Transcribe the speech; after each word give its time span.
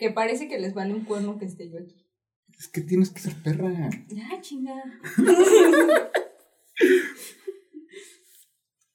Que 0.00 0.10
parece 0.10 0.48
que 0.48 0.58
les 0.58 0.72
vale 0.72 0.94
un 0.94 1.04
cuerno 1.04 1.38
que 1.38 1.44
esté 1.44 1.70
yo 1.70 1.78
aquí. 1.78 1.94
Es 2.58 2.68
que 2.68 2.80
tienes 2.80 3.10
que 3.10 3.20
ser 3.20 3.34
perra. 3.42 3.70
Ya, 4.08 4.40
chinga. 4.40 4.82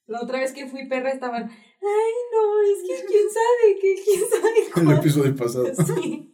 La 0.07 0.21
otra 0.21 0.39
vez 0.39 0.51
que 0.51 0.67
fui 0.67 0.87
perra 0.87 1.11
estaban, 1.11 1.43
ay 1.43 2.13
no, 2.31 2.61
es 2.61 2.79
que 2.87 3.05
quién 3.05 3.27
sabe, 3.29 3.79
que 3.81 3.95
quién 4.03 4.23
sabe 4.29 4.59
El 4.65 4.71
cuál". 4.85 4.97
episodio 4.97 5.35
pasado. 5.35 5.67
Sí. 5.85 6.31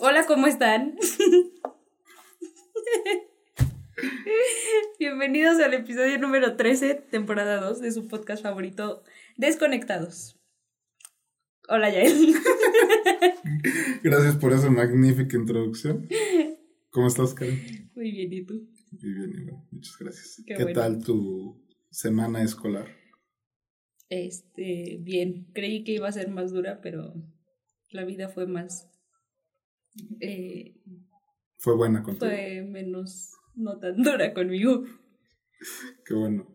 Hola, 0.00 0.26
¿cómo 0.26 0.46
están? 0.46 0.96
Bienvenidos 4.98 5.58
al 5.60 5.72
episodio 5.74 6.18
número 6.18 6.56
13, 6.56 6.94
temporada 7.10 7.60
2 7.60 7.80
de 7.80 7.92
su 7.92 8.06
podcast 8.08 8.42
favorito, 8.42 9.02
Desconectados. 9.36 10.38
Hola, 11.68 11.90
Yael. 11.90 12.34
Gracias 14.02 14.36
por 14.36 14.52
esa 14.52 14.70
magnífica 14.70 15.36
introducción. 15.36 16.06
¿Cómo 16.90 17.08
estás, 17.08 17.34
Karen? 17.34 17.90
Muy 17.94 18.10
bien, 18.12 18.32
¿y 18.32 18.44
tú? 18.44 18.54
Muy 19.02 19.12
bien, 19.14 19.32
igual. 19.42 19.62
Muchas 19.70 19.96
gracias. 19.98 20.42
Qué 20.46 20.54
¿Qué, 20.54 20.62
bueno. 20.64 20.80
tal 20.80 21.02
tu 21.04 21.64
semana 21.90 22.42
escolar? 22.42 22.86
Este, 24.08 24.98
bien. 25.00 25.46
Creí 25.54 25.82
que 25.84 25.92
iba 25.92 26.08
a 26.08 26.12
ser 26.12 26.28
más 26.28 26.52
dura, 26.52 26.80
pero 26.82 27.14
la 27.90 28.04
vida 28.04 28.28
fue 28.28 28.46
más. 28.46 28.88
eh, 30.20 30.76
Fue 31.58 31.74
buena 31.74 32.02
contigo. 32.02 32.26
fue 32.30 32.62
menos, 32.62 33.32
no 33.56 33.78
tan 33.78 34.02
dura 34.02 34.32
conmigo. 34.32 34.84
Qué 36.04 36.14
bueno. 36.14 36.46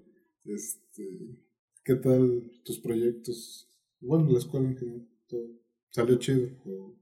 Este, 0.46 1.38
¿Qué 1.84 1.96
tal 1.96 2.52
tus 2.64 2.80
proyectos? 2.80 3.68
Bueno, 4.00 4.32
la 4.32 4.40
escuela 4.40 4.70
en 4.70 4.78
general. 4.78 5.08
Todo. 5.28 5.48
¿Salió 5.90 6.18
chido? 6.18 6.50
¿O 6.66 6.96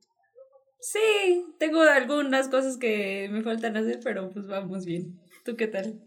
Sí, 0.81 1.45
tengo 1.59 1.81
algunas 1.81 2.47
cosas 2.47 2.77
que 2.77 3.27
me 3.30 3.44
faltan 3.44 3.75
hacer, 3.75 4.00
pero 4.02 4.31
pues 4.31 4.47
vamos 4.47 4.86
bien. 4.86 5.20
¿Tú 5.44 5.58
qué 5.58 5.67
tal? 5.67 6.02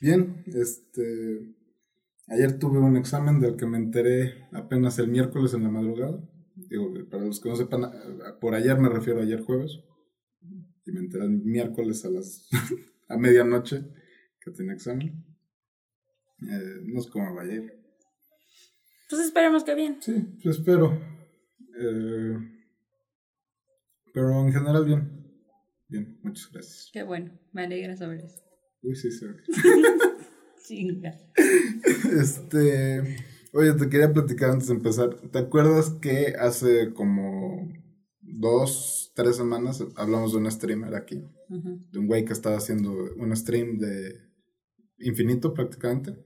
Bien, 0.00 0.44
este. 0.46 1.56
Ayer 2.28 2.58
tuve 2.58 2.78
un 2.78 2.96
examen 2.96 3.40
del 3.40 3.56
que 3.56 3.66
me 3.66 3.76
enteré 3.76 4.46
apenas 4.52 4.98
el 4.98 5.08
miércoles 5.08 5.54
en 5.54 5.64
la 5.64 5.70
madrugada. 5.70 6.22
Digo, 6.54 6.92
para 7.10 7.24
los 7.24 7.40
que 7.40 7.48
no 7.48 7.56
sepan, 7.56 7.90
por 8.40 8.54
ayer 8.54 8.78
me 8.78 8.88
refiero 8.88 9.20
a 9.20 9.24
ayer 9.24 9.42
jueves. 9.42 9.80
Y 10.86 10.92
me 10.92 11.00
enteré 11.00 11.24
el 11.24 11.42
miércoles 11.42 12.04
a 12.04 12.10
las. 12.10 12.48
a 13.08 13.16
medianoche 13.16 13.84
que 14.40 14.50
tenía 14.50 14.74
examen. 14.74 15.24
Eh, 16.42 16.80
no 16.84 17.00
sé 17.00 17.10
cómo 17.10 17.34
va 17.34 17.42
a 17.42 17.46
ir. 17.46 17.72
Pues 19.08 19.22
esperemos 19.22 19.64
que 19.64 19.74
bien. 19.74 19.98
Sí, 20.00 20.14
pues 20.42 20.58
espero. 20.58 20.92
Eh, 21.78 22.36
pero 24.12 24.46
en 24.46 24.52
general, 24.52 24.84
bien. 24.84 25.24
Bien, 25.88 26.18
muchas 26.22 26.50
gracias. 26.50 26.90
Qué 26.92 27.02
bueno, 27.02 27.38
me 27.52 27.64
alegra 27.64 27.96
saber 27.96 28.24
eso. 28.24 28.42
Uy, 28.82 28.96
sí, 28.96 29.10
sí. 29.10 29.26
Chinga. 30.66 31.14
Este, 32.18 33.16
oye, 33.52 33.72
te 33.74 33.88
quería 33.88 34.12
platicar 34.12 34.50
antes 34.50 34.68
de 34.68 34.74
empezar. 34.74 35.14
¿Te 35.30 35.38
acuerdas 35.38 35.90
que 36.00 36.34
hace 36.38 36.92
como 36.94 37.70
dos, 38.36 39.12
tres 39.14 39.36
semanas 39.36 39.82
hablamos 39.96 40.32
de 40.32 40.38
un 40.38 40.50
streamer 40.50 40.94
aquí? 40.94 41.22
Ujú. 41.48 41.86
De 41.90 41.98
un 41.98 42.06
güey 42.06 42.24
que 42.24 42.32
estaba 42.32 42.56
haciendo 42.56 42.92
un 43.16 43.34
stream 43.36 43.78
de 43.78 44.20
infinito 44.98 45.54
prácticamente. 45.54 46.16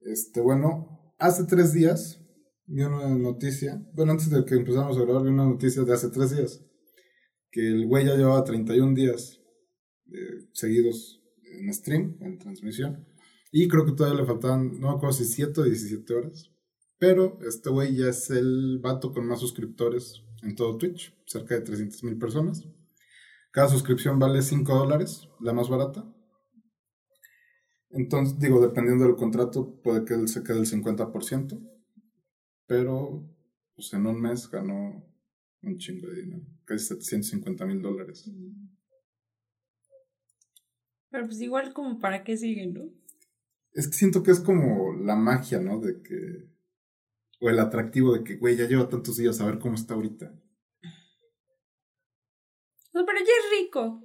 Este, 0.00 0.40
bueno, 0.40 1.14
hace 1.18 1.44
tres 1.44 1.72
días 1.72 2.20
vi 2.66 2.82
una 2.82 3.08
noticia. 3.16 3.82
Bueno, 3.92 4.12
antes 4.12 4.30
de 4.30 4.44
que 4.44 4.54
empezáramos 4.54 4.96
a 4.96 5.02
grabar, 5.02 5.22
vi 5.22 5.30
una 5.30 5.44
noticia 5.44 5.82
de 5.82 5.92
hace 5.92 6.08
tres 6.08 6.34
días. 6.34 6.64
Que 7.50 7.68
el 7.68 7.86
güey 7.86 8.06
ya 8.06 8.16
llevaba 8.16 8.42
31 8.42 8.94
días 8.94 9.40
eh, 10.12 10.48
seguidos 10.52 11.22
en 11.44 11.72
stream, 11.72 12.16
en 12.20 12.38
transmisión. 12.38 13.06
Y 13.52 13.68
creo 13.68 13.84
que 13.84 13.92
todavía 13.92 14.20
le 14.20 14.26
faltaban, 14.26 14.80
no 14.80 14.88
me 14.88 14.96
acuerdo 14.96 15.12
si 15.12 15.24
7 15.24 15.60
o 15.60 15.64
17 15.64 16.14
horas. 16.14 16.50
Pero 16.98 17.38
este 17.46 17.70
güey 17.70 17.94
ya 17.94 18.08
es 18.08 18.30
el 18.30 18.78
vato 18.80 19.12
con 19.12 19.26
más 19.26 19.40
suscriptores 19.40 20.24
en 20.44 20.54
todo 20.54 20.76
Twitch, 20.78 21.14
cerca 21.26 21.54
de 21.54 21.62
300 21.62 22.04
mil 22.04 22.18
personas. 22.18 22.66
Cada 23.50 23.68
suscripción 23.68 24.18
vale 24.18 24.42
5 24.42 24.74
dólares, 24.76 25.28
la 25.40 25.52
más 25.52 25.68
barata. 25.68 26.04
Entonces, 27.90 28.38
digo, 28.38 28.60
dependiendo 28.60 29.04
del 29.04 29.14
contrato, 29.14 29.80
puede 29.82 30.04
que 30.04 30.14
él 30.14 30.28
se 30.28 30.42
quede 30.42 30.58
el 30.58 30.66
50%. 30.66 31.60
Pero, 32.66 33.28
pues 33.74 33.92
en 33.92 34.06
un 34.06 34.20
mes 34.20 34.50
ganó 34.50 35.06
un 35.62 35.78
chingo 35.78 36.08
de 36.08 36.22
dinero, 36.22 36.46
casi 36.64 36.86
750 36.86 37.66
mil 37.66 37.80
dólares. 37.80 38.30
Pero 41.10 41.26
pues 41.26 41.40
igual 41.40 41.72
como 41.72 41.98
para 42.00 42.24
qué 42.24 42.36
siguen, 42.36 42.74
¿no? 42.74 42.90
Es 43.72 43.86
que 43.86 43.94
siento 43.94 44.22
que 44.22 44.32
es 44.32 44.40
como 44.40 44.94
la 44.94 45.16
magia, 45.16 45.60
¿no? 45.60 45.80
De 45.80 46.02
que. 46.02 46.53
O 47.40 47.50
el 47.50 47.58
atractivo 47.58 48.12
de 48.14 48.24
que, 48.24 48.36
güey, 48.36 48.56
ya 48.56 48.66
lleva 48.66 48.88
tantos 48.88 49.16
días 49.16 49.40
a 49.40 49.46
ver 49.46 49.58
cómo 49.58 49.74
está 49.74 49.94
ahorita. 49.94 50.32
No, 52.92 53.04
pero 53.04 53.18
ya 53.18 53.24
es 53.24 53.60
rico. 53.60 54.02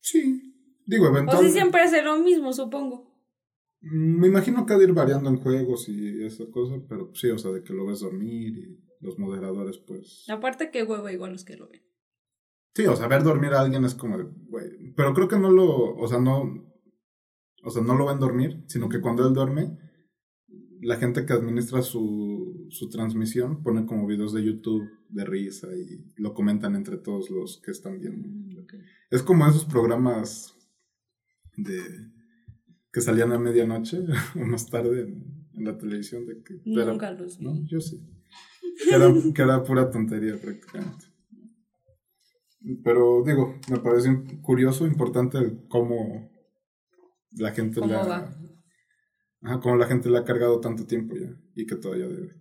Sí. 0.00 0.48
Digo, 0.84 1.04
O 1.04 1.08
si 1.08 1.12
eventualmente. 1.16 1.52
siempre 1.52 1.80
hace 1.82 2.02
lo 2.02 2.18
mismo, 2.18 2.52
supongo. 2.52 3.12
Mm, 3.80 4.20
Me 4.20 4.26
imagino 4.28 4.66
que 4.66 4.74
ha 4.74 4.78
de 4.78 4.84
ir 4.84 4.92
variando 4.92 5.30
en 5.30 5.36
juegos 5.38 5.88
y 5.88 6.24
esa 6.24 6.44
cosa, 6.50 6.74
pero 6.88 7.12
sí, 7.14 7.30
o 7.30 7.38
sea, 7.38 7.52
de 7.52 7.62
que 7.62 7.72
lo 7.72 7.86
ves 7.86 8.00
dormir 8.00 8.58
y 8.58 8.84
los 9.00 9.18
moderadores, 9.18 9.78
pues. 9.78 10.24
Aparte 10.28 10.70
que 10.70 10.82
huevo 10.82 11.08
igual 11.08 11.32
los 11.32 11.44
que 11.44 11.56
lo 11.56 11.68
ven. 11.68 11.82
Sí, 12.74 12.86
o 12.86 12.96
sea, 12.96 13.06
ver 13.06 13.22
dormir 13.22 13.52
a 13.52 13.60
alguien 13.60 13.84
es 13.84 13.94
como 13.94 14.18
de, 14.18 14.24
güey. 14.24 14.92
Pero 14.96 15.12
creo 15.14 15.28
que 15.28 15.38
no 15.38 15.50
lo. 15.50 15.94
O 15.94 16.08
sea, 16.08 16.18
no. 16.18 16.42
O 17.64 17.70
sea, 17.70 17.82
no 17.82 17.94
lo 17.94 18.06
ven 18.06 18.18
dormir, 18.18 18.64
sino 18.66 18.88
que 18.88 19.00
cuando 19.00 19.26
él 19.26 19.34
duerme, 19.34 19.78
la 20.82 20.96
gente 20.96 21.24
que 21.24 21.32
administra 21.32 21.80
su, 21.82 22.66
su 22.70 22.88
transmisión 22.90 23.62
pone 23.62 23.86
como 23.86 24.06
videos 24.06 24.32
de 24.34 24.44
YouTube 24.44 24.88
de 25.08 25.24
risa 25.24 25.68
y 25.74 26.12
lo 26.16 26.34
comentan 26.34 26.74
entre 26.74 26.96
todos 26.98 27.30
los 27.30 27.60
que 27.64 27.70
están 27.70 27.98
viendo. 28.00 28.28
Es 29.10 29.22
como 29.22 29.46
esos 29.46 29.64
programas 29.64 30.54
de 31.56 31.80
que 32.92 33.00
salían 33.00 33.32
a 33.32 33.38
medianoche 33.38 33.98
o 34.36 34.44
más 34.44 34.68
tarde 34.68 35.02
en, 35.02 35.48
en 35.54 35.64
la 35.64 35.76
televisión 35.78 36.26
de 36.26 36.42
que 36.42 36.60
era- 36.64 36.92
Nunca 36.92 37.10
los 37.12 37.40
no, 37.40 37.54
yo 37.66 37.80
sí. 37.80 38.00
Que 38.88 38.94
era, 38.94 39.12
que 39.34 39.42
era 39.42 39.62
pura 39.62 39.90
tontería 39.90 40.36
prácticamente. 40.40 41.06
Pero 42.84 43.22
digo, 43.24 43.58
me 43.70 43.78
parece 43.80 44.22
curioso, 44.40 44.86
importante 44.86 45.38
el 45.38 45.66
cómo 45.68 46.30
la 47.32 47.50
gente 47.52 47.80
¿Cómo 47.80 47.92
va? 47.92 48.34
Ajá, 49.42 49.60
cómo 49.60 49.76
la 49.76 49.86
gente 49.86 50.08
le 50.08 50.18
ha 50.18 50.24
cargado 50.24 50.60
tanto 50.60 50.86
tiempo 50.86 51.16
ya 51.16 51.36
y 51.54 51.66
que 51.66 51.76
todavía 51.76 52.06
debe. 52.06 52.34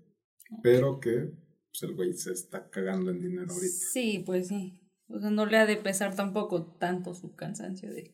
Pero 0.62 1.00
que 1.00 1.32
pues, 1.72 1.84
el 1.84 1.96
güey 1.96 2.14
se 2.14 2.32
está 2.32 2.70
cagando 2.70 3.12
en 3.12 3.22
dinero 3.22 3.52
ahorita. 3.52 3.86
Sí, 3.92 4.24
pues 4.26 4.48
sí. 4.48 4.80
O 5.08 5.20
sea, 5.20 5.30
no 5.30 5.46
le 5.46 5.58
ha 5.58 5.66
de 5.66 5.78
pesar 5.78 6.16
tampoco 6.16 6.66
tanto 6.78 7.14
su 7.14 7.36
cansancio 7.36 7.92
de 7.92 8.14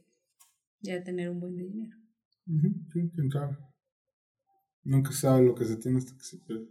ya 0.79 1.03
tener 1.03 1.29
un 1.29 1.39
buen 1.39 1.57
dinero. 1.57 1.95
Ujú, 2.47 2.69
sí, 2.93 3.11
quién 3.13 3.31
sabe. 3.31 3.57
Nunca 4.83 5.11
se 5.11 5.19
sabe 5.19 5.45
lo 5.45 5.53
que 5.53 5.65
se 5.65 5.75
tiene 5.77 5.97
hasta 5.97 6.15
que 6.17 6.23
se 6.23 6.37
pierde. 6.37 6.69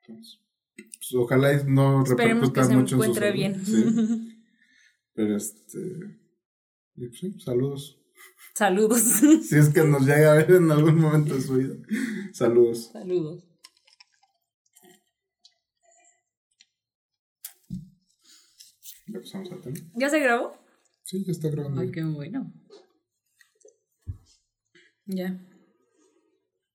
Entonces, 0.00 0.40
pues, 0.74 1.14
ojalá 1.14 1.52
y 1.52 1.64
no 1.66 2.02
Esperemos 2.02 2.50
que 2.50 2.60
repercuta 2.60 2.64
se 2.64 2.76
mucho 2.76 2.96
en 2.96 3.02
su 3.02 3.14
salud. 3.14 3.34
bien. 3.34 3.64
Sí. 3.64 3.84
Pero 5.12 5.36
este. 5.36 5.80
y, 6.94 7.08
pues, 7.08 7.18
sí, 7.20 7.38
saludos. 7.40 8.00
Saludos. 8.58 9.00
Si 9.48 9.56
es 9.56 9.68
que 9.68 9.84
nos 9.84 10.04
llega 10.04 10.32
a 10.32 10.34
ver 10.34 10.50
en 10.50 10.68
algún 10.72 10.98
momento 10.98 11.32
de 11.32 11.40
su 11.40 11.54
vida. 11.54 11.76
Saludos. 12.32 12.90
Saludos. 12.92 13.44
Ya 19.06 19.20
pasamos 19.20 19.52
al 19.52 19.60
tema. 19.60 19.76
¿Ya 19.94 20.10
se 20.10 20.18
grabó? 20.18 20.58
Sí, 21.04 21.24
ya 21.24 21.30
está 21.30 21.50
grabando. 21.50 21.80
Ay, 21.80 21.92
qué 21.92 22.02
bueno. 22.02 22.52
Ya. 25.06 25.40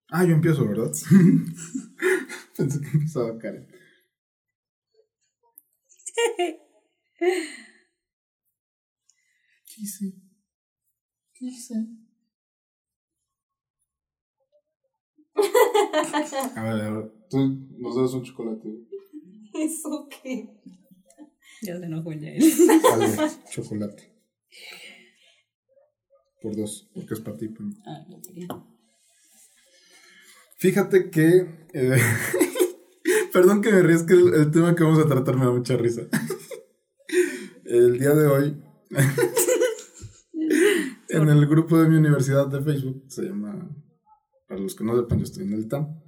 Ah, 0.08 0.24
yo 0.24 0.36
empiezo, 0.36 0.66
¿verdad? 0.66 0.90
Pensé 2.58 2.80
que 2.80 2.88
empezaba 2.94 3.38
Karen. 3.38 3.68
¿Qué 7.20 7.42
hice? 9.76 10.23
¿Qué 11.44 11.50
hice? 11.50 11.76
A 16.56 16.64
ver, 16.64 16.82
a 16.82 16.90
ver, 16.94 17.12
tú 17.30 17.38
nos 17.80 17.98
das 17.98 18.14
un 18.14 18.24
chocolate. 18.24 18.70
¿Eso 19.54 20.08
qué? 20.08 20.48
Ya 21.62 21.78
se 21.78 21.86
enojó 21.86 22.14
ya 22.14 22.30
él. 22.30 22.50
Dale, 22.82 23.32
chocolate. 23.52 24.10
por 26.42 26.56
dos, 26.56 26.90
porque 26.94 27.14
es 27.14 27.20
para 27.20 27.36
ti. 27.36 27.50
mí. 27.50 27.76
Ah, 27.86 28.06
no 28.08 28.22
quería. 28.22 28.48
Fíjate 30.60 31.10
que. 31.10 31.46
eh, 31.74 31.98
perdón 33.34 33.62
que 33.62 33.70
me 33.74 33.82
ríes, 33.84 34.04
que 34.04 34.14
el, 34.14 34.34
el 34.34 34.50
tema 34.52 34.76
que 34.76 34.84
vamos 34.86 35.00
a 35.00 35.10
tratar 35.10 35.36
me 35.36 35.44
da 35.44 35.52
mucha 35.52 35.76
risa. 35.76 36.04
el 37.66 38.00
día 38.00 38.12
de 38.12 38.28
hoy. 38.28 38.64
en 41.14 41.30
el 41.30 41.46
grupo 41.48 41.82
de 41.82 41.88
mi 41.88 41.98
universidad 41.98 42.48
de 42.48 42.62
Facebook, 42.62 43.06
se 43.08 43.24
llama. 43.24 43.70
Para 44.48 44.60
los 44.60 44.76
que 44.76 44.84
no 44.84 44.96
sepan, 44.96 45.20
yo 45.20 45.24
estoy 45.24 45.44
en 45.46 45.54
el 45.54 45.62
ITAM. 45.62 46.00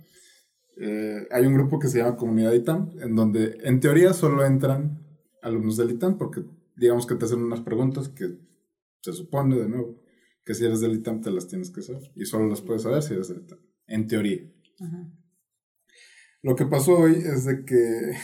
eh, 0.77 1.27
hay 1.31 1.45
un 1.45 1.53
grupo 1.53 1.79
que 1.79 1.87
se 1.87 1.99
llama 1.99 2.17
Comunidad 2.17 2.53
ITAM, 2.53 2.91
en 2.99 3.15
donde 3.15 3.57
en 3.63 3.79
teoría 3.79 4.13
solo 4.13 4.43
entran 4.45 4.99
alumnos 5.41 5.77
del 5.77 5.91
ITAM, 5.91 6.17
porque 6.17 6.43
digamos 6.75 7.05
que 7.05 7.15
te 7.15 7.25
hacen 7.25 7.39
unas 7.39 7.61
preguntas 7.61 8.09
que 8.09 8.37
se 9.01 9.13
supone, 9.13 9.55
de 9.57 9.69
nuevo, 9.69 10.01
que 10.43 10.53
si 10.53 10.65
eres 10.65 10.81
del 10.81 10.95
ITAM 10.95 11.21
te 11.21 11.31
las 11.31 11.47
tienes 11.47 11.69
que 11.69 11.81
saber. 11.81 12.11
Y 12.15 12.25
solo 12.25 12.47
las 12.47 12.61
puedes 12.61 12.81
saber 12.81 13.01
si 13.01 13.13
eres 13.13 13.29
del 13.29 13.41
ITAM. 13.43 13.59
En 13.87 14.07
teoría. 14.07 14.41
Ajá. 14.79 15.07
Lo 16.41 16.55
que 16.55 16.65
pasó 16.65 16.99
hoy 16.99 17.13
es 17.13 17.45
de 17.45 17.63
que 17.65 18.17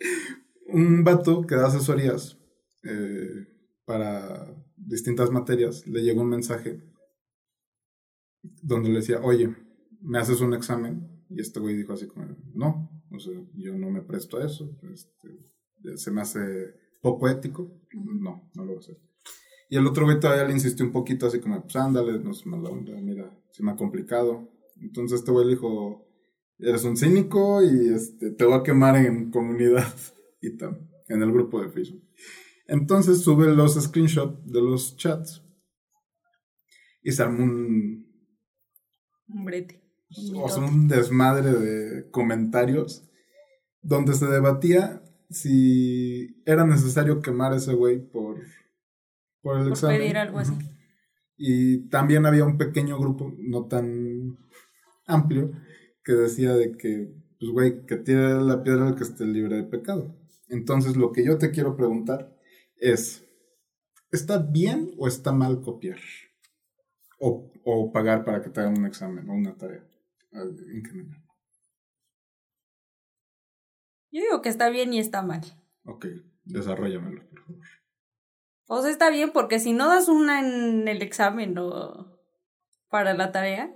un 0.68 1.04
vato 1.04 1.46
que 1.46 1.54
da 1.54 1.68
asesorías 1.68 2.38
eh, 2.82 3.46
para 3.84 4.46
distintas 4.86 5.30
materias 5.30 5.86
le 5.86 6.02
llegó 6.02 6.22
un 6.22 6.30
mensaje 6.30 6.82
donde 8.62 8.88
le 8.88 8.96
decía, 8.96 9.20
oye, 9.22 9.54
¿me 10.00 10.18
haces 10.18 10.40
un 10.40 10.54
examen? 10.54 11.24
Y 11.28 11.40
este 11.40 11.60
güey 11.60 11.76
dijo 11.76 11.92
así 11.92 12.06
como, 12.06 12.26
no, 12.54 13.02
o 13.10 13.18
sea, 13.18 13.34
yo 13.54 13.76
no 13.76 13.90
me 13.90 14.02
presto 14.02 14.38
a 14.38 14.46
eso, 14.46 14.78
este, 14.92 15.96
se 15.96 16.10
me 16.10 16.20
hace 16.20 16.74
poco 17.02 17.28
ético, 17.28 17.80
no, 17.92 18.50
no 18.54 18.64
lo 18.64 18.68
voy 18.68 18.76
a 18.76 18.78
hacer. 18.78 18.98
Y 19.68 19.76
el 19.76 19.86
otro 19.86 20.04
güey 20.04 20.20
todavía 20.20 20.44
le 20.44 20.52
insistió 20.52 20.86
un 20.86 20.92
poquito 20.92 21.26
así 21.26 21.40
como, 21.40 21.60
pues 21.62 21.74
ándale, 21.74 22.20
no 22.20 22.30
es 22.30 22.46
mala 22.46 22.70
onda, 22.70 22.92
mira, 23.00 23.36
se 23.50 23.64
me 23.64 23.72
ha 23.72 23.76
complicado. 23.76 24.48
Entonces 24.80 25.18
este 25.18 25.32
güey 25.32 25.46
le 25.46 25.54
dijo, 25.54 26.06
eres 26.58 26.84
un 26.84 26.96
cínico 26.96 27.62
y 27.62 27.88
este, 27.88 28.30
te 28.30 28.44
voy 28.44 28.54
a 28.54 28.62
quemar 28.62 28.96
en 28.96 29.30
comunidad 29.30 29.92
y 30.40 30.56
tal, 30.56 30.88
en 31.08 31.22
el 31.22 31.32
grupo 31.32 31.60
de 31.60 31.70
Facebook. 31.70 32.02
Entonces 32.68 33.20
sube 33.22 33.54
los 33.54 33.74
screenshots 33.74 34.44
de 34.50 34.60
los 34.60 34.96
chats 34.96 35.42
y 37.02 37.12
se 37.12 37.22
armó 37.22 37.44
un, 37.44 38.06
Un 39.28 39.44
brete. 39.44 39.82
o 40.34 40.48
sea, 40.48 40.64
un 40.64 40.88
desmadre 40.88 41.52
de 41.52 42.10
comentarios 42.10 43.04
donde 43.82 44.14
se 44.14 44.26
debatía 44.26 45.02
si 45.30 46.42
era 46.44 46.64
necesario 46.66 47.20
quemar 47.20 47.52
a 47.52 47.56
ese 47.56 47.74
güey 47.74 48.00
por, 48.00 48.38
por 49.42 49.58
el 49.58 49.62
Por 49.64 49.72
examen. 49.72 49.98
pedir 49.98 50.16
algo 50.16 50.38
así. 50.38 50.52
Y 51.36 51.88
también 51.88 52.26
había 52.26 52.44
un 52.44 52.58
pequeño 52.58 52.98
grupo, 52.98 53.32
no 53.38 53.66
tan 53.66 54.38
amplio, 55.06 55.52
que 56.02 56.12
decía 56.12 56.54
de 56.54 56.72
que, 56.76 57.12
pues 57.38 57.50
güey, 57.52 57.84
que 57.86 57.96
tire 57.96 58.40
la 58.40 58.62
piedra 58.62 58.88
el 58.88 58.94
que 58.94 59.02
esté 59.04 59.24
libre 59.26 59.56
de 59.56 59.64
pecado. 59.64 60.16
Entonces 60.48 60.96
lo 60.96 61.12
que 61.12 61.24
yo 61.24 61.38
te 61.38 61.50
quiero 61.50 61.76
preguntar 61.76 62.35
es, 62.78 63.24
¿está 64.10 64.38
bien 64.38 64.92
o 64.98 65.08
está 65.08 65.32
mal 65.32 65.60
copiar? 65.60 65.98
O, 67.18 67.50
o 67.64 67.92
pagar 67.92 68.24
para 68.24 68.42
que 68.42 68.50
te 68.50 68.60
hagan 68.60 68.78
un 68.78 68.86
examen 68.86 69.28
o 69.28 69.34
una 69.34 69.56
tarea 69.56 69.84
eh, 70.32 70.38
en 70.74 70.84
general. 70.84 71.22
Yo 74.10 74.22
digo 74.22 74.42
que 74.42 74.48
está 74.48 74.70
bien 74.70 74.92
y 74.92 74.98
está 74.98 75.22
mal. 75.22 75.42
Ok, 75.84 76.06
desarrollamelo, 76.44 77.28
por 77.28 77.44
favor. 77.44 77.64
O 78.68 78.82
sea, 78.82 78.90
está 78.90 79.10
bien 79.10 79.30
porque 79.32 79.60
si 79.60 79.72
no 79.72 79.88
das 79.88 80.08
una 80.08 80.40
en 80.40 80.88
el 80.88 81.02
examen 81.02 81.56
o 81.58 82.18
para 82.88 83.14
la 83.14 83.32
tarea, 83.32 83.74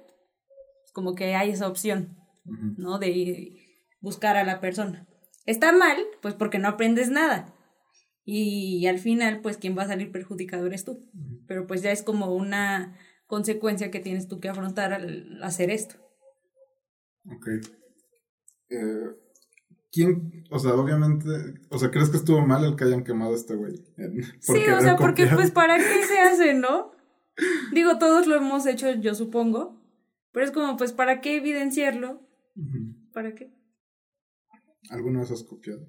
es 0.85 0.93
como 0.93 1.15
que 1.15 1.35
hay 1.35 1.51
esa 1.51 1.69
opción. 1.69 2.17
¿no? 2.45 2.99
De 2.99 3.87
buscar 4.01 4.37
a 4.37 4.45
la 4.45 4.61
persona. 4.61 5.07
Está 5.47 5.73
mal, 5.73 5.97
pues 6.21 6.35
porque 6.35 6.59
no 6.59 6.69
aprendes 6.69 7.11
nada. 7.11 7.55
Y 8.25 8.87
al 8.87 8.99
final, 8.99 9.41
pues 9.41 9.57
quien 9.57 9.77
va 9.77 9.83
a 9.83 9.89
salir 9.89 10.13
perjudicado 10.13 10.67
eres 10.67 10.85
tú. 10.85 11.09
Pero 11.47 11.67
pues 11.67 11.83
ya 11.83 11.91
es 11.91 12.03
como 12.03 12.35
una 12.35 12.97
consecuencia 13.27 13.91
que 13.91 14.01
tienes 14.01 14.29
tú 14.29 14.41
que 14.41 14.49
afrontar 14.49 14.93
al 14.93 15.43
hacer 15.43 15.71
esto. 15.71 15.97
Ok. 17.25 17.49
Eh, 18.71 19.11
¿Quién, 19.93 20.45
o 20.51 20.59
sea, 20.59 20.75
obviamente, 20.75 21.29
o 21.69 21.79
sea, 21.79 21.91
¿crees 21.91 22.11
que 22.11 22.19
estuvo 22.19 22.41
mal 22.47 22.65
el 22.65 22.77
que 22.77 22.85
hayan 22.85 23.03
quemado 23.03 23.33
a 23.33 23.37
este 23.37 23.57
güey? 23.57 23.77
Sí, 24.39 24.63
o 24.69 24.81
sea, 24.81 24.97
porque 24.97 25.27
pues 25.27 25.51
para 25.51 25.79
qué 25.79 26.05
se 26.05 26.21
hace, 26.21 26.55
¿no? 26.55 26.93
Digo, 27.73 27.99
todos 27.99 28.27
lo 28.27 28.37
hemos 28.37 28.67
hecho, 28.67 28.93
yo 28.93 29.15
supongo. 29.15 29.81
Pero 30.33 30.47
es 30.47 30.53
como, 30.53 30.77
pues, 30.77 30.93
¿para 30.93 31.21
qué 31.21 31.37
evidenciarlo? 31.37 32.21
¿Para 33.13 33.35
qué? 33.35 33.53
¿Alguna 34.91 35.21
vez 35.21 35.31
has 35.33 35.43
copiado? 35.43 35.89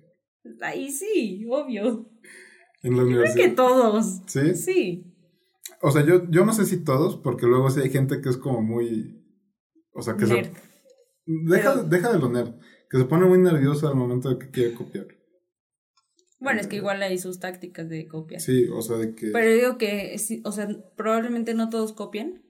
Ahí 0.61 0.91
sí, 0.91 1.45
obvio. 1.49 2.09
En 2.83 2.97
la 2.97 3.03
Creo 3.03 3.35
que 3.35 3.49
todos. 3.49 4.21
¿Sí? 4.27 4.55
Sí. 4.55 5.05
O 5.81 5.91
sea, 5.91 6.03
yo, 6.05 6.29
yo 6.29 6.45
no 6.45 6.53
sé 6.53 6.65
si 6.65 6.83
todos, 6.83 7.17
porque 7.17 7.45
luego 7.45 7.69
sí 7.69 7.79
hay 7.81 7.89
gente 7.89 8.21
que 8.21 8.29
es 8.29 8.37
como 8.37 8.61
muy. 8.61 9.23
O 9.93 10.01
sea, 10.01 10.15
que 10.15 10.25
Nerd. 10.25 10.45
se. 10.47 10.51
Deja, 11.25 11.73
Pero- 11.75 11.83
deja 11.87 12.11
de 12.13 12.19
lo 12.19 12.29
nerd. 12.29 12.55
Que 12.89 12.97
se 12.97 13.05
pone 13.05 13.25
muy 13.25 13.37
nerviosa 13.37 13.87
al 13.87 13.95
momento 13.95 14.29
de 14.29 14.37
que 14.39 14.49
quiere 14.51 14.73
copiar. 14.73 15.07
Bueno, 16.39 16.59
es 16.59 16.67
que 16.67 16.77
igual 16.77 17.01
hay 17.03 17.17
sus 17.19 17.39
tácticas 17.39 17.87
de 17.87 18.07
copia. 18.07 18.39
Sí, 18.39 18.65
o 18.73 18.81
sea, 18.81 18.97
de 18.97 19.13
que. 19.13 19.27
Pero 19.31 19.53
digo 19.53 19.77
que, 19.77 20.17
sí, 20.17 20.41
o 20.43 20.51
sea, 20.51 20.67
probablemente 20.97 21.53
no 21.53 21.69
todos 21.69 21.93
copian 21.93 22.43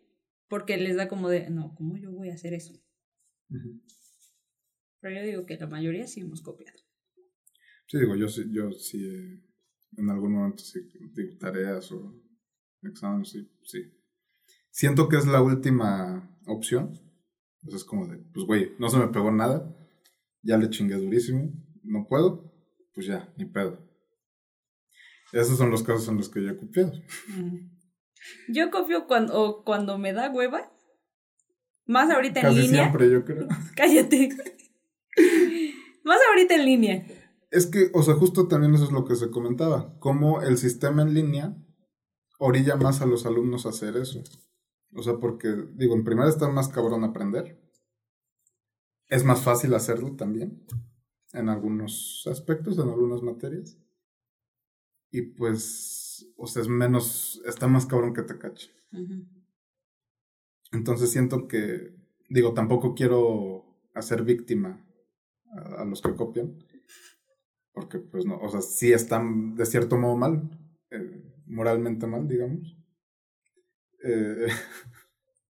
porque 0.47 0.77
les 0.77 0.95
da 0.95 1.07
como 1.09 1.29
de, 1.29 1.49
no, 1.49 1.75
¿cómo 1.75 1.97
yo 1.97 2.11
voy 2.11 2.29
a 2.29 2.33
hacer 2.35 2.53
eso? 2.53 2.73
Pero 5.01 5.15
yo 5.15 5.23
digo 5.23 5.45
que 5.45 5.57
la 5.57 5.67
mayoría 5.67 6.07
sí 6.07 6.21
hemos 6.21 6.41
copiado. 6.41 6.77
Sí, 7.91 7.99
digo, 7.99 8.15
yo 8.15 8.29
sí, 8.29 8.45
yo 8.53 8.71
sí, 8.71 9.05
eh, 9.05 9.37
en 9.97 10.09
algún 10.09 10.31
momento 10.31 10.63
sí, 10.63 10.79
digo, 11.13 11.37
tareas 11.37 11.91
o 11.91 12.15
exámenes, 12.83 13.31
sí, 13.31 13.51
sí. 13.65 13.83
Siento 14.69 15.09
que 15.09 15.17
es 15.17 15.27
la 15.27 15.41
última 15.41 16.33
opción. 16.45 16.97
Entonces 17.55 17.81
es 17.81 17.83
como 17.83 18.07
de, 18.07 18.19
pues 18.33 18.45
güey, 18.45 18.71
no 18.79 18.87
se 18.87 18.97
me 18.97 19.09
pegó 19.09 19.29
nada, 19.29 19.75
ya 20.41 20.57
le 20.57 20.69
chingué 20.69 20.95
durísimo, 20.95 21.51
no 21.83 22.07
puedo, 22.07 22.53
pues 22.93 23.07
ya, 23.07 23.29
ni 23.35 23.43
pedo. 23.43 23.85
Esos 25.33 25.57
son 25.57 25.69
los 25.69 25.83
casos 25.83 26.07
en 26.07 26.15
los 26.15 26.29
que 26.29 26.41
yo 26.41 26.49
he 26.49 26.55
copiado. 26.55 26.93
Yo 28.47 28.71
copio 28.71 29.05
cuando, 29.05 29.37
o 29.37 29.65
cuando 29.65 29.97
me 29.97 30.13
da 30.13 30.31
hueva. 30.31 30.71
Más 31.85 32.09
ahorita 32.09 32.39
en 32.39 32.55
línea. 32.55 32.83
siempre, 32.83 33.11
yo 33.11 33.25
creo. 33.25 33.49
Cállate. 33.75 34.29
Más 36.05 36.19
ahorita 36.29 36.55
en 36.55 36.65
línea. 36.65 37.20
Es 37.51 37.67
que, 37.67 37.91
o 37.93 38.01
sea, 38.01 38.15
justo 38.15 38.47
también 38.47 38.73
eso 38.73 38.85
es 38.85 38.91
lo 38.91 39.03
que 39.03 39.15
se 39.15 39.29
comentaba, 39.29 39.99
cómo 39.99 40.41
el 40.41 40.57
sistema 40.57 41.01
en 41.01 41.13
línea 41.13 41.57
orilla 42.39 42.77
más 42.77 43.01
a 43.01 43.05
los 43.05 43.25
alumnos 43.25 43.65
a 43.65 43.69
hacer 43.69 43.97
eso. 43.97 44.23
O 44.93 45.03
sea, 45.03 45.19
porque, 45.19 45.67
digo, 45.73 45.93
en 45.93 46.05
primera 46.05 46.29
está 46.29 46.49
más 46.49 46.69
cabrón 46.69 47.03
aprender. 47.03 47.61
Es 49.09 49.25
más 49.25 49.43
fácil 49.43 49.73
hacerlo 49.73 50.15
también, 50.15 50.65
en 51.33 51.49
algunos 51.49 52.25
aspectos, 52.31 52.79
en 52.79 52.87
algunas 52.89 53.21
materias. 53.21 53.77
Y 55.11 55.21
pues, 55.23 56.25
o 56.37 56.47
sea, 56.47 56.61
es 56.61 56.69
menos, 56.69 57.41
está 57.45 57.67
más 57.67 57.85
cabrón 57.85 58.13
que 58.13 58.23
te 58.23 58.37
cache. 58.37 58.71
Entonces 60.71 61.11
siento 61.11 61.49
que, 61.49 61.95
digo, 62.29 62.53
tampoco 62.53 62.95
quiero 62.95 63.65
hacer 63.93 64.23
víctima 64.23 64.85
a, 65.53 65.81
a 65.81 65.85
los 65.85 66.01
que 66.01 66.15
copian. 66.15 66.57
Porque, 67.73 67.99
pues, 67.99 68.25
no, 68.25 68.37
o 68.39 68.49
sea, 68.49 68.61
sí 68.61 68.91
están 68.91 69.55
de 69.55 69.65
cierto 69.65 69.97
modo 69.97 70.17
mal, 70.17 70.49
eh, 70.91 71.23
moralmente 71.45 72.05
mal, 72.07 72.27
digamos. 72.27 72.77
Eh, 74.03 74.47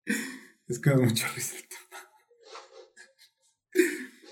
es 0.68 0.80
que 0.80 0.90
da 0.90 0.98
mucha 0.98 1.28
risa. 1.30 1.56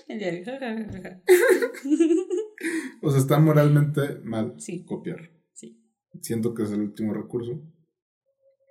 el 0.08 0.44
tema. 0.44 1.22
O 3.02 3.10
sea, 3.10 3.20
está 3.20 3.38
moralmente 3.38 4.20
mal 4.22 4.54
Sí. 4.60 4.84
copiar. 4.84 5.30
Sí. 5.54 5.82
Siento 6.20 6.52
que 6.52 6.64
es 6.64 6.70
el 6.72 6.82
último 6.82 7.14
recurso. 7.14 7.62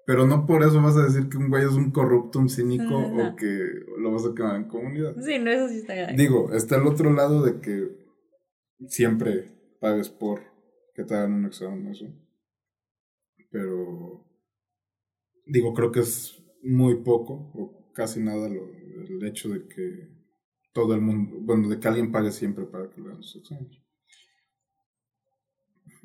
Pero 0.05 0.27
no 0.27 0.45
por 0.45 0.61
eso 0.63 0.79
vas 0.81 0.95
a 0.97 1.03
decir 1.05 1.29
que 1.29 1.37
un 1.37 1.49
güey 1.49 1.63
es 1.65 1.71
un 1.73 1.89
corrupto, 1.91 2.37
un 2.39 2.49
cínico 2.49 2.83
No. 2.83 3.29
o 3.31 3.35
que 3.35 3.47
lo 3.97 4.11
vas 4.11 4.25
a 4.25 4.35
quemar 4.35 4.55
en 4.57 4.67
comunidad. 4.67 5.15
Sí, 5.19 5.39
no, 5.39 5.49
eso 5.51 5.69
sí 5.69 5.77
está 5.77 5.95
grave. 5.95 6.13
Digo, 6.17 6.53
está 6.53 6.75
el 6.77 6.85
otro 6.85 7.11
lado 7.11 7.41
de 7.43 7.59
que 7.59 7.89
siempre 8.87 9.77
pagues 9.79 10.09
por 10.09 10.41
que 10.93 11.03
te 11.03 11.15
hagan 11.15 11.33
un 11.33 11.45
examen, 11.45 11.87
eso. 11.87 12.05
Pero, 13.51 14.25
digo, 15.45 15.73
creo 15.73 15.91
que 15.91 16.01
es 16.01 16.43
muy 16.63 17.03
poco 17.03 17.51
o 17.53 17.91
casi 17.93 18.21
nada 18.21 18.49
lo, 18.49 18.69
el 18.71 19.25
hecho 19.25 19.49
de 19.49 19.67
que 19.67 20.09
todo 20.73 20.93
el 20.93 21.01
mundo, 21.01 21.37
bueno, 21.41 21.67
de 21.67 21.79
que 21.79 21.87
alguien 21.87 22.11
pague 22.11 22.31
siempre 22.31 22.65
para 22.65 22.89
que 22.89 23.01
le 23.01 23.09
hagan 23.09 23.23
sus 23.23 23.41
exámenes. 23.41 23.81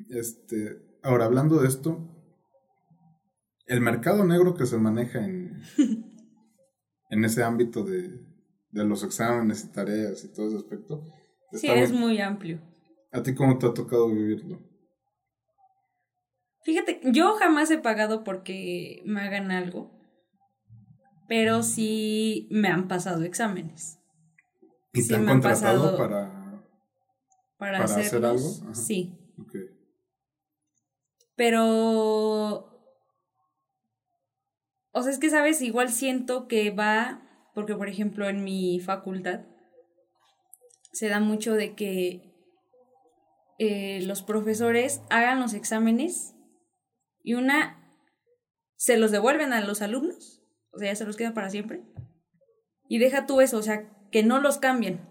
Este, 0.09 0.99
ahora, 1.03 1.25
hablando 1.25 1.61
de 1.61 1.67
esto, 1.67 2.15
el 3.67 3.81
mercado 3.81 4.25
negro 4.25 4.55
que 4.55 4.65
se 4.65 4.77
maneja 4.77 5.25
en, 5.25 5.61
en 7.09 7.25
ese 7.25 7.43
ámbito 7.43 7.83
de, 7.83 8.19
de 8.71 8.83
los 8.83 9.03
exámenes 9.03 9.63
y 9.63 9.71
tareas 9.71 10.23
y 10.25 10.33
todo 10.33 10.47
ese 10.47 10.57
aspecto. 10.57 11.03
Sí, 11.55 11.67
es 11.69 11.91
muy 11.91 12.19
amplio. 12.19 12.59
¿A 13.11 13.23
ti 13.23 13.33
cómo 13.33 13.57
te 13.57 13.67
ha 13.67 13.73
tocado 13.73 14.09
vivirlo? 14.09 14.59
Fíjate, 16.63 16.99
yo 17.03 17.35
jamás 17.35 17.69
he 17.71 17.77
pagado 17.77 18.23
porque 18.23 19.01
me 19.05 19.21
hagan 19.21 19.51
algo, 19.51 19.91
pero 21.27 21.63
sí 21.63 22.47
me 22.51 22.67
han 22.67 22.87
pasado 22.87 23.23
exámenes. 23.23 23.99
¿Y 24.91 25.07
te 25.07 25.15
han 25.15 25.25
contratado 25.25 25.97
para, 25.97 26.63
para, 27.57 27.83
hacer 27.83 28.25
algo? 28.25 28.49
Sí. 28.73 29.17
Pero... 31.35 32.71
O 34.91 35.03
sea, 35.03 35.11
es 35.11 35.19
que, 35.19 35.29
¿sabes? 35.29 35.61
Igual 35.61 35.89
siento 35.89 36.47
que 36.47 36.71
va, 36.71 37.21
porque 37.53 37.75
por 37.75 37.89
ejemplo 37.89 38.27
en 38.27 38.43
mi 38.43 38.79
facultad 38.79 39.41
se 40.95 41.09
da 41.09 41.19
mucho 41.19 41.55
de 41.55 41.75
que 41.75 42.21
eh, 43.59 44.01
los 44.03 44.23
profesores 44.23 45.01
hagan 45.09 45.41
los 45.41 45.53
exámenes 45.53 46.33
y 47.21 47.33
una 47.33 47.77
se 48.77 48.97
los 48.97 49.11
devuelven 49.11 49.51
a 49.51 49.59
los 49.59 49.81
alumnos, 49.81 50.41
o 50.71 50.79
sea, 50.79 50.91
ya 50.91 50.95
se 50.95 51.05
los 51.05 51.17
queda 51.17 51.33
para 51.33 51.49
siempre. 51.49 51.83
Y 52.87 52.99
deja 52.99 53.25
tú 53.25 53.41
eso, 53.41 53.57
o 53.57 53.61
sea, 53.61 53.89
que 54.09 54.23
no 54.23 54.39
los 54.39 54.57
cambien. 54.57 55.01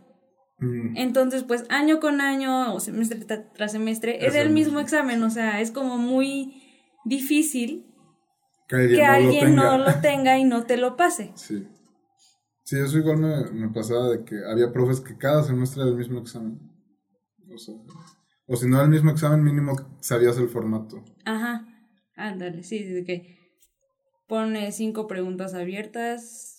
Mm. 0.59 0.97
Entonces, 0.97 1.45
pues 1.45 1.65
año 1.69 2.01
con 2.01 2.23
año 2.23 2.75
o 2.75 2.81
semestre 2.81 3.21
tras 3.55 3.73
semestre 3.73 4.27
es, 4.27 4.35
el 4.35 4.51
mismo 4.51 4.81
examen, 4.81 5.23
o 5.23 5.29
sea, 5.29 5.61
es 5.61 5.71
como 5.71 5.99
muy 5.99 6.63
difícil 7.05 7.95
que 8.69 9.05
alguien, 9.05 9.55
no, 9.55 9.77
lo, 9.77 10.01
tenga 10.01 10.39
y 10.39 10.45
no 10.45 10.65
te 10.65 10.79
lo 10.79 10.97
pase. 10.97 11.33
Sí. 11.35 11.69
Sí, 12.65 12.79
eso 12.79 12.99
igual 12.99 13.19
me, 13.19 13.51
me, 13.53 13.69
pasaba 13.69 14.09
de 14.09 14.25
que 14.25 14.37
había 14.45 14.73
profes 14.73 15.01
que 15.01 15.17
cada 15.17 15.45
semestre 15.45 15.83
era 15.83 15.91
el 15.91 15.97
mismo 15.97 16.19
examen. 16.19 16.59
O, 17.53 17.59
sea, 17.59 17.75
o 18.47 18.57
si 18.57 18.67
no 18.67 18.77
era 18.77 18.85
el 18.85 18.91
mismo 18.91 19.11
examen, 19.11 19.45
mínimo 19.45 19.77
sabías 20.01 20.39
el 20.39 20.49
formato. 20.49 21.05
Ajá. 21.25 21.67
Ándale, 22.17 22.63
sí, 22.63 22.83
de 22.83 23.05
que 23.05 23.39
pone 24.27 24.73
cinco 24.73 25.07
preguntas 25.07 25.55
abiertas. 25.55 26.55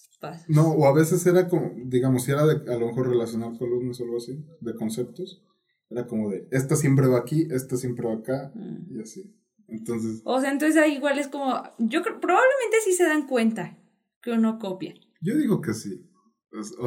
No, 0.48 0.72
o 0.72 0.88
a 0.88 0.94
veces 0.94 1.26
era 1.26 1.48
como, 1.48 1.72
digamos, 1.86 2.24
si 2.24 2.32
era 2.32 2.46
de 2.46 2.72
a 2.72 2.78
lo 2.78 2.88
mejor 2.88 3.10
relacionar 3.10 3.58
columnas 3.58 4.00
o 4.00 4.04
algo 4.04 4.18
así, 4.18 4.44
de 4.60 4.76
conceptos, 4.76 5.44
era 5.90 6.08
como 6.08 6.30
de, 6.30 6.48
esta 6.52 6.76
siempre 6.76 7.08
va 7.08 7.20
aquí, 7.20 7.48
esta 7.52 7.78
siempre 7.78 8.08
va 8.08 8.16
acá, 8.16 8.52
mm. 8.56 8.96
y 8.96 9.02
así. 9.02 9.36
Entonces. 9.68 10.22
O 10.24 10.40
sea, 10.40 10.52
entonces 10.52 10.82
ahí 10.82 10.96
igual 10.96 11.20
es 11.20 11.28
como, 11.28 11.62
yo 11.80 12.02
creo, 12.02 12.20
probablemente 12.20 12.78
sí 12.84 12.94
se 12.94 13.04
dan 13.04 13.28
cuenta 13.28 13.78
que 14.22 14.32
uno 14.32 14.58
copia. 14.60 14.96
Yo 15.22 15.36
digo 15.38 15.62
que 15.62 15.74
sí. 15.74 16.10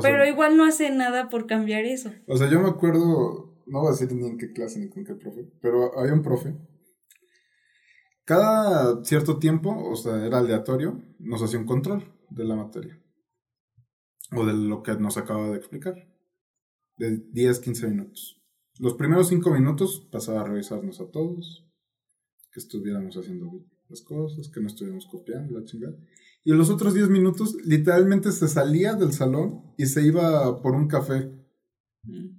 Pero 0.02 0.26
igual 0.26 0.56
no 0.56 0.64
hace 0.64 0.90
nada 0.90 1.28
por 1.28 1.46
cambiar 1.46 1.84
eso. 1.84 2.10
O 2.26 2.36
sea, 2.36 2.48
yo 2.50 2.60
me 2.60 2.68
acuerdo, 2.68 3.62
no 3.66 3.80
voy 3.80 3.88
a 3.88 3.90
decir 3.90 4.12
ni 4.12 4.26
en 4.26 4.38
qué 4.38 4.52
clase 4.52 4.78
ni 4.78 4.88
con 4.88 5.04
qué 5.04 5.14
profe, 5.14 5.46
pero 5.60 5.98
había 5.98 6.14
un 6.14 6.22
profe 6.22 6.56
cada 8.28 9.02
cierto 9.04 9.38
tiempo, 9.38 9.74
o 9.90 9.96
sea, 9.96 10.26
era 10.26 10.40
aleatorio, 10.40 11.02
nos 11.18 11.42
hacía 11.42 11.58
un 11.58 11.64
control 11.64 12.14
de 12.28 12.44
la 12.44 12.56
materia. 12.56 13.02
O 14.36 14.44
de 14.44 14.52
lo 14.52 14.82
que 14.82 14.94
nos 14.96 15.16
acaba 15.16 15.48
de 15.48 15.56
explicar. 15.56 15.94
De 16.98 17.24
10, 17.32 17.60
15 17.60 17.88
minutos. 17.88 18.38
Los 18.80 18.96
primeros 18.96 19.28
5 19.28 19.50
minutos 19.50 20.06
pasaba 20.12 20.42
a 20.42 20.44
revisarnos 20.44 21.00
a 21.00 21.10
todos. 21.10 21.66
Que 22.52 22.60
estuviéramos 22.60 23.16
haciendo 23.16 23.64
las 23.88 24.02
cosas, 24.02 24.50
que 24.50 24.60
no 24.60 24.66
estuviéramos 24.66 25.06
copiando, 25.06 25.58
la 25.58 25.64
chingada. 25.64 25.96
Y 26.44 26.52
los 26.52 26.70
otros 26.70 26.94
10 26.94 27.10
minutos, 27.10 27.56
literalmente 27.64 28.32
se 28.32 28.48
salía 28.48 28.94
del 28.94 29.12
salón 29.12 29.74
y 29.76 29.86
se 29.86 30.02
iba 30.02 30.62
por 30.62 30.74
un 30.74 30.88
café. 30.88 31.30
Mm. 32.04 32.38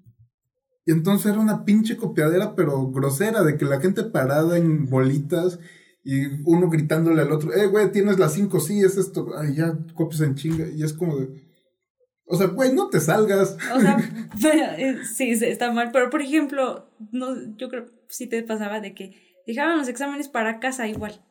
Y 0.85 0.91
entonces 0.91 1.31
era 1.31 1.39
una 1.39 1.65
pinche 1.65 1.97
copiadera, 1.97 2.55
pero 2.55 2.89
grosera, 2.89 3.43
de 3.43 3.57
que 3.57 3.65
la 3.65 3.79
gente 3.79 4.03
parada 4.03 4.57
en 4.57 4.89
bolitas 4.89 5.59
y 6.03 6.25
uno 6.45 6.69
gritándole 6.69 7.21
al 7.21 7.31
otro, 7.31 7.53
eh, 7.53 7.67
güey, 7.67 7.91
tienes 7.91 8.17
las 8.17 8.33
cinco, 8.33 8.59
sí, 8.59 8.81
es 8.81 8.97
esto, 8.97 9.27
ay, 9.37 9.55
ya 9.55 9.77
copias 9.93 10.21
en 10.21 10.33
chinga, 10.35 10.67
y 10.67 10.81
es 10.81 10.93
como 10.93 11.17
de... 11.17 11.47
O 12.25 12.35
sea, 12.35 12.47
güey, 12.47 12.73
no 12.73 12.89
te 12.89 12.99
salgas. 12.99 13.57
O 13.75 13.79
sea, 13.79 14.77
eh, 14.79 14.97
sí, 15.03 15.29
está 15.29 15.71
mal, 15.71 15.91
pero 15.91 16.09
por 16.09 16.21
ejemplo, 16.21 16.89
no, 17.11 17.35
yo 17.57 17.69
creo 17.69 17.85
sí 18.09 18.27
te 18.27 18.43
pasaba 18.43 18.81
de 18.81 18.93
que 18.93 19.41
dejaban 19.47 19.77
los 19.77 19.87
exámenes 19.87 20.27
para 20.27 20.59
casa 20.59 20.87
igual. 20.87 21.23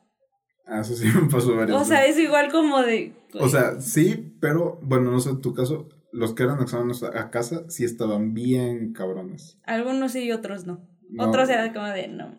Ah, 0.68 0.80
eso 0.80 0.94
sí 0.94 1.06
me 1.20 1.28
pasó 1.28 1.56
varias 1.56 1.80
O 1.80 1.84
sea, 1.84 2.04
es 2.04 2.18
igual 2.18 2.52
como 2.52 2.82
de... 2.82 3.14
O 3.40 3.48
sea, 3.48 3.80
sí, 3.80 4.36
pero 4.40 4.78
bueno, 4.82 5.10
no 5.10 5.20
sé 5.20 5.30
en 5.30 5.40
tu 5.40 5.54
caso, 5.54 5.88
los 6.12 6.34
que 6.34 6.42
eran 6.42 6.60
exámenes 6.60 7.02
a 7.02 7.30
casa 7.30 7.64
sí 7.68 7.84
estaban 7.84 8.34
bien 8.34 8.92
cabrones. 8.92 9.58
Algunos 9.64 10.12
sí 10.12 10.24
y 10.24 10.32
otros 10.32 10.66
no. 10.66 10.86
Otros 11.18 11.48
eran 11.48 11.72
como 11.72 11.86
de 11.86 12.08
no. 12.08 12.36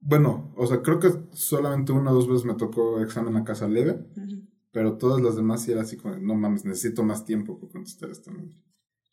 Bueno, 0.00 0.52
o 0.56 0.66
sea, 0.66 0.82
creo 0.82 0.98
que 0.98 1.10
solamente 1.32 1.92
una 1.92 2.10
o 2.10 2.14
dos 2.14 2.28
veces 2.28 2.44
me 2.44 2.54
tocó 2.54 3.00
examen 3.00 3.36
a 3.36 3.44
casa 3.44 3.68
leve, 3.68 4.04
pero 4.72 4.98
todas 4.98 5.22
las 5.22 5.36
demás 5.36 5.62
sí 5.62 5.72
era 5.72 5.82
así 5.82 5.96
como, 5.96 6.16
no 6.16 6.34
mames, 6.34 6.64
necesito 6.64 7.04
más 7.04 7.24
tiempo 7.24 7.58
para 7.60 7.72
contestar 7.72 8.10
esta 8.10 8.32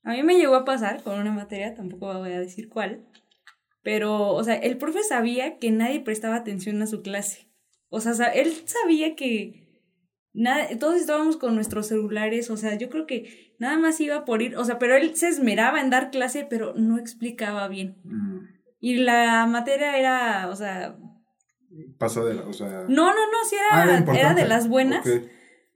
A 0.03 0.13
mí 0.13 0.23
me 0.23 0.35
llegó 0.35 0.55
a 0.55 0.65
pasar 0.65 1.03
con 1.03 1.19
una 1.19 1.31
materia, 1.31 1.75
tampoco 1.75 2.11
voy 2.17 2.31
a 2.31 2.39
decir 2.39 2.69
cuál, 2.69 3.07
pero, 3.83 4.31
o 4.33 4.43
sea, 4.43 4.55
el 4.55 4.77
profe 4.77 5.03
sabía 5.03 5.59
que 5.59 5.71
nadie 5.71 5.99
prestaba 6.01 6.35
atención 6.35 6.81
a 6.81 6.87
su 6.87 7.01
clase. 7.01 7.48
O 7.89 7.99
sea, 7.99 8.27
él 8.27 8.53
sabía 8.65 9.15
que 9.15 9.69
nada, 10.33 10.67
todos 10.79 10.95
estábamos 10.95 11.37
con 11.37 11.55
nuestros 11.55 11.87
celulares, 11.87 12.49
o 12.49 12.57
sea, 12.57 12.75
yo 12.75 12.89
creo 12.89 13.05
que 13.05 13.55
nada 13.59 13.77
más 13.77 13.99
iba 13.99 14.25
por 14.25 14.41
ir, 14.41 14.55
o 14.57 14.65
sea, 14.65 14.79
pero 14.79 14.95
él 14.95 15.15
se 15.15 15.27
esmeraba 15.27 15.81
en 15.81 15.89
dar 15.89 16.11
clase, 16.11 16.47
pero 16.49 16.73
no 16.75 16.97
explicaba 16.97 17.67
bien. 17.67 17.97
Mm. 18.03 18.39
Y 18.79 18.97
la 18.97 19.45
materia 19.45 19.97
era, 19.97 20.49
o 20.49 20.55
sea... 20.55 20.97
Pasadera, 21.97 22.47
o 22.47 22.53
sea... 22.53 22.85
No, 22.87 23.13
no, 23.13 23.31
no, 23.31 23.45
sí 23.47 23.55
era, 23.55 23.83
ah, 23.83 24.17
era, 24.17 24.33
de 24.33 24.47
las 24.47 24.67
buenas, 24.69 25.05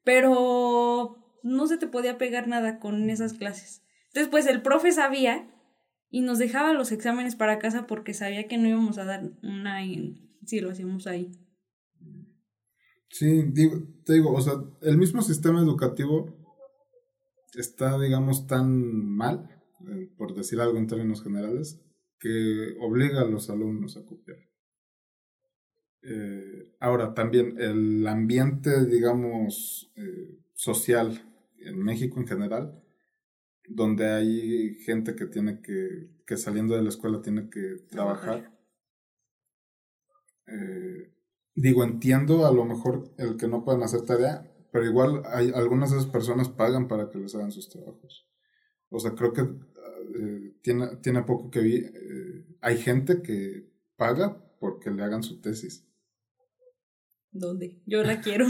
pero 0.03 1.17
no 1.43 1.67
se 1.67 1.77
te 1.77 1.87
podía 1.87 2.17
pegar 2.17 2.47
nada 2.47 2.79
con 2.79 3.09
esas 3.09 3.33
clases. 3.33 3.83
Entonces, 4.07 4.29
pues 4.29 4.47
el 4.47 4.61
profe 4.61 4.91
sabía 4.91 5.49
y 6.09 6.21
nos 6.21 6.37
dejaba 6.37 6.73
los 6.73 6.91
exámenes 6.91 7.35
para 7.35 7.59
casa 7.59 7.85
porque 7.87 8.13
sabía 8.13 8.47
que 8.47 8.57
no 8.57 8.67
íbamos 8.67 8.97
a 8.97 9.05
dar 9.05 9.31
una 9.41 9.79
si 10.45 10.61
lo 10.61 10.71
hacíamos 10.71 11.07
ahí. 11.07 11.31
Sí, 13.13 13.43
digo, 13.43 13.75
te 14.03 14.13
digo, 14.13 14.33
o 14.33 14.41
sea, 14.41 14.53
el 14.81 14.97
mismo 14.97 15.21
sistema 15.21 15.59
educativo 15.59 16.35
está, 17.53 17.99
digamos, 17.99 18.47
tan 18.47 19.05
mal, 19.05 19.61
eh, 19.87 20.09
por 20.17 20.33
decir 20.33 20.59
algo 20.59 20.79
en 20.79 20.87
términos 20.87 21.21
generales, 21.21 21.79
que 22.19 22.75
obliga 22.79 23.21
a 23.21 23.25
los 23.25 23.51
alumnos 23.51 23.97
a 23.97 24.03
copiar. 24.03 24.39
Eh, 26.01 26.73
ahora, 26.79 27.13
también 27.13 27.61
el 27.61 28.07
ambiente, 28.07 28.83
digamos, 28.87 29.91
eh, 29.95 30.39
social 30.55 31.21
en 31.59 31.83
México 31.83 32.19
en 32.19 32.25
general, 32.25 32.83
donde 33.67 34.07
hay 34.07 34.73
gente 34.85 35.15
que 35.15 35.27
tiene 35.27 35.61
que, 35.61 36.09
que 36.25 36.35
saliendo 36.35 36.75
de 36.75 36.81
la 36.81 36.89
escuela 36.89 37.21
tiene 37.21 37.47
que 37.47 37.75
trabajar. 37.91 38.51
Eh, 40.47 41.12
digo, 41.55 41.83
entiendo 41.83 42.45
a 42.45 42.51
lo 42.51 42.65
mejor 42.65 43.13
el 43.17 43.37
que 43.37 43.47
no 43.47 43.63
puedan 43.63 43.83
hacer 43.83 44.01
tarea, 44.01 44.49
pero 44.71 44.85
igual 44.85 45.23
hay 45.27 45.51
algunas 45.53 45.91
de 45.91 45.97
esas 45.97 46.09
personas 46.09 46.49
pagan 46.49 46.87
para 46.87 47.09
que 47.09 47.19
les 47.19 47.35
hagan 47.35 47.51
sus 47.51 47.69
trabajos. 47.69 48.27
O 48.89 48.99
sea, 48.99 49.11
creo 49.11 49.33
que 49.33 49.41
eh, 49.41 50.55
tiene, 50.61 50.97
tiene 50.97 51.23
poco 51.23 51.49
que 51.49 51.59
vi, 51.59 51.75
eh, 51.75 52.45
hay 52.61 52.77
gente 52.77 53.21
que 53.21 53.71
paga 53.95 54.43
porque 54.59 54.91
le 54.91 55.03
hagan 55.03 55.23
su 55.23 55.41
tesis. 55.41 55.87
¿Dónde? 57.31 57.81
Yo 57.85 58.03
la 58.03 58.21
quiero. 58.21 58.45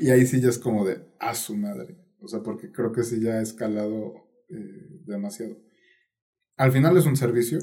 y 0.00 0.10
ahí 0.10 0.26
sí 0.26 0.40
ya 0.40 0.48
es 0.48 0.58
como 0.58 0.84
de 0.84 1.06
a 1.18 1.34
su 1.34 1.56
madre. 1.56 1.98
O 2.20 2.28
sea, 2.28 2.42
porque 2.42 2.72
creo 2.72 2.92
que 2.92 3.02
sí 3.02 3.20
ya 3.20 3.34
ha 3.34 3.42
escalado 3.42 4.14
eh, 4.48 5.02
demasiado. 5.04 5.56
Al 6.56 6.72
final 6.72 6.96
es 6.96 7.06
un 7.06 7.16
servicio. 7.16 7.60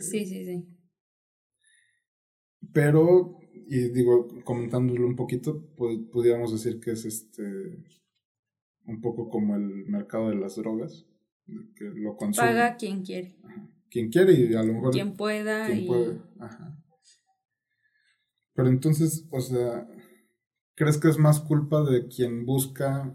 sí, 0.00 0.24
sí, 0.24 0.44
sí. 0.44 0.75
Pero, 2.72 3.38
y 3.68 3.88
digo, 3.90 4.28
comentándolo 4.44 5.06
un 5.06 5.16
poquito, 5.16 5.66
pudiéramos 5.76 6.52
decir 6.52 6.80
que 6.80 6.92
es 6.92 7.04
este 7.04 7.84
un 8.86 9.00
poco 9.00 9.28
como 9.28 9.56
el 9.56 9.86
mercado 9.86 10.30
de 10.30 10.36
las 10.36 10.56
drogas 10.56 11.06
que 11.46 11.84
lo 11.94 12.16
consume. 12.16 12.48
Paga 12.48 12.76
quien 12.76 13.02
quiere. 13.02 13.36
Quien 13.90 14.10
quiere 14.10 14.32
y 14.32 14.54
a 14.54 14.62
lo 14.62 14.74
mejor... 14.74 14.92
Quien 14.92 15.16
pueda. 15.16 15.66
Quien 15.66 15.86
puede. 15.86 16.20
Ajá. 16.38 16.82
Pero 18.54 18.68
entonces, 18.68 19.26
o 19.30 19.40
sea, 19.40 19.86
¿crees 20.74 20.98
que 20.98 21.08
es 21.08 21.18
más 21.18 21.40
culpa 21.40 21.84
de 21.84 22.08
quien 22.08 22.46
busca 22.46 23.14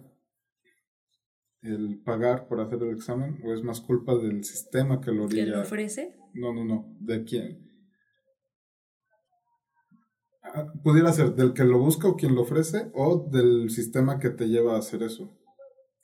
el 1.62 2.02
pagar 2.04 2.48
por 2.48 2.62
hacer 2.62 2.82
el 2.84 2.96
examen 2.96 3.40
o 3.44 3.54
es 3.54 3.64
más 3.64 3.82
culpa 3.82 4.16
del 4.16 4.44
sistema 4.44 5.02
que 5.02 5.12
lo 5.12 5.26
orilla? 5.26 5.46
¿Que 5.46 5.50
lo 5.50 5.62
ofrece? 5.62 6.16
No, 6.34 6.54
no, 6.54 6.64
no, 6.64 6.96
de 7.00 7.24
quién. 7.24 7.71
Ah, 10.44 10.72
Pudiera 10.84 11.14
ser 11.14 11.36
del 11.36 11.54
que 11.54 11.64
lo 11.64 11.80
busca 11.80 12.08
o 12.08 12.16
quien 12.16 12.36
lo 12.36 12.42
ofrece 12.42 12.92
o 12.94 13.30
del 13.32 13.70
sistema 13.70 14.20
que 14.20 14.30
te 14.30 14.48
lleva 14.48 14.76
a 14.76 14.80
hacer 14.80 15.04
eso. 15.04 15.38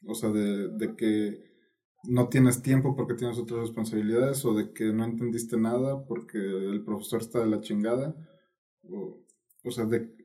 O 0.06 0.13
sea, 0.13 0.29
de, 0.29 0.70
de 0.70 0.96
que 0.96 1.48
no 2.03 2.29
tienes 2.29 2.62
tiempo 2.62 2.96
porque 2.96 3.15
tienes 3.15 3.38
otras 3.38 3.62
responsabilidades 3.62 4.46
o 4.46 4.53
de 4.53 4.72
que 4.72 4.86
no 4.94 5.03
entendiste 5.03 5.58
nada 5.58 6.06
porque 6.06 6.38
el 6.38 6.84
profesor 6.84 7.22
está 7.22 7.39
de 7.39 7.48
la 7.48 7.62
chingada. 7.62 8.15
O, 8.84 9.20
o 9.63 9.72
sea, 9.72 9.86
de 9.86 10.15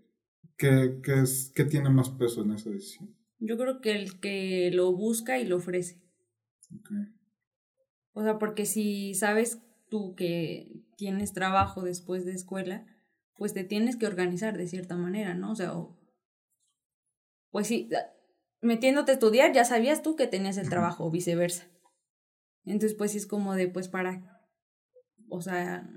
qué, 0.57 1.00
qué, 1.02 1.21
es, 1.21 1.52
qué 1.54 1.64
tiene 1.64 1.90
más 1.90 2.11
peso 2.11 2.42
en 2.42 2.52
esa 2.52 2.71
decisión. 2.71 3.16
Yo 3.38 3.57
creo 3.57 3.81
que 3.81 3.92
el 3.92 4.21
que 4.21 4.71
lo 4.73 4.92
busca 4.92 5.38
y 5.38 5.47
lo 5.47 5.57
ofrece. 5.57 6.00
Okay. 6.81 7.12
O 8.12 8.23
sea, 8.23 8.38
porque 8.38 8.66
si 8.66 9.14
sabes 9.14 9.61
tú 9.88 10.14
que 10.14 10.85
tienes 10.97 11.33
trabajo 11.33 11.83
después 11.83 12.25
de 12.25 12.33
escuela, 12.33 12.87
pues 13.36 13.54
te 13.54 13.64
tienes 13.64 13.96
que 13.96 14.06
organizar 14.06 14.56
de 14.56 14.66
cierta 14.66 14.96
manera, 14.96 15.34
¿no? 15.34 15.52
O 15.52 15.56
sea, 15.56 15.74
o, 15.74 15.98
pues 17.50 17.66
sí, 17.66 17.88
metiéndote 18.60 19.12
a 19.12 19.14
estudiar 19.14 19.52
ya 19.52 19.64
sabías 19.64 20.02
tú 20.02 20.16
que 20.16 20.26
tenías 20.26 20.56
el 20.56 20.68
trabajo 20.68 21.04
o 21.04 21.10
viceversa. 21.10 21.66
Entonces, 22.64 22.94
pues 22.96 23.12
sí 23.12 23.18
es 23.18 23.26
como 23.26 23.54
de, 23.54 23.68
pues 23.68 23.88
para, 23.88 24.42
o 25.28 25.42
sea, 25.42 25.88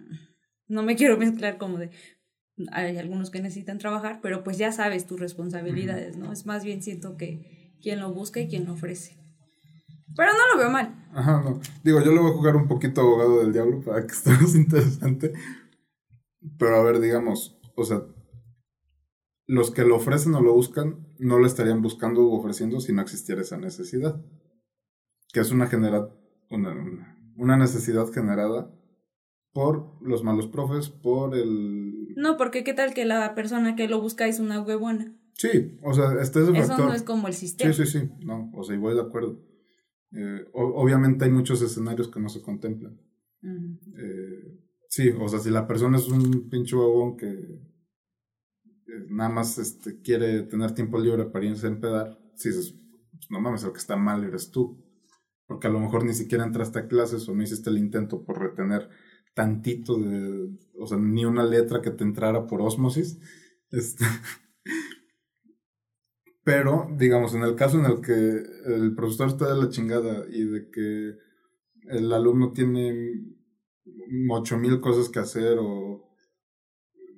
no 0.68 0.84
me 0.84 0.96
quiero 0.98 1.18
mezclar 1.18 1.58
como 1.58 1.78
de, 1.78 1.92
hay 2.72 2.98
algunos 2.98 3.30
que 3.30 3.42
necesitan 3.42 3.78
trabajar, 3.78 4.20
pero 4.22 4.44
pues 4.44 4.58
ya 4.58 4.72
sabes 4.72 5.06
tus 5.06 5.20
responsabilidades, 5.20 6.18
¿no? 6.18 6.32
Es 6.32 6.46
más 6.46 6.64
bien 6.64 6.82
siento 6.82 7.18
que 7.18 7.76
quien 7.82 8.00
lo 8.00 8.14
busca 8.14 8.40
y 8.40 8.48
quien 8.48 8.66
lo 8.66 8.74
ofrece. 8.74 9.18
Pero 10.16 10.32
no 10.32 10.54
lo 10.54 10.60
veo 10.60 10.70
mal. 10.70 10.96
Ajá, 11.14 11.42
no. 11.44 11.60
Digo, 11.84 12.02
yo 12.02 12.12
le 12.14 12.20
voy 12.20 12.32
a 12.32 12.34
jugar 12.34 12.56
un 12.56 12.68
poquito 12.68 13.02
abogado 13.02 13.40
del 13.40 13.52
diablo 13.52 13.82
para 13.82 14.06
que 14.06 14.14
esté 14.14 14.32
más 14.32 14.56
interesante. 14.56 15.34
Pero 16.58 16.76
a 16.76 16.84
ver, 16.84 17.00
digamos, 17.00 17.60
o 17.76 17.84
sea, 17.84 18.04
los 19.48 19.72
que 19.72 19.84
lo 19.86 19.96
ofrecen 19.96 20.34
o 20.36 20.42
lo 20.42 20.54
buscan 20.54 21.08
no 21.20 21.38
lo 21.40 21.46
estarían 21.46 21.82
buscando 21.82 22.22
u 22.28 22.34
ofreciendo 22.34 22.80
si 22.80 22.94
no 22.94 23.02
existiera 23.02 23.42
esa 23.42 23.58
necesidad. 23.58 24.24
Que 25.34 25.40
es 25.42 25.52
una, 25.52 25.68
genera 25.68 26.10
una, 26.50 27.18
una 27.36 27.58
necesidad 27.58 28.08
generada 28.12 28.72
por 29.54 30.02
los 30.02 30.24
malos 30.24 30.48
profes, 30.48 30.90
por 30.90 31.36
el... 31.36 32.14
No, 32.16 32.38
porque 32.38 32.64
qué 32.64 32.74
tal 32.74 32.94
que 32.94 33.06
la 33.06 33.36
persona 33.36 33.76
que 33.76 33.88
lo 33.88 34.02
busca 34.02 34.28
es 34.28 34.40
una 34.40 34.62
huevona. 34.62 35.16
Sí, 35.34 35.78
o 35.84 35.94
sea, 35.94 36.14
este 36.22 36.42
es 36.42 36.48
el 36.50 36.56
Eso 36.58 36.68
factor. 36.70 36.86
no 36.88 36.94
es 36.94 37.04
como 37.04 37.28
el 37.28 37.34
sistema. 37.34 37.74
Sí, 37.74 37.86
sí, 37.86 38.00
sí, 38.00 38.10
no, 38.26 38.52
o 38.54 38.64
sea, 38.64 38.76
y 38.76 38.80
voy 38.80 38.96
de 38.96 39.02
acuerdo. 39.02 39.42
Eh, 40.12 40.46
o- 40.54 40.82
obviamente 40.82 41.26
hay 41.26 41.32
muchos 41.32 41.62
escenarios 41.62 42.10
que 42.10 42.20
no 42.22 42.30
se 42.30 42.42
contemplan. 42.42 42.98
Eh, 43.44 44.60
sí, 44.90 45.10
o 45.10 45.28
sea, 45.28 45.40
si 45.40 45.50
la 45.50 45.68
persona 45.68 45.98
es 45.98 46.08
un 46.08 46.50
pinche 46.50 46.76
huevón 46.76 47.18
que 47.18 47.28
eh, 47.28 49.06
nada 49.10 49.30
más 49.30 49.58
este, 49.58 50.02
quiere 50.02 50.44
tener 50.44 50.74
tiempo 50.74 51.00
libre 51.00 51.26
para 51.26 51.46
irse 51.46 51.68
a 51.68 51.70
empedar, 51.70 52.20
si 52.36 52.50
dices, 52.50 52.76
pues, 53.12 53.30
no 53.30 53.42
mames, 53.42 53.64
el 53.64 53.72
que 53.72 53.80
está 53.80 53.96
mal 53.96 54.24
eres 54.24 54.52
tú. 54.52 54.82
Porque 55.48 55.68
a 55.68 55.70
lo 55.70 55.80
mejor 55.80 56.06
ni 56.06 56.14
siquiera 56.14 56.44
entraste 56.44 56.80
a 56.80 56.88
clases 56.88 57.28
o 57.30 57.36
no 57.36 57.44
hiciste 57.44 57.70
el 57.70 57.78
intento 57.78 58.24
por 58.24 58.40
retener 58.40 58.90
tantito 59.36 59.98
de, 59.98 60.50
o 60.80 60.88
sea, 60.88 60.98
ni 60.98 61.26
una 61.26 61.46
letra 61.46 61.82
que 61.82 61.92
te 61.92 62.04
entrara 62.04 62.48
por 62.48 62.62
osmosis. 62.62 63.20
Este, 63.70 64.06
pero, 66.44 66.88
digamos, 66.98 67.36
en 67.36 67.44
el 67.44 67.56
caso 67.56 67.80
en 67.80 67.86
el 67.86 68.02
que 68.02 68.74
el 68.74 68.96
profesor 68.96 69.28
está 69.28 69.54
de 69.54 69.62
la 69.62 69.70
chingada 69.70 70.26
y 70.30 70.44
de 70.46 70.70
que 70.72 71.14
el 71.90 72.12
alumno 72.12 72.52
tiene 72.52 73.36
ocho 74.32 74.58
mil 74.58 74.80
cosas 74.82 75.10
que 75.10 75.20
hacer 75.20 75.58
o 75.60 76.10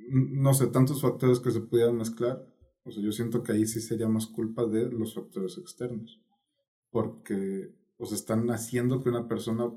no 0.10 0.54
sé, 0.54 0.68
tantos 0.68 1.02
factores 1.02 1.40
que 1.40 1.52
se 1.52 1.62
pudieran 1.62 1.98
mezclar, 1.98 2.46
o 2.84 2.92
sea, 2.92 3.04
yo 3.04 3.12
siento 3.12 3.44
que 3.44 3.52
ahí 3.52 3.66
sí 3.66 3.82
sería 3.82 4.08
más 4.08 4.28
culpa 4.28 4.66
de 4.66 4.90
los 4.92 5.14
factores 5.14 5.58
externos. 5.58 6.22
Porque, 6.92 7.74
o 7.98 8.06
sea, 8.06 8.18
están 8.18 8.50
haciendo 8.52 9.02
que 9.04 9.10
una 9.10 9.28
persona, 9.28 9.72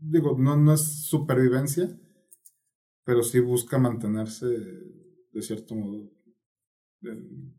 digo, 0.00 0.36
no, 0.38 0.56
no 0.56 0.74
es 0.74 0.82
supervivencia, 1.06 1.90
pero 3.04 3.22
sí 3.22 3.40
busca 3.40 3.78
mantenerse 3.78 4.46
de 5.32 5.42
cierto 5.42 5.74
modo 5.74 6.10
eh, 7.02 7.50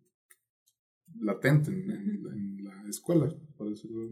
latente 1.21 1.71
en, 1.71 1.89
en- 1.89 2.27
en 2.33 2.63
la 2.65 2.89
escuela, 2.89 3.33
por 3.55 3.69
decirlo. 3.69 4.09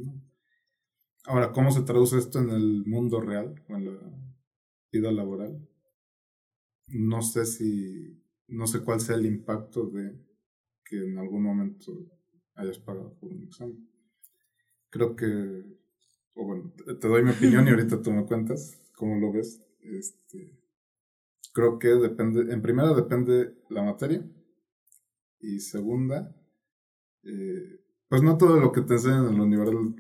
Ahora, 1.26 1.54
¿cómo 1.54 1.72
se 1.72 1.84
traduce 1.84 2.18
esto 2.18 2.40
en 2.40 2.50
el 2.50 2.84
mundo 2.86 3.22
real 3.22 3.56
o 3.70 3.76
en 3.78 3.86
la 3.86 4.02
vida 4.92 5.12
laboral? 5.12 5.68
No 6.88 7.22
sé 7.22 7.46
si, 7.46 8.22
no 8.48 8.68
sé 8.68 8.82
cuál 8.82 9.00
sea 9.00 9.16
el 9.16 9.26
impacto 9.26 9.88
de 9.88 10.18
que 10.84 10.98
en 10.98 11.18
algún 11.18 11.44
momento 11.44 11.94
hayas 12.56 12.80
pagado 12.80 13.14
por 13.20 13.32
un 13.32 13.44
examen. 13.44 13.88
Creo 14.90 15.16
que, 15.16 15.64
o 16.34 16.46
bueno, 16.46 16.74
te 17.00 17.08
doy 17.08 17.24
mi 17.24 17.32
opinión 17.32 17.68
y 17.68 17.70
ahorita 17.72 18.02
tú 18.02 18.12
me 18.12 18.26
cuentas 18.26 18.82
cómo 18.96 19.20
lo 19.20 19.32
ves. 19.32 19.62
Este, 19.82 20.58
creo 21.54 21.80
que 21.80 21.90
depende, 21.90 22.52
en 22.52 22.62
primera 22.62 22.94
depende 22.94 23.56
la 23.70 23.84
materia 23.84 24.28
y 25.40 25.60
segunda, 25.60 26.36
eh, 27.24 27.80
pues 28.08 28.24
no 28.24 28.38
todo 28.38 28.60
lo 28.60 28.72
que 28.72 28.82
te 28.82 28.94
enseñan 28.94 29.28
en 29.28 29.38
la, 29.38 29.44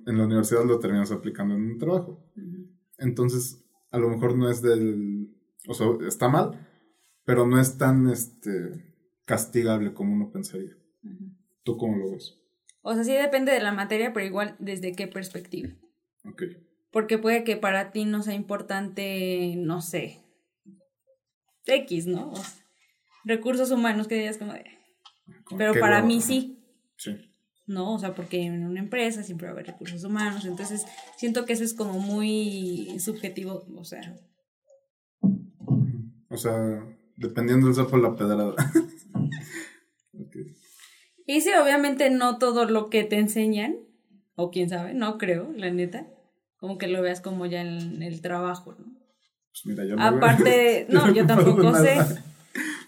en 0.07 0.17
la 0.17 0.25
universidad 0.25 0.65
lo 0.65 0.79
terminas 0.79 1.11
aplicando 1.11 1.55
en 1.55 1.71
un 1.71 1.77
trabajo. 1.77 2.25
Entonces, 2.97 3.63
a 3.91 3.97
lo 3.97 4.09
mejor 4.09 4.37
no 4.37 4.49
es 4.49 4.61
del, 4.61 5.29
o 5.67 5.73
sea, 5.73 5.87
está 6.07 6.29
mal, 6.29 6.67
pero 7.25 7.45
no 7.45 7.59
es 7.59 7.77
tan 7.77 8.07
este 8.09 8.95
castigable 9.25 9.93
como 9.93 10.13
uno 10.13 10.31
pensaría. 10.31 10.75
¿Tú 11.63 11.77
cómo 11.77 11.97
lo 11.97 12.11
ves? 12.11 12.39
O 12.81 12.93
sea, 12.93 13.03
sí 13.03 13.13
depende 13.13 13.51
de 13.51 13.59
la 13.59 13.71
materia, 13.71 14.13
pero 14.13 14.25
igual 14.25 14.55
desde 14.59 14.93
qué 14.93 15.07
perspectiva. 15.07 15.69
Ok. 16.25 16.43
Porque 16.91 17.17
puede 17.17 17.43
que 17.43 17.55
para 17.55 17.91
ti 17.91 18.05
no 18.05 18.23
sea 18.23 18.33
importante, 18.33 19.55
no 19.57 19.81
sé, 19.81 20.23
X, 21.65 22.07
¿no? 22.07 22.31
O 22.31 22.35
sea, 22.35 22.65
recursos 23.23 23.69
humanos 23.69 24.07
que 24.07 24.15
digas 24.15 24.37
como 24.37 24.53
de... 24.53 24.65
Pero 25.57 25.79
para 25.79 26.01
mí 26.01 26.21
sí, 26.21 26.59
Sí. 26.99 27.31
¿No? 27.69 27.93
O 27.93 27.99
sea, 27.99 28.13
porque 28.15 28.41
en 28.41 28.65
una 28.65 28.79
empresa 28.79 29.23
siempre 29.23 29.45
va 29.45 29.51
a 29.51 29.53
haber 29.53 29.67
recursos 29.67 30.03
humanos, 30.03 30.43
entonces 30.45 30.85
siento 31.15 31.45
que 31.45 31.53
eso 31.53 31.63
es 31.63 31.73
como 31.73 31.99
muy 31.99 32.99
subjetivo, 32.99 33.63
o 33.75 33.83
sea, 33.85 34.15
O 36.29 36.37
sea, 36.37 36.83
dependiendo 37.15 37.67
del 37.67 37.75
sapo 37.75 37.97
la 37.97 38.15
pedrada. 38.15 38.55
Y 41.25 41.41
sí, 41.41 41.51
obviamente 41.61 42.09
no 42.09 42.39
todo 42.39 42.65
lo 42.65 42.89
que 42.89 43.03
te 43.03 43.19
enseñan, 43.19 43.75
o 44.33 44.49
quién 44.49 44.67
sabe, 44.67 44.95
no 44.95 45.19
creo, 45.19 45.53
la 45.55 45.69
neta, 45.69 46.07
como 46.57 46.79
que 46.79 46.87
lo 46.87 47.03
veas 47.03 47.21
como 47.21 47.45
ya 47.45 47.61
en 47.61 48.01
el 48.01 48.21
trabajo, 48.21 48.73
¿no? 48.73 48.85
Pues 49.51 49.65
mira, 49.65 49.85
yo 49.85 49.95
no 49.95 50.03
Aparte, 50.03 50.87
no, 50.89 51.13
yo 51.13 51.27
tampoco 51.27 51.75
sé. 51.75 51.97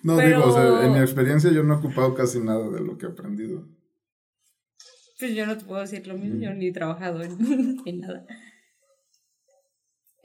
No, 0.02 0.18
pero- 0.18 0.40
digo, 0.40 0.50
o 0.50 0.54
sea, 0.54 0.86
en 0.88 0.94
mi 0.94 1.00
experiencia 1.00 1.52
yo 1.52 1.62
no 1.62 1.76
he 1.76 1.78
ocupado 1.78 2.16
casi 2.16 2.40
nada 2.40 2.68
de 2.72 2.80
lo 2.82 2.98
que 2.98 3.06
he 3.06 3.10
aprendido. 3.10 3.68
Pues 5.22 5.36
yo 5.36 5.46
no 5.46 5.56
te 5.56 5.66
puedo 5.66 5.82
decir 5.82 6.06
lo 6.08 6.18
mismo, 6.18 6.42
yo 6.42 6.52
ni 6.56 6.68
he 6.68 6.74
trabajado 6.74 7.22
en, 7.22 7.38
en 7.86 8.00
nada. 8.00 8.26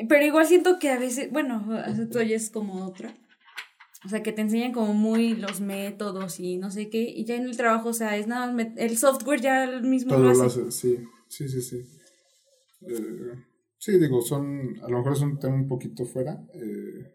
Pero 0.08 0.24
igual 0.24 0.46
siento 0.46 0.78
que 0.78 0.90
a 0.90 0.98
veces, 0.98 1.30
bueno, 1.30 1.78
esto 1.86 2.22
ya 2.22 2.34
es 2.34 2.50
como 2.50 2.86
otra. 2.86 3.14
O 4.06 4.08
sea, 4.08 4.22
que 4.22 4.32
te 4.32 4.40
enseñan 4.40 4.72
como 4.72 4.94
muy 4.94 5.34
los 5.34 5.60
métodos 5.60 6.40
y 6.40 6.56
no 6.56 6.70
sé 6.70 6.88
qué, 6.88 7.02
y 7.02 7.26
ya 7.26 7.36
en 7.36 7.44
el 7.44 7.56
trabajo, 7.58 7.90
o 7.90 7.92
sea, 7.92 8.16
es 8.16 8.26
nada 8.26 8.50
más, 8.50 8.68
el 8.76 8.96
software 8.96 9.40
ya 9.42 9.64
el 9.64 9.82
mismo 9.82 10.14
Todo 10.14 10.32
lo 10.32 10.42
hace. 10.44 10.70
sí, 10.70 10.98
sí, 11.28 11.48
sí, 11.48 11.60
sí. 11.60 11.76
Eh, 12.88 13.34
sí, 13.78 13.98
digo, 13.98 14.22
son, 14.22 14.78
a 14.82 14.88
lo 14.88 14.98
mejor 14.98 15.12
es 15.12 15.20
un 15.20 15.38
tema 15.38 15.56
un 15.56 15.68
poquito 15.68 16.06
fuera. 16.06 16.42
eh, 16.54 17.12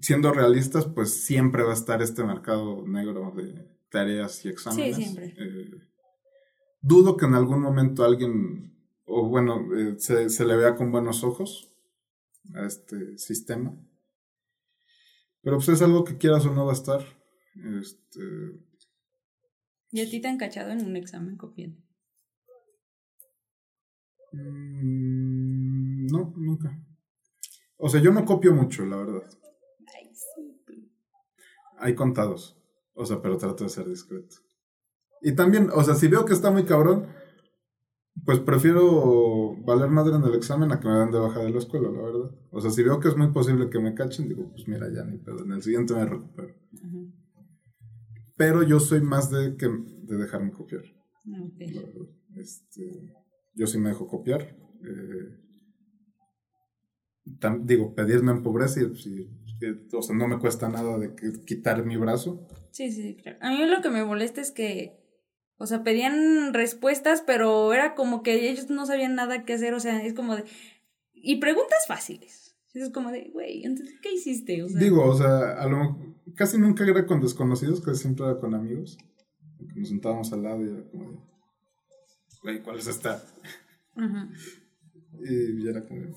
siendo 0.00 0.32
realistas, 0.32 0.86
pues 0.86 1.24
siempre 1.24 1.64
va 1.64 1.70
a 1.70 1.74
estar 1.74 2.02
este 2.02 2.22
mercado 2.24 2.86
negro 2.86 3.32
de 3.36 3.66
tareas 3.90 4.44
y 4.44 4.48
exámenes. 4.48 4.96
siempre. 4.96 5.34
Eh, 5.38 5.93
dudo 6.84 7.16
que 7.16 7.24
en 7.24 7.34
algún 7.34 7.60
momento 7.62 8.04
alguien, 8.04 8.76
o 9.06 9.28
bueno, 9.28 9.74
eh, 9.74 9.94
se, 9.98 10.28
se 10.28 10.44
le 10.44 10.56
vea 10.56 10.76
con 10.76 10.92
buenos 10.92 11.24
ojos 11.24 11.72
a 12.54 12.66
este 12.66 13.16
sistema. 13.18 13.74
Pero 15.40 15.56
pues 15.56 15.68
es 15.68 15.82
algo 15.82 16.04
que 16.04 16.18
quieras 16.18 16.44
o 16.46 16.54
no 16.54 16.66
va 16.66 16.72
a 16.72 16.76
estar. 16.76 17.00
Este, 17.80 18.20
¿Y 19.90 20.00
a 20.00 20.10
ti 20.10 20.20
te 20.20 20.28
han 20.28 20.38
cachado 20.38 20.70
en 20.70 20.84
un 20.84 20.96
examen 20.96 21.36
copiando? 21.36 21.80
Mm, 24.32 26.06
no, 26.06 26.34
nunca. 26.36 26.78
O 27.76 27.88
sea, 27.88 28.00
yo 28.00 28.12
no 28.12 28.24
copio 28.24 28.54
mucho, 28.54 28.84
la 28.84 28.96
verdad. 28.96 29.22
Hay 31.78 31.94
contados. 31.94 32.56
O 32.94 33.04
sea, 33.04 33.20
pero 33.20 33.36
trato 33.36 33.64
de 33.64 33.70
ser 33.70 33.88
discreto. 33.88 34.36
Y 35.24 35.32
también, 35.32 35.70
o 35.72 35.82
sea, 35.82 35.94
si 35.94 36.06
veo 36.06 36.26
que 36.26 36.34
está 36.34 36.50
muy 36.50 36.64
cabrón, 36.64 37.06
pues 38.26 38.40
prefiero 38.40 39.56
valer 39.64 39.88
madre 39.88 40.16
en 40.16 40.22
el 40.22 40.34
examen 40.34 40.70
a 40.70 40.78
que 40.78 40.86
me 40.86 40.98
den 40.98 41.10
de 41.10 41.18
baja 41.18 41.40
de 41.40 41.50
la 41.50 41.58
escuela, 41.58 41.90
la 41.90 42.02
verdad. 42.02 42.30
O 42.50 42.60
sea, 42.60 42.70
si 42.70 42.82
veo 42.82 43.00
que 43.00 43.08
es 43.08 43.16
muy 43.16 43.28
posible 43.32 43.70
que 43.70 43.78
me 43.80 43.94
cachen, 43.94 44.28
digo, 44.28 44.50
pues 44.50 44.68
mira, 44.68 44.86
ya 44.92 45.02
ni 45.04 45.16
pedo, 45.16 45.42
en 45.44 45.52
el 45.52 45.62
siguiente 45.62 45.94
me 45.94 46.04
recupero. 46.04 46.54
Pero 48.36 48.62
yo 48.62 48.80
soy 48.80 49.00
más 49.00 49.30
de, 49.30 49.56
que, 49.56 49.66
de 49.66 50.16
dejarme 50.16 50.52
copiar. 50.52 50.82
La 51.24 51.40
verdad. 51.40 52.06
Este, 52.36 53.10
yo 53.54 53.66
sí 53.66 53.78
me 53.78 53.88
dejo 53.88 54.06
copiar. 54.06 54.42
Eh, 54.84 55.40
digo, 57.62 57.94
pedirme 57.94 58.32
en 58.32 58.42
pobreza 58.42 58.82
y, 58.82 58.86
pues, 58.88 59.08
o 59.94 60.02
sea, 60.02 60.14
no 60.14 60.28
me 60.28 60.38
cuesta 60.38 60.68
nada 60.68 60.98
de 60.98 61.14
quitar 61.46 61.86
mi 61.86 61.96
brazo. 61.96 62.46
Sí, 62.72 62.92
sí, 62.92 63.16
claro. 63.16 63.38
A 63.40 63.50
mí 63.50 63.64
lo 63.66 63.80
que 63.80 63.88
me 63.88 64.04
molesta 64.04 64.40
es 64.42 64.50
que, 64.50 65.03
o 65.56 65.66
sea, 65.66 65.82
pedían 65.82 66.52
respuestas, 66.52 67.22
pero 67.22 67.72
era 67.72 67.94
como 67.94 68.22
que 68.22 68.48
ellos 68.48 68.70
no 68.70 68.86
sabían 68.86 69.14
nada 69.14 69.44
que 69.44 69.54
hacer, 69.54 69.74
o 69.74 69.80
sea, 69.80 70.04
es 70.04 70.14
como 70.14 70.36
de... 70.36 70.44
Y 71.12 71.36
preguntas 71.36 71.86
fáciles. 71.86 72.56
Es 72.74 72.90
como 72.90 73.12
de, 73.12 73.30
güey, 73.32 73.64
entonces, 73.64 73.94
¿qué 74.02 74.12
hiciste? 74.12 74.64
Digo, 74.76 75.04
o 75.04 75.16
sea, 75.16 75.52
a 75.52 75.68
lo, 75.68 75.96
casi 76.34 76.58
nunca 76.58 76.84
era 76.84 77.06
con 77.06 77.20
desconocidos, 77.20 77.80
casi 77.80 78.00
siempre 78.00 78.26
era 78.26 78.40
con 78.40 78.54
amigos. 78.54 78.98
Nos 79.76 79.88
sentábamos 79.88 80.32
al 80.32 80.42
lado 80.42 80.64
y 80.64 80.70
era 80.70 80.90
como 80.90 81.12
de, 81.12 81.18
güey, 82.42 82.62
¿cuál 82.62 82.78
es 82.78 82.88
esta? 82.88 83.24
Y 85.22 85.68
era 85.68 85.86
como 85.86 86.00
de, 86.00 86.12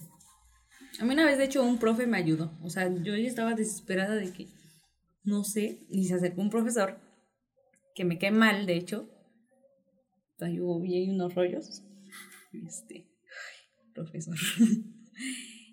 a 1.00 1.06
mí 1.06 1.14
una 1.14 1.26
vez, 1.26 1.38
de 1.38 1.44
hecho, 1.44 1.64
un 1.64 1.78
profe 1.78 2.08
me 2.08 2.18
ayudó. 2.18 2.58
O 2.64 2.70
sea, 2.70 2.92
yo 2.92 3.16
ya 3.16 3.28
estaba 3.28 3.54
desesperada 3.54 4.16
de 4.16 4.34
que, 4.34 4.48
no 5.24 5.44
sé, 5.44 5.86
y 5.90 6.08
se 6.08 6.16
acercó 6.16 6.42
un 6.42 6.50
profesor 6.50 6.98
que 7.94 8.04
me 8.04 8.18
cae 8.18 8.32
mal, 8.32 8.66
de 8.66 8.78
hecho. 8.78 9.10
Yo 10.40 10.80
vi 10.80 10.96
ahí 10.96 11.10
unos 11.10 11.36
rollos. 11.36 11.84
Este, 12.54 13.08
profesor. 13.94 14.36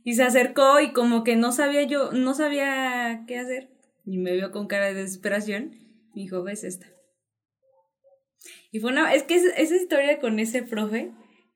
y 0.04 0.14
se 0.14 0.22
acercó 0.22 0.80
y 0.80 0.92
como 0.92 1.24
que 1.24 1.36
no 1.36 1.52
sabía 1.52 1.82
yo, 1.84 2.12
no 2.12 2.34
sabía 2.34 3.24
qué 3.26 3.38
hacer. 3.38 3.70
Y 4.04 4.18
me 4.18 4.32
vio 4.32 4.50
con 4.50 4.66
cara 4.66 4.86
de 4.86 4.94
desesperación. 4.94 5.70
Me 6.14 6.22
dijo, 6.22 6.42
ves 6.42 6.64
esta. 6.64 6.86
Y 8.70 8.80
fue 8.80 8.90
una, 8.90 9.14
es 9.14 9.22
que 9.22 9.36
esa 9.36 9.76
historia 9.76 10.18
con 10.18 10.38
ese 10.38 10.62
profe, 10.62 11.12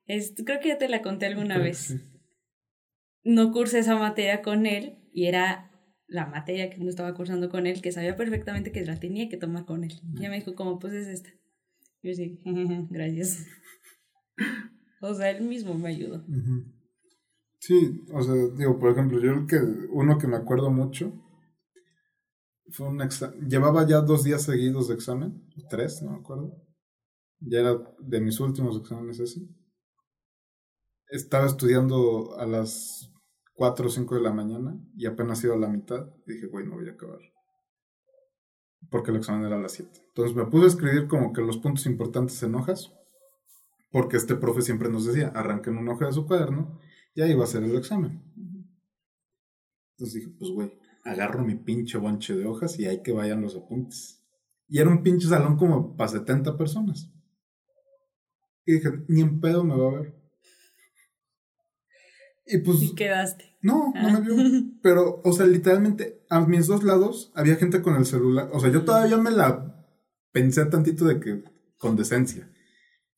es, 0.06 0.34
creo 0.44 0.60
que 0.60 0.68
ya 0.68 0.78
te 0.78 0.88
la 0.88 1.02
conté 1.02 1.26
alguna 1.26 1.58
vez 1.58 1.94
no 3.28 3.52
cursé 3.52 3.80
esa 3.80 3.96
materia 3.96 4.40
con 4.42 4.64
él 4.64 4.98
y 5.12 5.26
era 5.26 5.70
la 6.06 6.26
materia 6.26 6.70
que 6.70 6.78
no 6.78 6.88
estaba 6.88 7.12
cursando 7.12 7.50
con 7.50 7.66
él, 7.66 7.82
que 7.82 7.92
sabía 7.92 8.16
perfectamente 8.16 8.72
que 8.72 8.84
la 8.84 8.98
tenía 8.98 9.28
que 9.28 9.36
tomar 9.36 9.66
con 9.66 9.84
él. 9.84 9.92
Y 10.14 10.20
ella 10.20 10.30
me 10.30 10.36
dijo, 10.36 10.54
como, 10.54 10.78
pues 10.78 10.94
es 10.94 11.06
esta. 11.06 11.30
Yo 12.02 12.12
sí, 12.14 12.40
gracias. 12.90 13.46
o 15.00 15.14
sea, 15.14 15.30
él 15.30 15.44
mismo 15.44 15.74
me 15.74 15.90
ayudó. 15.90 16.24
Sí, 17.60 18.04
o 18.12 18.22
sea, 18.22 18.34
digo, 18.56 18.78
por 18.78 18.92
ejemplo, 18.92 19.20
yo 19.20 19.32
el 19.32 19.46
que, 19.46 19.56
uno 19.90 20.18
que 20.18 20.28
me 20.28 20.36
acuerdo 20.36 20.70
mucho, 20.70 21.12
fue 22.70 22.88
un 22.88 23.00
examen, 23.00 23.48
llevaba 23.48 23.86
ya 23.86 24.00
dos 24.00 24.24
días 24.24 24.42
seguidos 24.42 24.88
de 24.88 24.94
examen, 24.94 25.42
tres, 25.68 26.02
no 26.02 26.12
me 26.12 26.18
acuerdo. 26.18 26.52
Ya 27.40 27.60
era 27.60 27.78
de 28.00 28.20
mis 28.20 28.40
últimos 28.40 28.78
exámenes 28.80 29.20
ese. 29.20 29.40
Estaba 31.08 31.46
estudiando 31.46 32.36
a 32.36 32.46
las 32.46 33.10
4 33.54 33.86
o 33.86 33.90
5 33.90 34.14
de 34.16 34.20
la 34.20 34.32
mañana 34.32 34.78
y 34.96 35.06
apenas 35.06 35.42
iba 35.44 35.54
a 35.54 35.58
la 35.58 35.68
mitad. 35.68 36.06
dije, 36.26 36.46
güey, 36.46 36.66
no 36.66 36.74
voy 36.74 36.88
a 36.88 36.92
acabar. 36.92 37.20
Porque 38.90 39.10
el 39.10 39.18
examen 39.18 39.46
era 39.46 39.56
a 39.56 39.60
las 39.60 39.72
7. 39.72 39.90
Entonces 40.08 40.36
me 40.36 40.46
puse 40.46 40.64
a 40.64 40.68
escribir 40.68 41.08
como 41.08 41.32
que 41.32 41.42
los 41.42 41.58
puntos 41.58 41.86
importantes 41.86 42.42
en 42.42 42.54
hojas. 42.54 42.92
Porque 43.90 44.16
este 44.16 44.34
profe 44.34 44.62
siempre 44.62 44.88
nos 44.88 45.06
decía, 45.06 45.28
arranquen 45.28 45.76
una 45.76 45.92
hoja 45.92 46.06
de 46.06 46.12
su 46.12 46.26
cuaderno 46.26 46.78
y 47.14 47.22
ahí 47.22 47.34
va 47.34 47.44
a 47.44 47.48
ser 47.48 47.62
el 47.64 47.76
examen. 47.76 48.22
Entonces 49.92 50.14
dije, 50.14 50.34
pues 50.38 50.50
güey, 50.50 50.78
agarro 51.04 51.44
mi 51.44 51.54
pinche 51.54 51.98
bonche 51.98 52.36
de 52.36 52.46
hojas 52.46 52.78
y 52.78 52.86
ahí 52.86 53.02
que 53.02 53.12
vayan 53.12 53.40
los 53.40 53.56
apuntes. 53.56 54.22
Y 54.68 54.78
era 54.78 54.90
un 54.90 55.02
pinche 55.02 55.26
salón 55.26 55.56
como 55.56 55.96
para 55.96 56.08
70 56.08 56.56
personas. 56.56 57.10
Y 58.66 58.74
dije, 58.74 58.90
ni 59.08 59.22
en 59.22 59.40
pedo 59.40 59.64
me 59.64 59.76
va 59.76 59.88
a 59.88 60.00
ver. 60.00 60.17
Y 62.48 62.58
pues. 62.58 62.92
quedaste. 62.96 63.56
No, 63.60 63.92
no 63.94 64.10
me 64.10 64.20
vio. 64.20 64.34
Ah. 64.38 64.62
Pero, 64.82 65.20
o 65.24 65.32
sea, 65.32 65.46
literalmente, 65.46 66.24
a 66.30 66.40
mis 66.40 66.66
dos 66.66 66.82
lados 66.82 67.30
había 67.34 67.56
gente 67.56 67.82
con 67.82 67.96
el 67.96 68.06
celular. 68.06 68.48
O 68.52 68.60
sea, 68.60 68.70
yo 68.70 68.84
todavía 68.84 69.18
me 69.18 69.30
la 69.30 69.86
pensé 70.32 70.64
tantito 70.66 71.04
de 71.04 71.20
que. 71.20 71.44
con 71.76 71.96
decencia. 71.96 72.50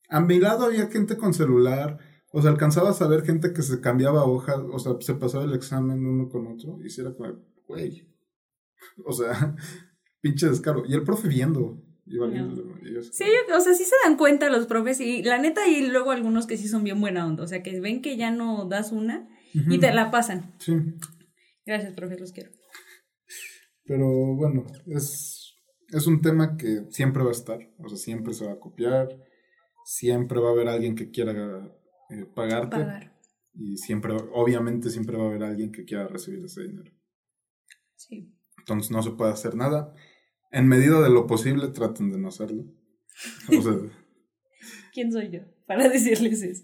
A 0.09 0.19
mi 0.19 0.39
lado 0.39 0.65
había 0.65 0.87
gente 0.87 1.17
con 1.17 1.33
celular. 1.33 1.99
O 2.33 2.41
sea, 2.41 2.51
alcanzaba 2.51 2.91
a 2.91 2.93
saber 2.93 3.23
gente 3.23 3.53
que 3.53 3.61
se 3.61 3.79
cambiaba 3.79 4.25
hojas. 4.25 4.59
O 4.71 4.79
sea, 4.79 4.93
se 4.99 5.15
pasaba 5.15 5.45
el 5.45 5.53
examen 5.53 6.05
uno 6.05 6.29
con 6.29 6.47
otro. 6.47 6.79
Y 6.83 6.89
si 6.89 7.01
era 7.01 7.13
como, 7.13 7.33
güey. 7.67 8.07
O 9.05 9.13
sea, 9.13 9.55
pinche 10.21 10.49
descaro. 10.49 10.83
Y 10.85 10.93
el 10.93 11.03
profe 11.03 11.27
viendo. 11.27 11.81
Sí, 13.11 13.25
o 13.55 13.61
sea, 13.61 13.73
sí 13.73 13.83
se 13.83 13.95
dan 14.03 14.17
cuenta 14.17 14.49
los 14.49 14.65
profes 14.65 14.99
y 14.99 15.23
la 15.23 15.37
neta 15.37 15.67
y 15.67 15.87
luego 15.87 16.11
algunos 16.11 16.47
que 16.47 16.57
sí 16.57 16.67
son 16.67 16.83
bien 16.83 16.99
buena 16.99 17.25
onda, 17.25 17.43
o 17.43 17.47
sea, 17.47 17.61
que 17.63 17.79
ven 17.79 18.01
que 18.01 18.17
ya 18.17 18.31
no 18.31 18.65
das 18.65 18.91
una 18.91 19.29
y 19.53 19.79
te 19.79 19.93
la 19.93 20.11
pasan. 20.11 20.55
Sí. 20.59 20.73
Gracias, 21.65 21.93
profe, 21.93 22.17
los 22.17 22.31
quiero. 22.31 22.51
Pero 23.85 24.35
bueno, 24.35 24.65
es, 24.87 25.55
es 25.89 26.07
un 26.07 26.21
tema 26.21 26.57
que 26.57 26.85
siempre 26.89 27.23
va 27.23 27.29
a 27.29 27.33
estar, 27.33 27.59
o 27.77 27.89
sea, 27.89 27.97
siempre 27.97 28.33
se 28.33 28.45
va 28.45 28.53
a 28.53 28.59
copiar, 28.59 29.09
siempre 29.85 30.39
va 30.39 30.49
a 30.49 30.53
haber 30.53 30.67
alguien 30.67 30.95
que 30.95 31.11
quiera 31.11 31.71
eh, 32.09 32.25
pagarte. 32.33 32.77
Pagar. 32.77 33.11
Y 33.53 33.77
siempre, 33.77 34.13
obviamente, 34.33 34.89
siempre 34.89 35.17
va 35.17 35.25
a 35.25 35.27
haber 35.27 35.43
alguien 35.43 35.71
que 35.71 35.83
quiera 35.83 36.07
recibir 36.07 36.43
ese 36.45 36.63
dinero. 36.63 36.91
Sí. 37.95 38.33
Entonces 38.59 38.91
no 38.91 39.03
se 39.03 39.11
puede 39.11 39.31
hacer 39.31 39.55
nada 39.55 39.93
en 40.51 40.67
medida 40.67 41.01
de 41.01 41.09
lo 41.09 41.27
posible 41.27 41.67
traten 41.69 42.11
de 42.11 42.17
no 42.17 42.27
hacerlo. 42.27 42.63
O 43.57 43.61
sea, 43.61 43.73
¿Quién 44.93 45.11
soy 45.11 45.29
yo 45.31 45.39
para 45.65 45.89
decirles 45.89 46.43
eso? 46.43 46.63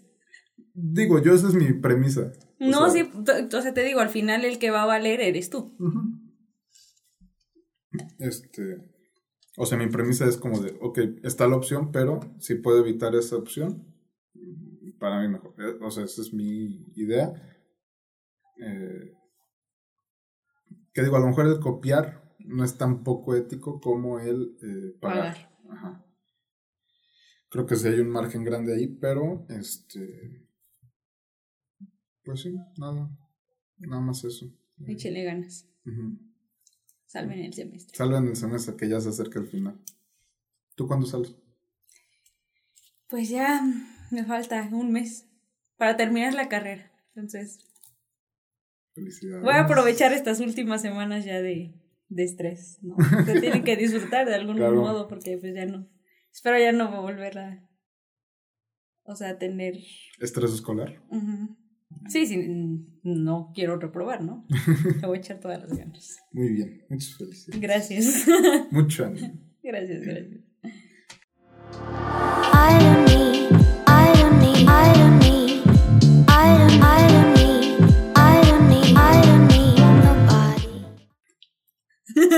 Digo, 0.74 1.20
yo 1.22 1.34
esa 1.34 1.48
es 1.48 1.54
mi 1.54 1.72
premisa. 1.72 2.32
No, 2.60 2.90
sí, 2.90 3.02
o 3.02 3.62
sea, 3.62 3.74
te 3.74 3.84
digo, 3.84 4.00
al 4.00 4.10
final 4.10 4.44
el 4.44 4.58
que 4.58 4.70
va 4.70 4.82
a 4.82 4.86
valer 4.86 5.20
eres 5.20 5.48
tú. 5.50 5.76
Este, 8.18 8.78
o 9.56 9.66
sea, 9.66 9.78
mi 9.78 9.88
premisa 9.88 10.26
es 10.26 10.36
como 10.36 10.60
de, 10.60 10.76
ok, 10.80 10.98
está 11.22 11.48
la 11.48 11.56
opción, 11.56 11.90
pero 11.90 12.20
si 12.38 12.56
puedo 12.56 12.80
evitar 12.80 13.14
esa 13.14 13.36
opción, 13.36 13.86
para 14.98 15.20
mí 15.20 15.28
mejor. 15.28 15.54
Eh, 15.58 15.78
o 15.80 15.90
sea, 15.90 16.04
esa 16.04 16.22
es 16.22 16.32
mi 16.32 16.84
idea. 16.94 17.32
Eh, 18.60 19.14
que 20.92 21.02
digo, 21.02 21.16
a 21.16 21.20
lo 21.20 21.28
mejor 21.28 21.46
el 21.46 21.60
copiar 21.60 22.27
no 22.38 22.64
es 22.64 22.76
tan 22.78 23.02
poco 23.04 23.34
ético 23.34 23.80
como 23.80 24.20
el 24.20 24.56
eh, 24.62 24.96
pagar. 25.00 25.52
Ajá. 25.68 26.04
Creo 27.50 27.66
que 27.66 27.76
sí 27.76 27.88
hay 27.88 28.00
un 28.00 28.10
margen 28.10 28.44
grande 28.44 28.74
ahí, 28.74 28.88
pero 28.88 29.46
este. 29.48 30.46
Pues 32.22 32.42
sí, 32.42 32.54
nada. 32.76 33.10
Nada 33.78 34.02
más 34.02 34.24
eso. 34.24 34.52
Échele 34.86 35.24
ganas. 35.24 35.66
Salven 37.06 37.40
el 37.40 37.54
semestre. 37.54 37.96
Salven 37.96 38.28
el 38.28 38.36
semestre 38.36 38.76
que 38.76 38.88
ya 38.88 39.00
se 39.00 39.08
acerca 39.08 39.38
el 39.38 39.46
final. 39.46 39.80
¿Tú 40.74 40.86
cuándo 40.86 41.06
sales? 41.06 41.34
Pues 43.08 43.30
ya 43.30 43.62
me 44.10 44.24
falta 44.24 44.68
un 44.70 44.92
mes 44.92 45.26
para 45.78 45.96
terminar 45.96 46.34
la 46.34 46.48
carrera. 46.48 46.92
Entonces. 47.14 47.60
Felicidades. 48.94 49.42
Voy 49.42 49.54
a 49.54 49.60
aprovechar 49.60 50.12
estas 50.12 50.40
últimas 50.40 50.82
semanas 50.82 51.24
ya 51.24 51.40
de, 51.40 51.72
de 52.08 52.24
estrés, 52.24 52.78
¿no? 52.82 52.96
Se 53.26 53.40
tienen 53.40 53.64
que 53.64 53.76
disfrutar 53.76 54.26
de 54.26 54.34
algún 54.34 54.58
modo 54.58 55.08
porque 55.08 55.38
pues 55.38 55.54
ya 55.54 55.66
no, 55.66 55.88
espero 56.32 56.58
ya 56.58 56.72
no 56.72 57.02
volver 57.02 57.38
a, 57.38 57.68
o 59.04 59.14
sea, 59.14 59.38
tener... 59.38 59.74
¿Estrés 60.20 60.52
escolar? 60.52 61.02
Sí, 62.08 62.26
sí, 62.26 62.36
no 63.02 63.52
quiero 63.54 63.78
reprobar, 63.78 64.22
¿no? 64.22 64.46
Le 65.00 65.06
voy 65.06 65.18
a 65.18 65.20
echar 65.20 65.40
todas 65.40 65.60
las 65.60 65.76
ganas. 65.76 66.18
Muy 66.32 66.48
bien, 66.50 66.84
muchas 66.88 67.16
felicidades. 67.16 67.60
Gracias. 67.60 68.26
Mucho 68.70 69.06
ánimo. 69.06 69.48
Gracias, 69.62 70.00
gracias. 70.00 70.40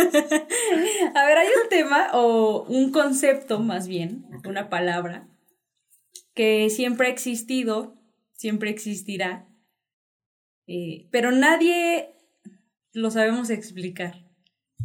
a 1.15 1.27
ver, 1.27 1.39
hay 1.39 1.49
un 1.63 1.69
tema 1.69 2.09
o 2.13 2.65
un 2.65 2.91
concepto 2.93 3.61
más 3.61 3.89
bien, 3.89 4.27
una 4.47 4.69
palabra, 4.69 5.29
que 6.35 6.71
siempre 6.71 7.09
ha 7.09 7.11
existido, 7.11 7.97
siempre 8.33 8.71
existirá, 8.71 9.47
eh, 10.67 11.09
pero 11.11 11.33
nadie 11.33 12.15
lo 12.93 13.11
sabemos 13.11 13.51
explicar, 13.51 14.25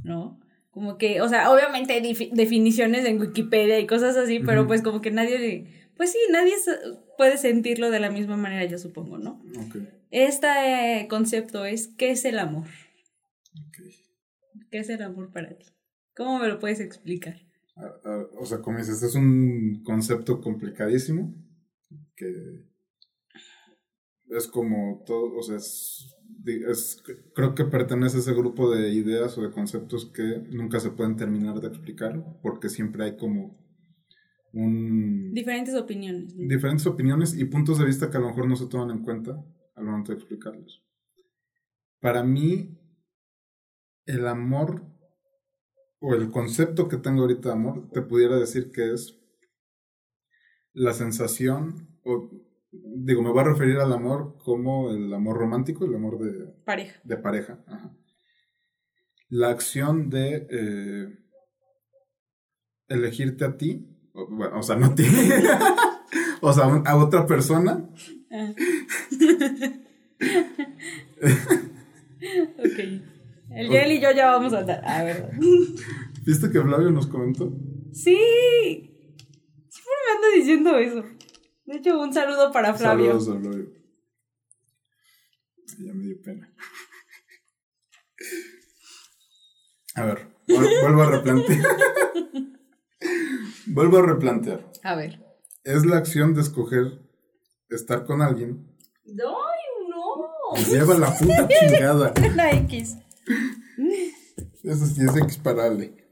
¿no? 0.04 0.39
Como 0.71 0.97
que, 0.97 1.21
o 1.21 1.30
sea, 1.30 1.51
obviamente 1.51 1.93
hay 1.93 2.30
definiciones 2.34 3.06
en 3.06 3.19
Wikipedia 3.19 3.80
y 3.80 3.88
cosas 3.88 4.17
así, 4.17 4.39
pero 4.39 4.67
pues 4.67 4.82
como 4.82 5.01
que 5.01 5.12
nadie 5.12 5.86
pues 5.95 6.12
sí, 6.12 6.17
nadie 6.30 6.54
puede 7.17 7.38
sentirlo 7.38 7.89
de 7.89 7.99
la 7.99 8.10
misma 8.10 8.36
manera, 8.38 8.65
yo 8.65 8.78
supongo, 8.78 9.17
¿no? 9.17 9.41
Este 10.12 11.08
concepto 11.10 11.65
es, 11.65 11.88
¿qué 11.88 12.12
es 12.12 12.25
el 12.25 12.38
amor? 12.39 12.67
¿Qué 14.75 14.81
es 14.81 14.89
el 14.89 15.01
amor 15.03 15.31
para 15.31 15.57
ti? 15.57 15.67
¿Cómo 16.17 16.38
me 16.38 16.49
lo 16.49 16.59
puedes 16.59 16.81
explicar? 16.81 17.38
O 18.38 18.45
sea, 18.45 18.59
como 18.59 18.77
dices, 18.77 19.01
es 19.03 19.15
un 19.15 19.81
concepto 19.85 20.41
complicadísimo 20.41 21.33
que 22.13 22.65
es 24.31 24.47
como 24.49 25.01
todo, 25.05 25.33
o 25.33 25.41
sea, 25.43 25.55
es, 25.55 27.01
creo 27.33 27.55
que 27.55 27.63
pertenece 27.63 28.17
a 28.17 28.19
ese 28.19 28.33
grupo 28.33 28.69
de 28.69 28.89
ideas 28.89 29.38
o 29.38 29.43
de 29.43 29.51
conceptos 29.51 30.11
que 30.13 30.43
nunca 30.49 30.81
se 30.81 30.91
pueden 30.91 31.15
terminar 31.15 31.61
de 31.61 31.69
explicar 31.69 32.21
porque 32.41 32.67
siempre 32.67 33.05
hay 33.05 33.15
como 33.15 33.57
un... 34.51 35.31
Diferentes 35.33 35.75
opiniones. 35.75 36.35
Diferentes 36.35 36.85
opiniones 36.85 37.33
y 37.33 37.45
puntos 37.45 37.79
de 37.79 37.85
vista 37.85 38.11
que 38.11 38.17
a 38.17 38.19
lo 38.19 38.27
mejor 38.27 38.49
no 38.49 38.57
se 38.57 38.67
toman 38.67 38.91
en 38.91 39.05
cuenta 39.05 39.41
al 39.73 39.85
momento 39.85 40.11
de 40.11 40.17
explicarlos. 40.17 40.83
Para 42.01 42.25
mí, 42.25 42.77
el 44.06 44.28
amor 44.28 44.84
o 46.00 46.13
el 46.13 46.30
concepto 46.30 46.88
que 46.88 46.98
tengo 46.98 47.22
ahorita 47.22 47.50
de 47.50 47.56
amor, 47.56 47.89
te 47.91 48.02
pudiera 48.02 48.38
decir 48.38 48.72
que 48.72 48.94
es 48.94 49.20
la 50.74 50.94
sensación, 50.94 52.00
o 52.04 52.30
digo, 52.72 53.22
me 53.22 53.32
voy 53.32 53.39
a 53.39 53.46
referir 53.46 53.78
al 53.78 53.94
amor 53.94 54.38
como 54.44 54.91
el 54.91 55.12
amor 55.13 55.38
romántico, 55.38 55.86
el 55.86 55.96
amor 55.96 56.20
de 56.20 56.52
pareja. 56.65 57.00
De 57.04 57.18
pareja. 57.18 57.63
La 59.30 59.50
acción 59.50 60.10
de 60.10 60.48
eh, 60.50 61.18
elegirte 62.88 63.46
a 63.46 63.58
ti, 63.58 63.89
o, 64.13 64.28
bueno, 64.30 64.60
o 64.60 64.63
sea, 64.63 64.76
no 64.76 64.88
a 64.88 64.96
ti, 64.96 65.06
o 66.41 66.54
sea, 66.54 66.65
a 66.65 66.98
otra 66.98 67.26
persona. 67.26 67.89
Ah. 68.32 68.54
ok. 72.60 72.80
El 73.56 73.70
Yel 73.70 73.91
y 73.94 74.02
yo 74.02 74.12
ya 74.12 74.32
vamos 74.32 74.54
a 74.54 74.60
andar. 74.60 74.84
A 74.86 75.04
ver. 75.04 75.32
¿Viste 76.26 76.50
que 76.52 76.62
Flavio 76.62 76.91
nos 76.91 77.08
comentó? 77.08 77.52
Sí. 77.94 78.18
Siempre 79.70 79.94
me 80.06 80.12
anda 80.15 80.28
diciendo 80.36 80.78
eso. 80.78 81.04
De 81.65 81.78
hecho, 81.78 81.98
un 82.00 82.13
saludo 82.13 82.52
para 82.52 82.74
Flavio. 82.74 83.18
Saludos 83.20 83.30
a 83.30 83.39
Flavio. 83.39 83.65
Ya 85.80 85.94
me 85.94 86.04
dio 86.04 86.22
pena. 86.22 86.54
A 89.96 90.06
ver, 90.06 90.28
vuelvo 90.48 91.02
a 91.04 91.12
replantear. 91.12 91.62
vuelvo 93.68 93.98
a 94.00 94.02
replantear. 94.02 94.72
A 94.84 94.96
ver. 94.96 95.24
Es 95.63 95.86
la 95.86 95.98
acción 95.98 96.34
de 96.34 96.41
escoger 96.41 97.02
estar 97.70 98.06
con 98.06 98.22
alguien. 98.22 98.68
¡Ay, 99.06 99.89
no! 99.89 100.56
Lleva 100.70 100.96
la 100.96 101.18
puta 101.18 101.48
chingada. 101.48 102.13
La 102.36 102.52
X. 102.52 102.98
Eso 104.63 104.85
sí 104.85 105.01
es 105.03 105.15
exparable. 105.17 106.05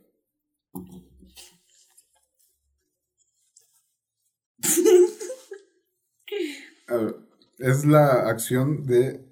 A 6.87 6.95
ver, 6.95 7.15
es 7.59 7.85
la 7.85 8.29
acción 8.29 8.85
de 8.85 9.25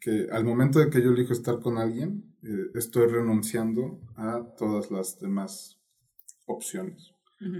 que 0.00 0.28
al 0.30 0.44
momento 0.44 0.78
de 0.78 0.90
que 0.90 1.02
yo 1.02 1.10
elijo 1.10 1.32
estar 1.32 1.60
con 1.60 1.78
alguien, 1.78 2.36
eh, 2.42 2.70
estoy 2.74 3.06
renunciando 3.06 4.00
a 4.16 4.54
todas 4.56 4.90
las 4.90 5.20
demás 5.20 5.80
opciones, 6.46 7.14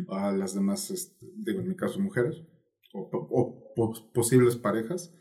a 0.08 0.32
las 0.32 0.54
demás, 0.54 0.90
este, 0.90 1.26
digo, 1.37 1.61
en 1.61 1.68
mi 1.68 1.76
caso, 1.76 2.00
mujeres 2.00 2.42
o, 2.92 3.74
posibles 4.12 4.56
parejas, 4.56 5.14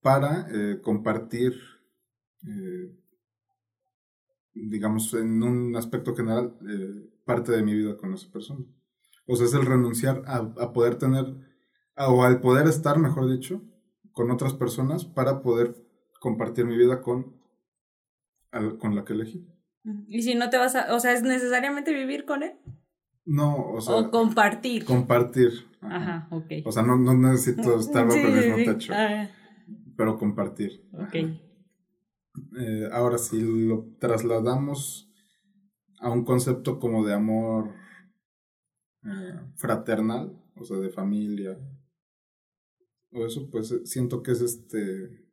para 0.00 0.46
eh, 0.50 0.80
compartir 0.80 1.54
eh, 2.46 2.96
digamos, 4.54 5.12
en 5.14 5.42
un 5.42 5.76
aspecto 5.76 6.14
general, 6.14 6.56
eh, 6.68 7.10
parte 7.24 7.52
de 7.52 7.62
mi 7.62 7.74
vida 7.74 7.96
con 7.96 8.14
esa 8.14 8.30
persona. 8.30 8.64
O 9.26 9.36
sea, 9.36 9.46
es 9.46 9.54
el 9.54 9.66
renunciar 9.66 10.22
a, 10.26 10.72
poder 10.72 10.96
tener, 10.96 11.36
o 11.96 12.24
al 12.24 12.40
poder 12.40 12.66
estar, 12.66 12.98
mejor 12.98 13.30
dicho, 13.30 13.62
con 14.12 14.30
otras 14.30 14.54
personas 14.54 15.04
para 15.04 15.42
poder 15.42 15.76
compartir 16.20 16.64
mi 16.64 16.76
vida 16.76 17.00
con, 17.00 17.36
con 18.78 18.96
la 18.96 19.04
que 19.04 19.12
elegí. 19.12 19.46
¿Y 20.08 20.22
si 20.22 20.34
no 20.34 20.50
te 20.50 20.58
vas 20.58 20.74
a, 20.74 20.94
o 20.94 21.00
sea, 21.00 21.12
es 21.12 21.22
necesariamente 21.22 21.92
vivir 21.94 22.24
con 22.24 22.42
él? 22.42 22.52
No, 23.24 23.56
o 23.56 23.80
sea. 23.80 23.94
O 23.94 24.10
compartir. 24.10 24.84
Compartir. 24.84 25.68
Ajá, 25.80 26.28
ok. 26.30 26.52
O 26.64 26.72
sea, 26.72 26.82
no, 26.82 26.96
no 26.96 27.14
necesito 27.14 27.78
estar 27.80 28.06
bajo 28.06 28.18
el 28.18 28.32
mismo 28.32 28.56
techo. 28.56 28.92
Ah. 28.94 29.28
Pero 29.96 30.18
compartir. 30.18 30.84
Ok. 30.92 31.16
Eh, 32.58 32.88
ahora, 32.92 33.18
si 33.18 33.40
lo 33.40 33.88
trasladamos 33.98 35.10
a 36.00 36.10
un 36.10 36.24
concepto 36.24 36.78
como 36.78 37.04
de 37.04 37.14
amor 37.14 37.74
eh, 39.04 39.40
fraternal, 39.56 40.40
o 40.54 40.64
sea, 40.64 40.78
de 40.78 40.90
familia, 40.90 41.58
o 43.12 43.26
eso, 43.26 43.50
pues 43.50 43.72
eh, 43.72 43.86
siento 43.86 44.22
que 44.22 44.32
es 44.32 44.40
este 44.40 45.26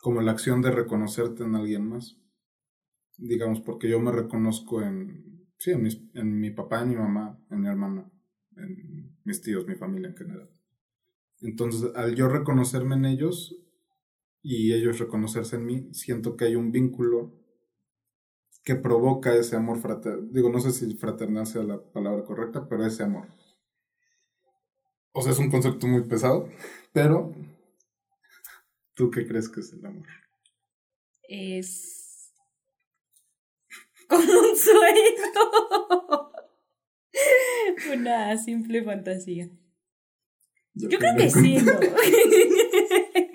como 0.00 0.20
la 0.20 0.32
acción 0.32 0.62
de 0.62 0.72
reconocerte 0.72 1.44
en 1.44 1.54
alguien 1.54 1.88
más. 1.88 2.18
Digamos, 3.18 3.60
porque 3.60 3.88
yo 3.88 4.00
me 4.00 4.10
reconozco 4.10 4.82
en, 4.82 5.46
sí, 5.58 5.70
en, 5.70 5.86
en 6.14 6.40
mi 6.40 6.50
papá, 6.50 6.82
en 6.82 6.88
mi 6.88 6.96
mamá, 6.96 7.38
en 7.50 7.60
mi 7.60 7.68
hermana, 7.68 8.10
en 8.56 9.16
mis 9.22 9.42
tíos, 9.42 9.66
mi 9.66 9.76
familia 9.76 10.08
en 10.08 10.16
general. 10.16 10.50
Entonces, 11.40 11.94
al 11.94 12.16
yo 12.16 12.28
reconocerme 12.28 12.96
en 12.96 13.04
ellos, 13.04 13.61
y 14.42 14.72
ellos 14.72 14.98
reconocerse 14.98 15.56
en 15.56 15.66
mí, 15.66 15.88
siento 15.92 16.36
que 16.36 16.46
hay 16.46 16.56
un 16.56 16.72
vínculo 16.72 17.32
que 18.64 18.74
provoca 18.74 19.34
ese 19.34 19.56
amor 19.56 19.80
fraternal. 19.80 20.32
Digo, 20.32 20.50
no 20.50 20.60
sé 20.60 20.72
si 20.72 20.94
fraternal 20.94 21.46
sea 21.46 21.62
la 21.62 21.82
palabra 21.82 22.24
correcta, 22.24 22.68
pero 22.68 22.84
ese 22.84 23.02
amor. 23.02 23.28
O 25.12 25.22
sea, 25.22 25.32
es 25.32 25.38
un 25.38 25.50
concepto 25.50 25.86
muy 25.86 26.02
pesado, 26.04 26.48
pero 26.92 27.34
¿tú 28.94 29.10
qué 29.10 29.26
crees 29.26 29.48
que 29.48 29.60
es 29.60 29.72
el 29.72 29.84
amor? 29.84 30.06
Es 31.28 32.32
como 34.08 34.22
un 34.22 34.56
sueño. 34.56 35.10
Una 37.92 38.36
simple 38.38 38.82
fantasía. 38.82 39.50
Yo, 40.74 40.88
creo 40.88 41.16
que 41.16 41.30
sí, 41.30 41.58
¿no? 41.58 41.72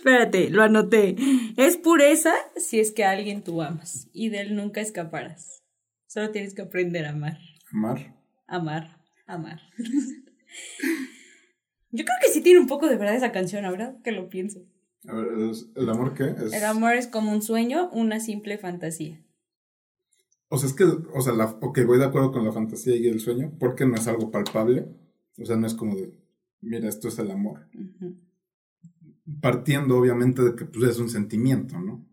Espérate, 0.00 0.48
lo 0.48 0.62
anoté. 0.62 1.14
Es 1.58 1.76
pureza 1.76 2.32
si 2.56 2.80
es 2.80 2.90
que 2.90 3.04
a 3.04 3.10
alguien 3.10 3.44
tú 3.44 3.60
amas 3.60 4.08
y 4.14 4.30
de 4.30 4.40
él 4.40 4.56
nunca 4.56 4.80
escaparás. 4.80 5.62
Solo 6.06 6.30
tienes 6.30 6.54
que 6.54 6.62
aprender 6.62 7.04
a 7.04 7.10
amar. 7.10 7.38
Amar. 7.70 8.16
Amar, 8.46 8.96
amar. 9.26 9.60
Yo 11.90 12.04
creo 12.04 12.16
que 12.22 12.32
sí 12.32 12.40
tiene 12.40 12.60
un 12.60 12.66
poco 12.66 12.88
de 12.88 12.96
verdad 12.96 13.14
esa 13.14 13.30
canción, 13.30 13.70
¿verdad? 13.70 14.00
Que 14.02 14.12
lo 14.12 14.30
pienso. 14.30 14.60
A 15.06 15.16
ver, 15.16 15.28
¿el 15.74 15.90
amor 15.90 16.14
qué? 16.14 16.34
Es... 16.46 16.54
El 16.54 16.64
amor 16.64 16.94
es 16.94 17.06
como 17.06 17.30
un 17.30 17.42
sueño, 17.42 17.90
una 17.92 18.20
simple 18.20 18.56
fantasía. 18.56 19.22
O 20.48 20.56
sea, 20.56 20.70
es 20.70 20.74
que, 20.74 20.84
o 20.84 21.20
sea, 21.20 21.34
la, 21.34 21.44
ok, 21.44 21.80
voy 21.84 21.98
de 21.98 22.06
acuerdo 22.06 22.32
con 22.32 22.46
la 22.46 22.52
fantasía 22.52 22.96
y 22.96 23.06
el 23.06 23.20
sueño, 23.20 23.52
porque 23.60 23.84
no 23.84 23.96
es 23.96 24.08
algo 24.08 24.30
palpable. 24.30 24.86
O 25.36 25.44
sea, 25.44 25.56
no 25.56 25.66
es 25.66 25.74
como 25.74 25.94
de, 25.94 26.18
mira, 26.62 26.88
esto 26.88 27.08
es 27.08 27.18
el 27.18 27.30
amor 27.30 27.68
partiendo 29.40 29.98
obviamente 29.98 30.42
de 30.42 30.56
que 30.56 30.64
pues, 30.64 30.90
es 30.90 30.98
un 30.98 31.10
sentimiento, 31.10 31.78
¿no? 31.78 32.06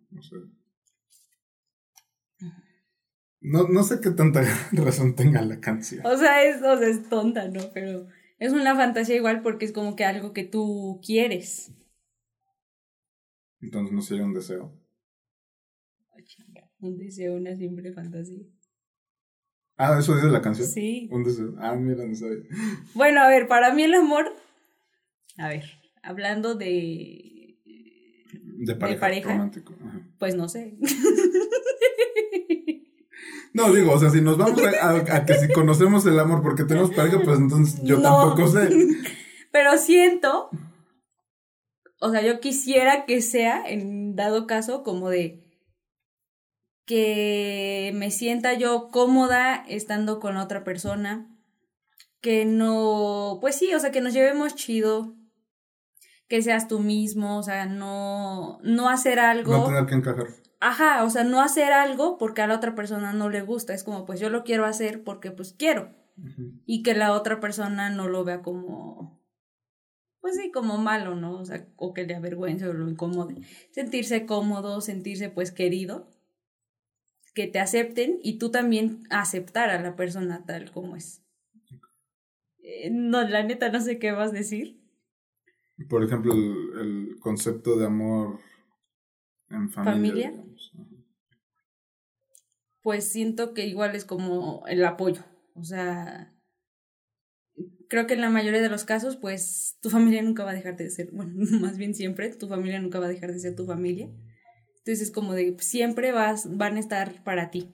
no, 3.40 3.68
no 3.68 3.84
sé 3.84 4.00
qué 4.02 4.12
tanta 4.12 4.42
razón 4.72 5.16
tenga 5.16 5.42
la 5.42 5.60
canción. 5.60 6.06
O 6.06 6.18
sea, 6.18 6.44
es, 6.44 6.62
o 6.62 6.78
sea, 6.78 6.88
es 6.88 7.08
tonta, 7.10 7.48
¿no? 7.48 7.62
Pero 7.74 8.08
es 8.40 8.54
una 8.54 8.76
fantasía 8.76 9.16
igual 9.16 9.42
porque 9.42 9.66
es 9.66 9.72
como 9.72 9.96
que 9.96 10.06
algo 10.06 10.34
que 10.34 10.44
tú 10.44 11.00
quieres. 11.06 11.72
Entonces 13.62 13.94
no 13.94 14.02
sería 14.02 14.26
un 14.26 14.34
deseo. 14.34 14.74
un 16.80 16.98
deseo, 16.98 17.36
una 17.36 17.56
simple 17.56 17.92
fantasía. 17.94 18.44
Ah, 19.78 19.98
eso 20.00 20.16
dice 20.16 20.28
la 20.28 20.42
canción. 20.42 20.68
Sí. 20.68 21.08
Un 21.12 21.24
deseo. 21.24 21.56
Ah, 21.60 21.76
mira, 21.76 22.06
no 22.06 22.16
sabía. 22.16 22.44
Bueno, 22.96 23.22
a 23.22 23.30
ver, 23.30 23.48
para 23.48 23.74
mí 23.74 23.84
el 23.84 23.94
amor. 23.94 24.26
A 25.38 25.50
ver, 25.50 25.66
hablando 26.04 26.56
de, 26.56 27.58
de 27.66 28.76
pareja, 28.76 29.32
romántico. 29.32 29.76
pues 30.18 30.36
no 30.36 30.50
sé. 30.50 30.78
No, 33.54 33.74
digo, 33.74 33.94
o 33.94 34.00
sea, 34.00 34.12
si 34.12 34.22
nos 34.22 34.38
vamos 34.38 34.62
a, 34.62 35.26
que 35.26 35.34
si 35.34 35.52
conocemos 35.52 36.06
el 36.06 36.20
amor 36.20 36.44
porque 36.44 36.64
tenemos 36.64 36.92
pareja, 36.92 37.20
pues 37.24 37.40
entonces 37.40 37.82
yo 37.84 38.00
tampoco 38.00 38.48
sé. 38.48 38.70
Pero 39.52 39.78
siento, 39.80 40.52
o 42.00 42.12
sea, 42.12 42.22
yo 42.22 42.40
quisiera 42.40 43.06
que 43.06 43.20
sea, 43.22 43.68
en 43.68 44.16
dado 44.16 44.46
caso, 44.46 44.84
como 44.84 45.10
de 45.10 45.44
que 46.86 47.92
me 47.96 48.12
sienta 48.12 48.54
yo 48.54 48.90
cómoda 48.92 49.66
estando 49.68 50.20
con 50.20 50.38
otra 50.38 50.64
persona, 50.64 51.28
que 52.22 52.46
no, 52.46 53.40
pues 53.42 53.56
sí, 53.56 53.74
o 53.74 53.80
sea, 53.80 53.92
que 53.92 54.02
nos 54.02 54.14
llevemos 54.14 54.54
chido, 54.54 55.17
que 56.28 56.42
seas 56.42 56.68
tú 56.68 56.80
mismo, 56.80 57.38
o 57.38 57.44
sea, 57.44 57.66
no, 57.66 58.60
no 58.64 58.90
hacer 58.90 59.20
algo. 59.20 59.52
No 59.52 59.66
tener 59.66 59.86
que 59.86 59.96
encajar. 59.96 60.28
Ajá, 60.60 61.04
o 61.04 61.10
sea, 61.10 61.24
no 61.24 61.42
hacer 61.42 61.72
algo 61.72 62.18
porque 62.18 62.42
a 62.42 62.48
la 62.48 62.56
otra 62.56 62.76
persona 62.76 63.14
no 63.14 63.30
le 63.30 63.42
gusta, 63.42 63.74
es 63.74 63.84
como, 63.84 64.06
pues 64.06 64.20
yo 64.20 64.30
lo 64.30 64.44
quiero 64.44 64.66
hacer 64.66 65.04
porque 65.04 65.32
pues 65.32 65.54
quiero. 65.54 65.96
Y 66.66 66.82
que 66.82 66.96
la 66.96 67.14
otra 67.14 67.40
persona 67.40 67.92
no 67.92 68.08
lo 68.08 68.24
vea 68.24 68.42
como, 68.42 69.22
pues 70.20 70.36
sí, 70.36 70.52
como 70.52 70.80
malo, 70.80 71.16
¿no? 71.16 71.40
O 71.40 71.46
sea, 71.46 71.68
o 71.76 71.94
que 71.94 72.06
le 72.06 72.16
avergüence 72.16 72.68
o 72.68 72.74
lo 72.74 72.90
incomode. 72.90 73.36
Sentirse 73.70 74.26
cómodo, 74.26 74.82
sentirse 74.82 75.30
pues 75.30 75.52
querido, 75.52 76.10
que 77.36 77.46
te 77.46 77.60
acepten 77.60 78.18
y 78.24 78.40
tú 78.40 78.50
también 78.50 79.04
aceptar 79.12 79.70
a 79.70 79.80
la 79.80 79.96
persona 79.96 80.44
tal 80.48 80.72
como 80.72 80.96
es. 80.96 81.24
Eh, 82.64 82.90
no, 82.92 83.22
la 83.22 83.44
neta 83.44 83.70
no 83.70 83.80
sé 83.80 84.00
qué 84.00 84.12
vas 84.12 84.32
a 84.32 84.34
decir. 84.34 84.82
Por 85.86 86.04
ejemplo, 86.04 86.34
el, 86.34 87.18
concepto 87.20 87.78
de 87.78 87.86
amor 87.86 88.40
en 89.50 89.70
familia. 89.70 90.32
¿Familia? 90.32 91.04
Pues 92.82 93.10
siento 93.10 93.54
que 93.54 93.68
igual 93.68 93.96
es 93.96 94.06
como 94.06 94.64
el 94.68 94.84
apoyo. 94.86 95.24
O 95.56 95.64
sea, 95.64 96.34
creo 97.90 98.08
que 98.08 98.14
en 98.14 98.22
la 98.22 98.30
mayoría 98.30 98.62
de 98.62 98.70
los 98.70 98.86
casos, 98.86 99.18
pues 99.18 99.78
tu 99.82 99.90
familia 99.90 100.22
nunca 100.22 100.44
va 100.44 100.52
a 100.52 100.56
dejar 100.56 100.78
de 100.78 100.90
ser, 100.90 101.12
bueno, 101.12 101.34
más 101.62 101.78
bien 101.78 101.94
siempre, 101.94 102.30
tu 102.34 102.48
familia 102.48 102.80
nunca 102.80 103.00
va 103.00 103.06
a 103.06 103.10
dejar 103.10 103.32
de 103.32 103.40
ser 103.40 103.56
tu 103.56 103.66
familia. 103.66 104.10
Entonces 104.80 105.02
es 105.02 105.12
como 105.12 105.34
de 105.34 105.58
siempre 105.60 106.12
vas, 106.12 106.58
van 106.58 106.78
a 106.78 106.80
estar 106.80 107.24
para 107.24 107.52
ti. 107.52 107.74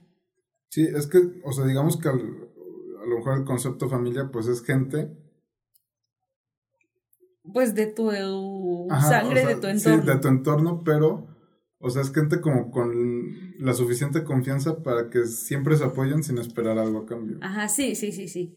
Sí, 0.70 0.82
es 0.82 1.06
que, 1.06 1.18
o 1.44 1.52
sea, 1.52 1.64
digamos 1.64 1.96
que 1.96 2.08
a 2.08 2.12
lo 2.12 3.16
mejor 3.18 3.38
el 3.38 3.44
concepto 3.44 3.88
familia, 3.88 4.30
pues 4.32 4.48
es 4.48 4.62
gente. 4.62 5.16
Pues 7.52 7.74
de 7.74 7.86
tu 7.86 8.10
sangre, 9.00 9.46
de 9.46 9.56
tu 9.56 9.66
entorno. 9.66 10.02
Sí, 10.02 10.06
de 10.06 10.18
tu 10.18 10.28
entorno, 10.28 10.82
pero, 10.84 11.26
o 11.78 11.90
sea, 11.90 12.02
es 12.02 12.12
gente 12.12 12.40
como 12.40 12.70
con 12.70 12.92
la 13.58 13.74
suficiente 13.74 14.24
confianza 14.24 14.82
para 14.82 15.10
que 15.10 15.26
siempre 15.26 15.76
se 15.76 15.84
apoyen 15.84 16.22
sin 16.22 16.38
esperar 16.38 16.78
algo 16.78 17.00
a 17.00 17.06
cambio. 17.06 17.38
Ajá, 17.42 17.68
sí, 17.68 17.94
sí, 17.94 18.12
sí, 18.12 18.28
sí. 18.28 18.56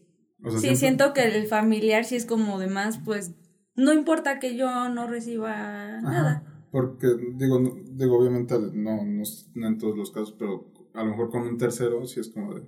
sí, 0.58 0.76
siento 0.76 1.12
que 1.12 1.24
el 1.24 1.46
familiar 1.46 2.04
sí 2.04 2.16
es 2.16 2.24
como 2.24 2.58
de 2.58 2.68
más, 2.68 2.98
pues, 2.98 3.34
no 3.74 3.92
importa 3.92 4.38
que 4.38 4.56
yo 4.56 4.88
no 4.88 5.06
reciba 5.06 6.00
nada. 6.00 6.44
Porque, 6.70 7.08
digo, 7.34 7.60
digo 7.92 8.18
obviamente 8.18 8.58
no, 8.58 9.04
no, 9.04 9.22
en 9.66 9.78
todos 9.78 9.96
los 9.96 10.10
casos, 10.10 10.34
pero 10.38 10.70
a 10.94 11.04
lo 11.04 11.10
mejor 11.10 11.30
con 11.30 11.42
un 11.42 11.56
tercero 11.56 12.04
sí 12.06 12.20
es 12.20 12.28
como 12.28 12.54
de, 12.54 12.62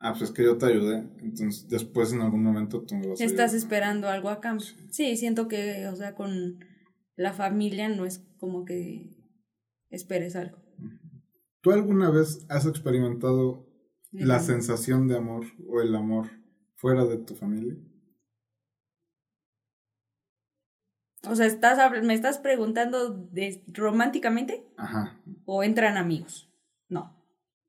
ah, 0.00 0.12
pues 0.12 0.22
es 0.22 0.30
que 0.30 0.44
yo 0.44 0.58
te 0.58 0.66
ayudé, 0.66 1.08
entonces 1.20 1.68
después 1.68 2.12
en 2.12 2.20
algún 2.20 2.42
momento 2.42 2.82
tú 2.82 2.94
me 2.94 3.06
vas 3.06 3.20
a 3.20 3.24
Estás 3.24 3.54
esperando 3.54 4.08
algo 4.08 4.28
a 4.30 4.40
cambio. 4.40 4.66
Sí. 4.90 5.16
siento 5.16 5.48
que, 5.48 5.86
o 5.88 5.96
sea, 5.96 6.14
con 6.14 6.58
la 7.16 7.32
familia 7.32 7.88
no 7.88 8.04
es 8.04 8.24
como 8.38 8.64
que 8.64 9.16
esperes 9.90 10.36
algo. 10.36 10.58
¿Tú 11.60 11.72
alguna 11.72 12.10
vez 12.10 12.46
has 12.48 12.66
experimentado 12.66 13.66
la 14.12 14.38
sensación 14.40 15.08
de 15.08 15.16
amor 15.16 15.46
o 15.68 15.80
el 15.80 15.94
amor 15.94 16.28
fuera 16.76 17.04
de 17.04 17.18
tu 17.18 17.34
familia? 17.34 17.76
O 21.28 21.34
sea, 21.34 21.46
estás, 21.46 21.78
me 22.02 22.14
estás 22.14 22.38
preguntando 22.38 23.10
de, 23.10 23.64
románticamente. 23.68 24.64
Ajá. 24.76 25.20
¿O 25.44 25.62
entran 25.62 25.96
amigos? 25.96 26.48
No. 26.88 27.16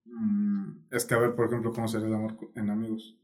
Mm, 0.05 0.58
es 0.91 1.05
que 1.05 1.13
a 1.13 1.19
ver, 1.19 1.35
por 1.35 1.47
ejemplo, 1.47 1.71
¿cómo 1.73 1.87
sería 1.87 2.07
el 2.07 2.13
amor 2.13 2.37
en 2.55 2.69
amigos? 2.69 3.17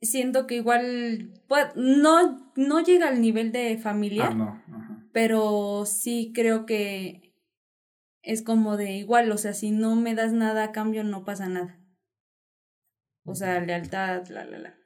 Siento 0.00 0.46
que 0.46 0.56
igual 0.56 1.32
pues, 1.48 1.66
no, 1.74 2.52
no 2.54 2.80
llega 2.80 3.08
al 3.08 3.20
nivel 3.20 3.52
de 3.52 3.78
familia. 3.78 4.28
Ah, 4.28 4.34
no. 4.34 4.62
Ajá. 4.68 5.08
Pero 5.12 5.84
sí 5.86 6.32
creo 6.34 6.66
que 6.66 7.34
es 8.22 8.42
como 8.42 8.76
de 8.76 8.92
igual, 8.92 9.30
o 9.32 9.38
sea, 9.38 9.54
si 9.54 9.70
no 9.70 9.96
me 9.96 10.14
das 10.14 10.32
nada 10.32 10.64
a 10.64 10.72
cambio, 10.72 11.04
no 11.04 11.24
pasa 11.24 11.48
nada. 11.48 11.80
O 13.24 13.34
sea, 13.34 13.60
lealtad, 13.60 14.26
la, 14.28 14.44
la, 14.44 14.58
la. 14.58 14.78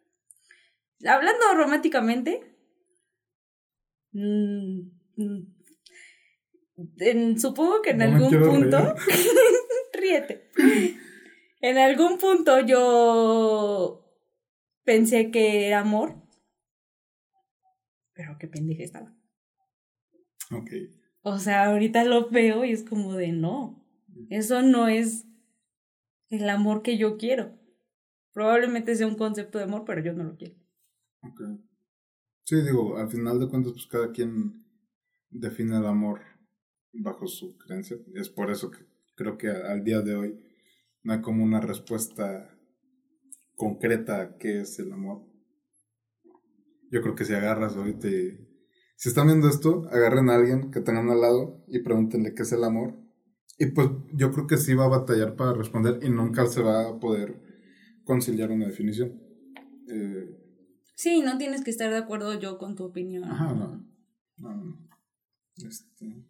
Hablando 1.05 1.45
románticamente, 1.55 2.51
Mm, 4.13 4.91
mm. 5.17 5.47
supongo 7.39 7.81
que 7.83 7.91
en 7.91 8.03
algún 8.03 8.31
punto. 8.31 8.95
ríete. 10.11 10.51
En 11.61 11.79
algún 11.79 12.19
punto 12.19 12.61
yo 12.61 14.05
pensé 14.85 15.31
que 15.31 15.69
era 15.69 15.81
amor. 15.81 16.17
Pero 18.15 18.37
qué 18.39 18.49
pendeja 18.49 18.83
estaba. 18.83 19.17
Ok. 20.51 20.71
O 21.23 21.39
sea, 21.39 21.67
ahorita 21.67 22.05
lo 22.05 22.31
veo 22.31 22.65
y 22.65 22.73
es 22.73 22.83
como 22.83 23.15
de 23.15 23.33
no. 23.33 23.85
Eso 24.31 24.63
no 24.63 24.89
es 24.89 25.27
el 26.29 26.49
amor 26.49 26.83
que 26.83 26.97
yo 26.99 27.19
quiero. 27.19 27.59
Probablemente 28.33 28.95
sea 28.95 29.07
un 29.07 29.17
concepto 29.17 29.59
de 29.59 29.65
amor, 29.65 29.85
pero 29.85 30.03
yo 30.03 30.13
no 30.13 30.25
lo 30.25 30.37
quiero. 30.37 30.55
Ok. 31.23 31.41
Sí, 32.45 32.57
digo, 32.63 32.97
al 32.97 33.09
final 33.11 33.39
de 33.39 33.49
cuentas, 33.49 33.73
pues 33.73 33.87
cada 33.87 34.13
quien 34.13 34.65
define 35.29 35.77
el 35.77 35.87
amor 35.87 36.21
bajo 36.93 37.27
su 37.27 37.57
creencia. 37.59 37.97
Es 38.15 38.29
por 38.29 38.51
eso 38.51 38.71
que 38.71 38.90
creo 39.21 39.37
que 39.37 39.49
al 39.49 39.85
día 39.85 40.01
de 40.01 40.15
hoy 40.15 40.41
no 41.03 41.13
hay 41.13 41.21
como 41.21 41.45
una 41.45 41.61
respuesta 41.61 42.57
concreta 43.55 44.21
a 44.23 44.37
qué 44.39 44.63
es 44.63 44.79
el 44.79 44.91
amor. 44.93 45.27
Yo 46.91 47.03
creo 47.03 47.15
que 47.15 47.27
si 47.27 47.35
agarras 47.35 47.77
ahorita 47.77 48.09
y... 48.09 48.47
Si 48.97 49.09
están 49.09 49.27
viendo 49.27 49.49
esto, 49.49 49.87
agarren 49.91 50.31
a 50.31 50.37
alguien 50.37 50.71
que 50.71 50.81
tengan 50.81 51.11
al 51.11 51.21
lado 51.21 51.65
y 51.69 51.81
pregúntenle 51.81 52.35
qué 52.35 52.43
es 52.43 52.53
el 52.53 52.65
amor. 52.65 52.99
Y 53.59 53.67
pues 53.67 53.89
yo 54.15 54.31
creo 54.31 54.47
que 54.47 54.57
sí 54.57 54.75
va 54.75 54.87
a 54.87 54.99
batallar 54.99 55.37
para 55.37 55.53
responder 55.53 56.01
y 56.03 56.09
nunca 56.09 56.47
se 56.47 56.63
va 56.63 56.89
a 56.89 56.99
poder 56.99 57.41
conciliar 58.05 58.51
una 58.51 58.67
definición. 58.67 59.21
Eh, 59.89 60.41
Sí, 60.95 61.23
no 61.23 61.39
tienes 61.39 61.65
que 61.65 61.71
estar 61.71 61.91
de 61.91 61.97
acuerdo 61.97 62.39
yo 62.39 62.59
con 62.59 62.75
tu 62.75 62.85
opinión. 62.85 63.25
Ajá, 63.25 63.55
no. 63.55 63.83
no, 64.37 64.79
Este, 65.57 66.27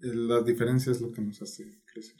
la 0.00 0.42
diferencia 0.42 0.92
es 0.92 1.00
lo 1.00 1.12
que 1.12 1.20
nos 1.20 1.40
hace 1.42 1.82
crecer. 1.84 2.16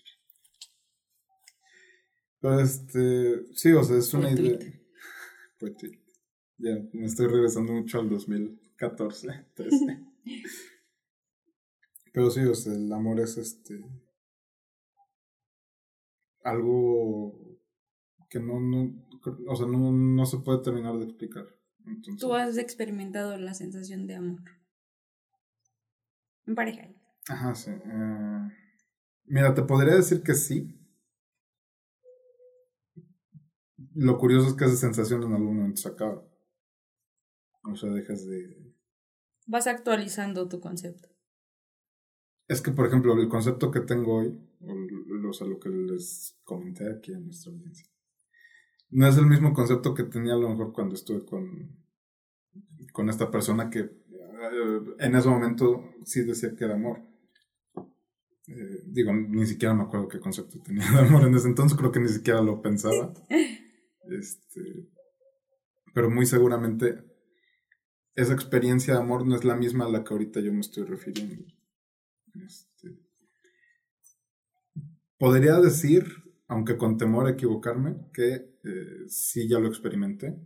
Pero 2.41 2.61
este, 2.61 3.55
sí, 3.55 3.73
o 3.73 3.83
sea, 3.83 3.97
es 3.97 4.15
una 4.15 4.31
idea. 4.31 4.59
Pues 5.59 5.75
Ya, 6.61 6.77
me 6.93 7.07
estoy 7.07 7.29
regresando 7.29 7.73
mucho 7.73 8.01
al 8.01 8.09
2014, 8.09 9.47
13. 9.55 10.07
Pero 12.13 12.31
sí, 12.33 12.41
o 12.41 12.55
sea, 12.55 12.73
el 12.73 12.93
amor 12.93 13.21
es 13.21 13.37
este. 13.37 13.81
Algo 16.43 17.61
que 18.29 18.41
no, 18.41 18.59
no, 18.59 18.93
o 19.47 19.57
sea, 19.57 19.67
no, 19.67 19.93
no 19.93 20.27
se 20.27 20.39
puede 20.39 20.63
terminar 20.63 20.99
de 20.99 21.05
explicar. 21.05 21.47
Tú 22.19 22.35
has 22.35 22.59
experimentado 22.59 23.37
la 23.39 23.55
sensación 23.55 24.09
de 24.09 24.17
amor. 24.17 24.43
En 26.47 26.57
pareja. 26.57 26.89
Ajá, 27.29 27.55
sí. 27.55 27.71
Eh, 27.71 28.49
mira, 29.27 29.55
te 29.55 29.63
podría 29.63 29.95
decir 29.95 30.23
que 30.23 30.35
sí. 30.35 30.75
Lo 33.95 34.19
curioso 34.19 34.49
es 34.49 34.55
que 34.55 34.65
esa 34.65 34.77
sensación 34.77 35.23
en 35.23 35.33
algún 35.33 35.57
momento 35.57 35.81
se 35.81 35.89
acaba. 35.89 36.25
O 37.65 37.77
sea, 37.77 37.91
dejas 37.91 38.27
de... 38.27 38.75
Vas 39.47 39.67
actualizando 39.67 40.49
tu 40.49 40.61
concepto. 40.61 41.09
Es 42.47 42.63
que, 42.63 42.71
por 42.71 42.87
ejemplo, 42.87 43.13
el 43.13 43.29
concepto 43.29 43.71
que 43.71 43.81
tengo 43.81 44.17
hoy, 44.17 44.39
o, 45.27 45.33
sea, 45.33 45.47
lo 45.47 45.59
que 45.59 45.69
les 45.69 46.39
comenté 46.45 46.91
aquí 46.91 47.13
en 47.13 47.27
nuestra 47.27 47.53
audiencia, 47.53 47.87
no 48.91 49.07
es 49.07 49.19
el 49.19 49.27
mismo 49.27 49.53
concepto 49.53 49.93
que 49.95 50.05
tenía 50.05 50.33
a 50.33 50.39
lo 50.39 50.49
mejor 50.49 50.73
cuando 50.73 50.95
estuve 50.95 51.27
con, 51.27 51.77
con 52.93 53.11
esta 53.11 53.31
persona 53.31 53.69
que 53.69 53.81
eh, 53.81 54.81
en 54.99 55.15
ese 55.15 55.29
momento 55.29 55.93
sí 56.05 56.23
decía 56.23 56.55
que 56.57 56.65
era 56.65 56.75
amor. 56.75 57.08
Eh, 58.49 58.83
digo, 58.87 59.13
ni 59.13 59.47
siquiera 59.47 59.75
me 59.75 59.83
acuerdo 59.83 60.09
qué 60.09 60.21
concepto 60.21 60.59
tenía 60.61 60.91
de 60.91 61.01
amor 61.01 61.27
en 61.27 61.35
ese 61.35 61.49
entonces, 61.49 61.77
creo 61.77 61.93
que 61.93 62.01
ni 62.01 62.09
siquiera 62.09 62.43
lo 62.43 62.61
pensaba. 62.63 63.13
Este, 64.11 64.89
pero 65.93 66.09
muy 66.09 66.25
seguramente 66.25 67.05
esa 68.15 68.33
experiencia 68.33 68.95
de 68.95 69.01
amor 69.01 69.27
no 69.27 69.37
es 69.37 69.45
la 69.45 69.55
misma 69.55 69.85
a 69.85 69.91
la 69.91 70.03
que 70.03 70.15
ahorita 70.15 70.41
yo 70.41 70.51
me 70.51 70.61
estoy 70.61 70.85
refiriendo. 70.85 71.45
Este, 72.35 72.99
podría 75.19 75.61
decir, 75.61 76.07
aunque 76.47 76.79
con 76.79 76.97
temor 76.97 77.27
a 77.27 77.33
equivocarme, 77.33 77.97
que 78.15 78.59
eh, 78.65 79.05
sí 79.09 79.47
ya 79.47 79.59
lo 79.59 79.69
experimenté. 79.69 80.37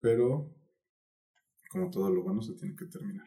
Pero, 0.00 0.54
como 1.70 1.90
todo 1.90 2.10
lo 2.10 2.22
bueno, 2.22 2.42
se 2.42 2.52
tiene 2.52 2.76
que 2.76 2.84
terminar. 2.84 3.26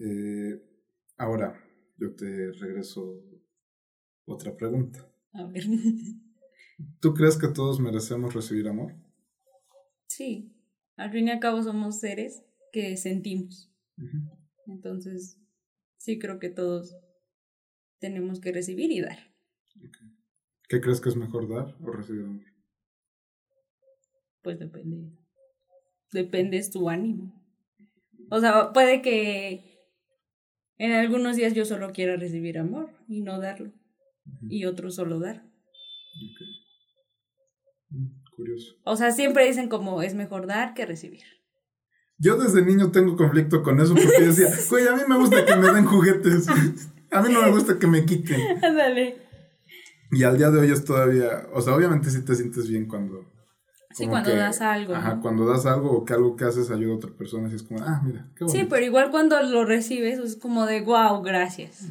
Eh, 0.00 0.75
ahora, 1.16 1.62
yo 1.96 2.14
te 2.14 2.52
regreso 2.52 3.22
otra 4.24 4.56
pregunta. 4.56 5.08
A 5.32 5.44
ver. 5.44 5.64
¿Tú 7.00 7.14
crees 7.14 7.38
que 7.38 7.48
todos 7.48 7.80
merecemos 7.80 8.34
recibir 8.34 8.68
amor? 8.68 8.94
Sí, 10.06 10.52
al 10.96 11.10
fin 11.10 11.28
y 11.28 11.30
al 11.30 11.40
cabo 11.40 11.62
somos 11.62 12.00
seres 12.00 12.42
que 12.72 12.96
sentimos. 12.96 13.70
Entonces, 14.66 15.38
sí 15.96 16.18
creo 16.18 16.38
que 16.38 16.50
todos 16.50 16.96
tenemos 17.98 18.40
que 18.40 18.52
recibir 18.52 18.92
y 18.92 19.00
dar. 19.00 19.18
¿Qué 20.68 20.80
crees 20.80 21.00
que 21.00 21.08
es 21.08 21.16
mejor 21.16 21.48
dar 21.48 21.76
o 21.80 21.92
recibir 21.92 22.24
amor? 22.24 22.44
Pues 24.42 24.58
depende. 24.58 25.12
Depende 26.12 26.58
es 26.58 26.70
tu 26.70 26.88
ánimo. 26.88 27.42
O 28.30 28.40
sea, 28.40 28.72
puede 28.72 29.02
que 29.02 29.75
en 30.78 30.92
algunos 30.92 31.36
días 31.36 31.54
yo 31.54 31.64
solo 31.64 31.92
quiera 31.92 32.16
recibir 32.16 32.58
amor 32.58 32.90
y 33.08 33.22
no 33.22 33.40
darlo. 33.40 33.72
Y 34.48 34.64
otros 34.64 34.96
solo 34.96 35.20
dar. 35.20 35.44
Mm, 37.90 38.08
curioso. 38.34 38.74
O 38.84 38.96
sea, 38.96 39.12
siempre 39.12 39.46
dicen 39.46 39.68
como 39.68 40.02
es 40.02 40.14
mejor 40.14 40.46
dar 40.46 40.74
que 40.74 40.84
recibir. 40.84 41.22
Yo 42.18 42.36
desde 42.36 42.64
niño 42.64 42.90
tengo 42.90 43.16
conflicto 43.16 43.62
con 43.62 43.78
eso 43.80 43.94
porque 43.94 44.26
decía, 44.26 44.48
güey, 44.70 44.86
a 44.88 44.96
mí 44.96 45.02
me 45.06 45.18
gusta 45.18 45.44
que 45.44 45.56
me 45.56 45.72
den 45.72 45.84
juguetes. 45.84 46.46
A 47.10 47.22
mí 47.22 47.32
no 47.32 47.42
me 47.42 47.50
gusta 47.50 47.78
que 47.78 47.86
me 47.86 48.04
quiten. 48.04 48.40
Ándale. 48.62 49.26
Y 50.10 50.22
al 50.22 50.38
día 50.38 50.50
de 50.50 50.60
hoy 50.60 50.70
es 50.70 50.84
todavía, 50.84 51.46
o 51.52 51.60
sea, 51.60 51.74
obviamente 51.74 52.10
sí 52.10 52.24
te 52.24 52.34
sientes 52.34 52.68
bien 52.68 52.86
cuando... 52.86 53.35
Sí, 53.96 54.06
cuando 54.08 54.36
das 54.36 54.60
algo. 54.60 54.94
Ajá, 54.94 55.20
cuando 55.22 55.46
das 55.46 55.64
algo 55.64 55.90
o 55.90 56.04
que 56.04 56.12
algo 56.12 56.36
que 56.36 56.44
haces 56.44 56.70
ayuda 56.70 56.92
a 56.92 56.96
otra 56.96 57.16
persona, 57.16 57.48
y 57.50 57.54
es 57.54 57.62
como, 57.62 57.80
ah, 57.82 58.02
mira, 58.04 58.30
qué 58.36 58.44
bueno. 58.44 58.60
Sí, 58.60 58.66
pero 58.68 58.84
igual 58.84 59.10
cuando 59.10 59.42
lo 59.42 59.64
recibes 59.64 60.18
es 60.18 60.36
como 60.36 60.66
de, 60.66 60.82
wow, 60.82 61.22
gracias. 61.22 61.88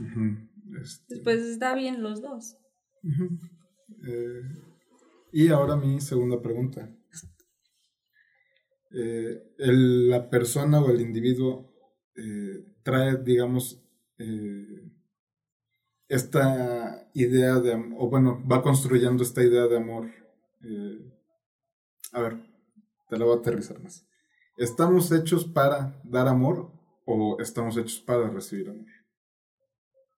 Este 0.83 1.15
Después 1.15 1.39
está 1.39 1.73
bien 1.73 2.03
los 2.03 2.21
dos. 2.21 2.57
Eh, 4.07 4.41
y 5.31 5.47
ahora 5.47 5.77
mi 5.77 5.99
segunda 5.99 6.43
pregunta. 6.43 6.95
Eh, 8.91 9.41
la 9.57 10.29
persona 10.29 10.81
o 10.81 10.91
el 10.91 11.01
individuo 11.01 11.73
eh, 12.15 12.67
trae, 12.83 13.17
digamos, 13.17 13.81
esta 16.07 17.09
idea 17.15 17.59
de, 17.59 17.73
o 17.97 18.09
bueno, 18.11 18.43
va 18.47 18.61
construyendo 18.61 19.23
esta 19.23 19.41
idea 19.41 19.65
de 19.65 19.77
amor. 19.77 20.11
A 22.15 22.21
ver, 22.21 22.37
te 23.09 23.17
la 23.17 23.25
voy 23.25 23.35
a 23.35 23.39
aterrizar 23.39 23.79
más. 23.81 24.07
¿Estamos 24.57 25.11
hechos 25.11 25.43
para 25.45 25.99
dar 26.05 26.27
amor 26.29 26.71
o 27.05 27.37
estamos 27.41 27.77
hechos 27.77 27.99
para 27.99 28.29
recibir 28.29 28.69
amor? 28.69 28.85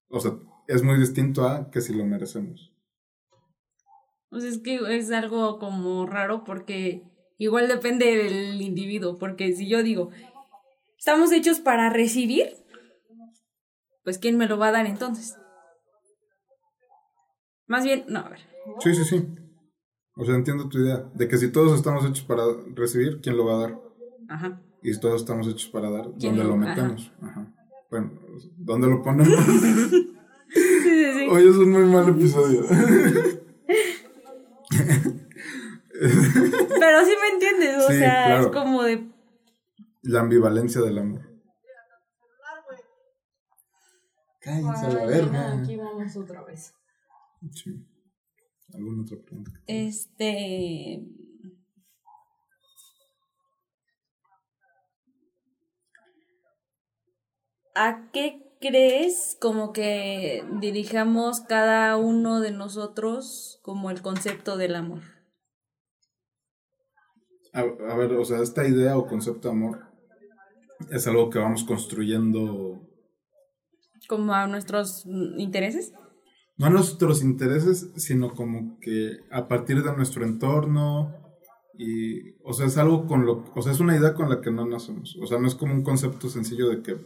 O 0.10 0.20
sea, 0.20 0.38
es 0.68 0.84
muy 0.84 1.00
distinto 1.00 1.48
a 1.48 1.72
que 1.72 1.82
si 1.82 1.94
lo 1.94 2.06
merecemos. 2.06 2.72
Pues 4.30 4.44
es 4.44 4.60
que 4.60 4.80
es 4.96 5.12
algo 5.12 5.58
como 5.58 6.06
raro 6.06 6.44
porque 6.44 7.02
igual 7.40 7.68
depende 7.68 8.16
del 8.16 8.62
individuo, 8.62 9.18
porque 9.18 9.54
si 9.54 9.68
yo 9.68 9.82
digo, 9.82 10.12
estamos 11.00 11.32
hechos 11.32 11.60
para 11.60 11.90
recibir, 11.90 12.56
pues 14.04 14.20
¿quién 14.20 14.38
me 14.38 14.48
lo 14.48 14.60
va 14.60 14.68
a 14.68 14.74
dar 14.74 14.86
entonces? 14.86 15.36
Más 17.66 17.84
bien, 17.84 18.06
no, 18.08 18.20
a 18.20 18.30
ver. 18.30 18.40
Sí, 18.80 18.94
sí, 18.94 19.04
sí. 19.04 19.47
O 20.18 20.26
sea, 20.26 20.34
entiendo 20.36 20.68
tu 20.68 20.80
idea, 20.80 21.08
de 21.14 21.28
que 21.28 21.38
si 21.38 21.52
todos 21.52 21.76
estamos 21.78 22.04
hechos 22.04 22.24
para 22.24 22.44
recibir, 22.74 23.22
¿quién 23.22 23.38
lo 23.38 23.46
va 23.46 23.54
a 23.54 23.60
dar? 23.60 23.80
Ajá. 24.28 24.60
Y 24.82 24.92
si 24.92 25.00
todos 25.00 25.22
estamos 25.22 25.48
hechos 25.48 25.70
para 25.70 25.92
dar, 25.92 26.06
¿dónde 26.16 26.44
lo, 26.44 26.58
metemos? 26.58 27.12
Ajá. 27.22 27.54
Bueno, 27.92 28.12
¿dónde 28.58 28.88
lo 28.88 29.04
ponemos? 29.04 29.28
sí, 29.46 30.10
sí, 30.50 31.14
sí. 31.14 31.28
Hoy 31.30 31.48
es 31.48 31.56
un 31.56 31.72
muy 31.72 31.86
mal 31.86 32.10
episodio. 32.10 32.64
Pero 36.00 37.06
sí 37.06 37.14
me 37.22 37.28
entiendes, 37.34 37.84
o 37.84 37.90
sea, 37.90 38.40
es 38.40 38.48
como 38.48 38.84
de... 38.84 39.08
La 40.02 40.22
ambivalencia 40.22 40.82
del 40.82 40.98
amor. 40.98 41.22
Cállense 44.42 44.94
la 44.94 45.06
verga. 45.06 45.54
Aquí 45.54 45.76
vamos 45.76 46.16
otra 46.16 46.44
vez. 46.44 46.74
Sí. 47.52 47.86
¿Alguna 48.74 49.04
otra 49.04 49.18
pregunta? 49.18 49.52
Este... 49.68 51.04
¿A 57.76 58.10
qué 58.12 58.48
crees 58.60 59.38
como 59.40 59.72
que 59.72 60.44
dirijamos 60.60 61.42
cada 61.42 61.96
uno 61.96 62.40
de 62.40 62.52
nosotros 62.52 63.60
como 63.62 63.92
el 63.92 64.02
concepto 64.02 64.58
del 64.58 64.76
amor? 64.76 65.04
A, 67.54 67.64
ver, 67.96 68.14
o 68.14 68.26
sea, 68.26 68.42
esta 68.42 68.68
idea 68.68 68.98
o 68.98 69.08
concepto 69.08 69.48
de 69.48 69.54
amor 69.56 69.88
es 70.92 71.08
algo 71.08 71.30
que 71.30 71.40
vamos 71.40 71.64
construyendo. 71.64 72.82
¿Como 74.08 74.34
a 74.34 74.48
nuestros 74.48 75.06
intereses? 75.38 75.94
No 76.58 76.66
a 76.66 76.70
nuestros 76.70 77.24
intereses, 77.24 77.92
sino 77.98 78.34
como 78.34 78.80
que 78.80 79.18
a 79.32 79.48
partir 79.48 79.84
de 79.84 79.96
nuestro 79.96 80.26
entorno. 80.26 81.14
Y, 81.78 82.36
o 82.44 82.54
sea, 82.54 82.66
es 82.66 82.78
algo 82.78 83.06
con 83.06 83.26
lo. 83.26 83.46
O 83.56 83.62
sea, 83.62 83.72
es 83.72 83.80
una 83.80 83.96
idea 83.96 84.16
con 84.16 84.30
la 84.30 84.42
que 84.42 84.52
no 84.52 84.66
nacemos. 84.66 85.18
O 85.22 85.28
sea, 85.28 85.38
no 85.38 85.48
es 85.48 85.56
como 85.56 85.74
un 85.74 85.84
concepto 85.84 86.30
sencillo 86.30 86.70
de 86.70 86.82
que 86.82 86.98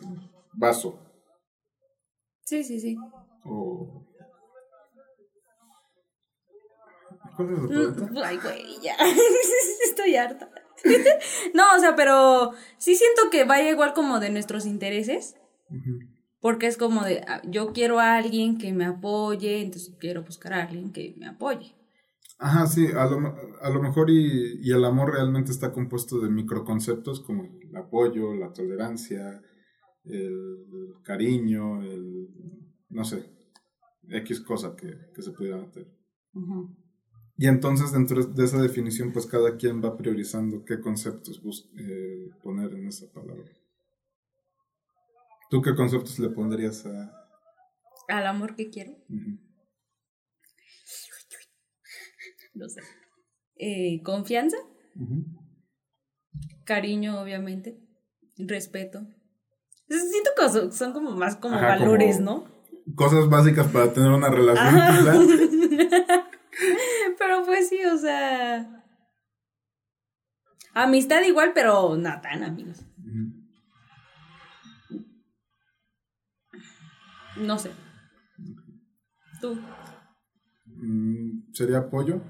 vaso 0.54 1.00
Sí, 2.44 2.64
sí, 2.64 2.80
sí. 2.80 2.98
¿Cuál 7.36 7.54
es 7.54 7.60
la 7.60 7.68
pregunta? 7.68 8.12
Mm, 8.12 8.18
ay, 8.24 8.40
güey, 8.44 8.82
ya. 8.82 8.96
Estoy 9.86 10.16
harta. 10.16 10.50
no, 11.54 11.76
o 11.76 11.80
sea, 11.80 11.96
pero 11.96 12.52
sí 12.78 12.96
siento 12.96 13.30
que 13.32 13.44
vaya 13.46 13.70
igual 13.70 13.94
como 13.94 14.20
de 14.20 14.32
nuestros 14.32 14.66
intereses. 14.66 15.36
Porque 16.42 16.68
es 16.68 16.78
como 16.78 17.04
de, 17.04 17.22
ah, 17.28 17.42
yo 17.48 17.72
quiero 17.72 18.00
a 18.00 18.16
alguien 18.16 18.58
que 18.58 18.74
me 18.74 18.86
apoye, 18.86 19.62
entonces 19.62 19.96
quiero 20.00 20.24
buscar 20.24 20.54
a 20.54 20.64
alguien 20.64 20.92
que 20.92 21.16
me 21.18 21.28
apoye. 21.28 21.76
Ajá, 22.40 22.66
sí, 22.66 22.88
a 22.88 23.06
lo, 23.06 23.36
a 23.62 23.70
lo 23.70 23.82
mejor 23.84 24.10
y, 24.10 24.60
y, 24.68 24.72
el 24.72 24.84
amor 24.84 25.14
realmente 25.14 25.52
está 25.52 25.72
compuesto 25.72 26.20
de 26.20 26.30
microconceptos 26.30 27.20
como 27.20 27.44
el 27.44 27.76
apoyo, 27.78 28.34
la 28.34 28.52
tolerancia, 28.52 29.40
el 30.06 30.96
cariño, 31.04 31.84
el, 31.84 32.28
no 32.90 33.04
sé, 33.04 33.24
X 34.10 34.42
cosa 34.42 34.76
que, 34.76 35.22
se 35.22 35.32
pudiera 35.32 35.58
meter. 35.58 35.88
Y 37.38 37.48
entonces 37.48 37.92
dentro 37.92 38.24
de 38.24 38.44
esa 38.44 38.62
definición, 38.62 39.12
pues 39.14 39.26
cada 39.26 39.58
quien 39.58 39.84
va 39.84 39.98
priorizando 39.98 40.64
qué 40.66 40.80
conceptos 40.80 41.42
eh, 41.78 42.30
poner 42.44 42.74
en 42.74 42.88
esa 42.88 43.12
palabra. 43.12 43.50
¿Tú 45.52 45.62
qué 45.62 45.76
conceptos 45.76 46.18
le 46.18 46.30
pondrías 46.30 46.86
a... 46.86 47.12
Al 48.08 48.26
amor 48.26 48.56
que 48.56 48.70
quiero? 48.70 48.94
No 52.54 52.70
sé. 52.70 52.80
Eh, 53.58 54.02
confianza. 54.02 54.56
Cariño, 56.64 57.20
obviamente. 57.20 57.78
Respeto. 58.38 59.02
Siento 59.90 60.32
que 60.38 60.72
son, 60.72 60.94
como 60.94 61.12
más 61.12 61.36
como 61.36 61.60
valores, 61.60 62.22
¿no? 62.22 62.46
Cosas 62.96 63.28
básicas 63.28 63.68
para 63.68 63.92
tener 63.92 64.10
una 64.10 64.30
relación. 64.30 65.28
pero 67.20 67.44
pues 67.46 67.68
sí, 67.68 67.84
o 67.84 67.98
sea. 67.98 68.86
Amistad 70.74 71.24
igual, 71.24 71.52
pero 71.54 71.98
no 71.98 72.22
tan 72.22 72.44
amigos. 72.44 72.86
No 77.42 77.58
sé. 77.58 77.72
Tú. 79.42 79.58
Mm, 80.66 81.52
sería 81.54 81.80
apoyo. 81.80 82.22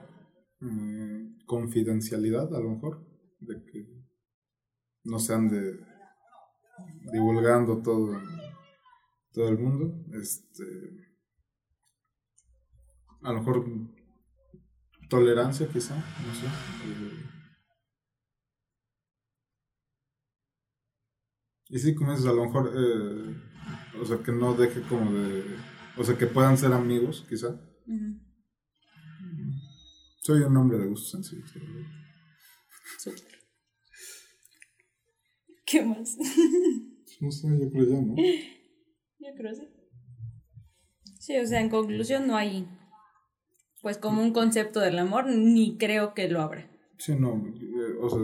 Mm, 0.62 1.46
confidencialidad, 1.46 2.54
a 2.56 2.60
lo 2.60 2.72
mejor. 2.72 3.06
De 3.40 3.64
que 3.66 3.88
no 5.04 5.20
sean 5.20 5.50
de 5.50 5.80
divulgando 7.12 7.82
todo, 7.82 8.22
todo 9.34 9.50
el 9.50 9.58
mundo. 9.58 10.06
Este, 10.14 10.64
a 13.22 13.34
lo 13.34 13.40
mejor 13.40 13.66
tolerancia 15.10 15.68
quizá, 15.68 15.96
no 15.96 16.34
sé. 16.34 16.46
Eh, 16.86 17.26
y 21.70 21.80
sí, 21.80 21.94
dices, 21.94 22.26
a 22.26 22.34
lo 22.34 22.46
mejor, 22.46 22.72
eh, 22.74 23.36
o 24.00 24.06
sea, 24.06 24.18
que 24.18 24.32
no 24.32 24.54
deje 24.54 24.82
como 24.82 25.12
de, 25.14 25.44
o 25.98 26.04
sea, 26.04 26.18
que 26.18 26.28
puedan 26.28 26.58
ser 26.58 26.74
amigos 26.74 27.26
quizá. 27.28 27.60
Soy 30.22 30.42
un 30.42 30.56
hombre 30.56 30.78
de 30.78 30.88
gusto 30.88 31.18
sencillo. 31.18 31.44
¿Qué 35.66 35.84
más? 35.84 36.18
No 37.22 37.32
sé, 37.32 37.48
yo 37.48 37.70
creo 37.70 37.86
ya, 37.86 38.02
¿no? 38.02 38.16
Yo 38.16 39.30
creo 39.38 39.54
sí. 39.54 39.68
Sí, 41.20 41.38
o 41.38 41.46
sea, 41.46 41.62
en 41.62 41.70
conclusión 41.70 42.26
no 42.26 42.36
hay 42.36 42.68
pues 43.82 43.98
como 43.98 44.22
un 44.22 44.32
concepto 44.32 44.80
del 44.80 45.00
amor, 45.00 45.28
ni 45.28 45.78
creo 45.78 46.14
que 46.14 46.30
lo 46.30 46.42
abra. 46.42 46.70
Sí, 46.98 47.16
no, 47.16 47.36
eh, 47.48 47.98
o 48.00 48.10
sea, 48.10 48.20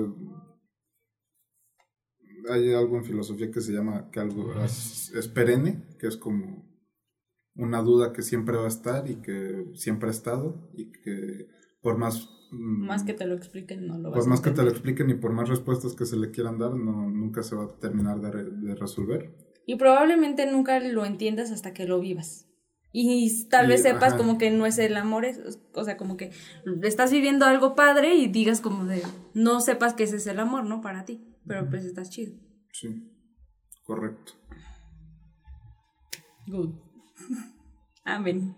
hay 2.49 2.73
algo 2.73 2.97
en 2.97 3.05
filosofía 3.05 3.51
que 3.51 3.61
se 3.61 3.73
llama 3.73 4.09
que 4.11 4.19
algo 4.19 4.53
es, 4.63 5.11
es 5.15 5.27
perenne, 5.27 5.83
que 5.99 6.07
es 6.07 6.17
como 6.17 6.65
una 7.55 7.81
duda 7.81 8.13
que 8.13 8.21
siempre 8.21 8.55
va 8.57 8.65
a 8.65 8.69
estar 8.69 9.09
y 9.09 9.15
que 9.15 9.65
siempre 9.73 10.09
ha 10.09 10.11
estado 10.11 10.69
y 10.73 10.91
que 10.91 11.47
por 11.81 11.97
más... 11.97 12.29
mm, 12.51 12.85
Más 12.85 13.03
que 13.03 13.13
te 13.13 13.25
lo 13.25 13.33
expliquen, 13.35 13.87
no 13.87 13.97
lo 13.97 14.11
vas 14.11 14.19
por 14.19 14.27
a 14.27 14.29
más 14.29 14.41
que 14.41 14.51
te 14.51 14.63
lo 14.63 14.69
expliquen 14.69 15.09
y 15.09 15.15
por 15.15 15.33
más 15.33 15.49
respuestas 15.49 15.95
que 15.95 16.05
se 16.05 16.17
le 16.17 16.31
quieran 16.31 16.59
dar, 16.59 16.75
no, 16.75 17.09
nunca 17.09 17.41
se 17.43 17.55
va 17.55 17.63
a 17.65 17.79
terminar 17.79 18.19
de, 18.21 18.31
re- 18.31 18.51
de 18.51 18.75
resolver. 18.75 19.35
Y 19.65 19.75
probablemente 19.75 20.49
nunca 20.49 20.79
lo 20.79 21.03
entiendas 21.05 21.51
hasta 21.51 21.73
que 21.73 21.85
lo 21.87 21.99
vivas. 21.99 22.45
Y 22.93 23.47
tal 23.49 23.65
Y, 23.65 23.69
vez 23.69 23.81
sepas 23.83 24.13
ajá. 24.13 24.17
como 24.17 24.37
que 24.37 24.49
no 24.49 24.65
es 24.65 24.77
el 24.77 24.95
amor, 24.95 25.25
es- 25.25 25.59
o 25.73 25.83
sea, 25.83 25.97
como 25.97 26.15
que 26.15 26.31
estás 26.83 27.11
viviendo 27.11 27.45
algo 27.45 27.75
padre 27.75 28.15
y 28.15 28.27
digas 28.27 28.61
como 28.61 28.85
de, 28.85 29.01
no 29.33 29.59
sepas 29.61 29.93
que 29.93 30.03
ese 30.03 30.17
es 30.17 30.27
el 30.27 30.39
amor, 30.39 30.63
¿no? 30.65 30.81
Para 30.81 31.05
ti, 31.05 31.21
pero 31.47 31.69
pues 31.69 31.85
estás 31.85 32.09
chido. 32.09 32.33
Sí, 32.71 33.11
correcto. 33.83 34.33
Good. 36.47 36.75
Amén. 38.05 38.55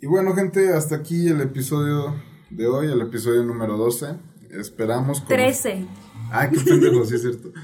Y 0.00 0.06
bueno, 0.06 0.34
gente, 0.34 0.72
hasta 0.72 0.96
aquí 0.96 1.28
el 1.28 1.40
episodio 1.40 2.14
de 2.50 2.66
hoy, 2.66 2.86
el 2.90 3.00
episodio 3.02 3.42
número 3.42 3.76
12. 3.76 4.16
Esperamos... 4.50 5.18
como- 5.20 5.28
13. 5.28 5.86
Ay, 6.30 6.48
qué 6.50 6.60
pendejo, 6.60 7.04
sí 7.04 7.16
es 7.16 7.22
cierto. 7.22 7.52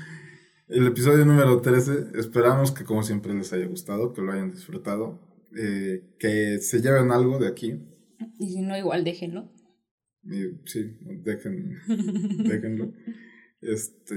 El 0.68 0.84
episodio 0.84 1.24
número 1.24 1.60
13, 1.60 2.18
esperamos 2.18 2.72
que 2.72 2.82
como 2.82 3.04
siempre 3.04 3.32
les 3.32 3.52
haya 3.52 3.66
gustado, 3.66 4.12
que 4.12 4.20
lo 4.20 4.32
hayan 4.32 4.50
disfrutado, 4.50 5.20
eh, 5.56 6.16
que 6.18 6.58
se 6.58 6.82
lleven 6.82 7.12
algo 7.12 7.38
de 7.38 7.46
aquí. 7.46 7.78
Y 8.40 8.48
si 8.48 8.62
no, 8.62 8.76
igual 8.76 9.04
déjenlo. 9.04 9.48
Y, 10.24 10.58
sí, 10.64 10.98
dejen, 11.22 11.78
déjenlo. 12.48 12.92
Este, 13.60 14.16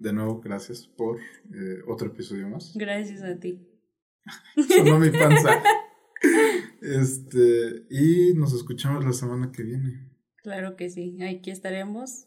de 0.00 0.12
nuevo, 0.12 0.40
gracias 0.40 0.88
por 0.88 1.20
eh, 1.20 1.82
otro 1.86 2.08
episodio 2.08 2.48
más. 2.48 2.72
Gracias 2.74 3.22
a 3.22 3.38
ti. 3.38 3.60
Sonó 4.68 4.98
mi 4.98 5.10
panza. 5.10 5.62
Este, 6.80 7.86
y 7.90 8.34
nos 8.34 8.54
escuchamos 8.54 9.04
la 9.04 9.12
semana 9.12 9.52
que 9.52 9.62
viene. 9.62 10.10
Claro 10.42 10.76
que 10.76 10.88
sí, 10.88 11.22
aquí 11.22 11.50
estaremos. 11.50 12.26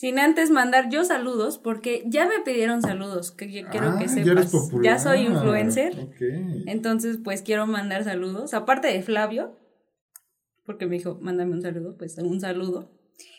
Sin 0.00 0.20
antes 0.20 0.48
mandar 0.50 0.90
yo 0.90 1.02
saludos, 1.02 1.58
porque 1.58 2.04
ya 2.06 2.28
me 2.28 2.38
pidieron 2.44 2.82
saludos, 2.82 3.32
que 3.32 3.50
yo 3.50 3.66
quiero 3.68 3.88
Ah, 3.88 3.98
que 3.98 4.06
ya 4.06 4.30
eres 4.30 4.44
sepas. 4.48 4.66
popular. 4.66 4.84
Ya 4.84 4.98
soy 5.00 5.22
influencer. 5.22 6.06
Entonces, 6.66 7.18
pues 7.24 7.42
quiero 7.42 7.66
mandar 7.66 8.04
saludos. 8.04 8.54
Aparte 8.54 8.86
de 8.86 9.02
Flavio, 9.02 9.56
porque 10.64 10.86
me 10.86 10.98
dijo, 10.98 11.18
mándame 11.20 11.50
un 11.52 11.62
saludo, 11.62 11.96
pues 11.98 12.16
un 12.18 12.40
saludo. 12.40 12.88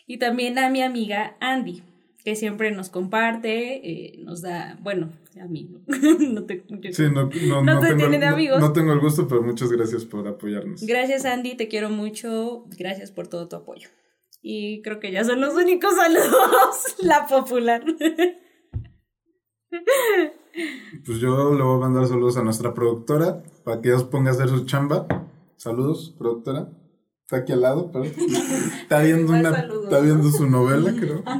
Y 0.06 0.18
también 0.18 0.58
a 0.58 0.68
mi 0.68 0.82
amiga 0.82 1.34
Andy, 1.40 1.82
que 2.26 2.36
siempre 2.36 2.70
nos 2.72 2.90
comparte, 2.90 3.80
eh, 3.90 4.18
nos 4.22 4.42
da, 4.42 4.76
bueno, 4.82 5.10
a 5.40 5.46
mí, 5.46 5.70
¿no? 5.86 6.44
Te- 6.44 6.62
yo- 6.68 6.92
Sí, 6.92 7.04
no, 7.04 7.30
no, 7.30 7.62
No 7.64 7.80
te 7.80 7.86
tengo, 7.86 8.00
tiene 8.00 8.18
de 8.18 8.26
amigos. 8.26 8.60
no 8.60 8.74
tengo 8.74 8.92
el 8.92 9.00
gusto, 9.00 9.26
pero 9.26 9.40
muchas 9.42 9.72
gracias 9.72 10.04
por 10.04 10.28
apoyarnos. 10.28 10.82
Gracias 10.82 11.24
Andy, 11.24 11.54
te 11.56 11.68
quiero 11.68 11.88
mucho. 11.88 12.66
Gracias 12.78 13.10
por 13.12 13.28
todo 13.28 13.48
tu 13.48 13.56
apoyo. 13.56 13.88
Y 14.42 14.82
creo 14.82 15.00
que 15.00 15.12
ya 15.12 15.24
son 15.24 15.40
los 15.40 15.54
únicos 15.54 15.94
saludos. 15.96 16.96
La 17.00 17.26
popular. 17.26 17.84
Pues 21.06 21.18
yo 21.18 21.54
le 21.54 21.62
voy 21.62 21.76
a 21.76 21.80
mandar 21.80 22.06
saludos 22.06 22.36
a 22.36 22.42
nuestra 22.42 22.74
productora 22.74 23.42
para 23.64 23.80
que 23.80 23.88
ella 23.88 23.98
os 23.98 24.04
ponga 24.04 24.30
a 24.30 24.34
hacer 24.34 24.48
su 24.48 24.64
chamba. 24.66 25.06
Saludos, 25.56 26.14
productora. 26.18 26.70
Está 27.22 27.36
aquí 27.38 27.52
al 27.52 27.60
lado, 27.60 27.92
pero 27.92 28.04
está 28.04 29.00
viendo, 29.02 29.32
una, 29.32 29.50
está 29.50 30.00
viendo 30.00 30.30
su 30.30 30.48
novela, 30.48 30.92
creo. 30.98 31.22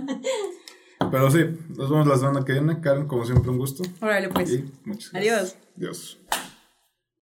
Pero 1.10 1.30
sí, 1.30 1.38
nos 1.70 1.90
vemos 1.90 2.06
la 2.06 2.16
semana 2.18 2.44
que 2.44 2.52
viene. 2.52 2.80
Karen, 2.80 3.08
como 3.08 3.24
siempre, 3.24 3.50
un 3.50 3.58
gusto. 3.58 3.82
Órale, 4.00 4.28
pues. 4.28 4.52
Y 4.52 4.70
muchas 4.84 5.10
gracias. 5.10 5.12
Adiós. 5.12 5.56
Adiós. 5.76 6.18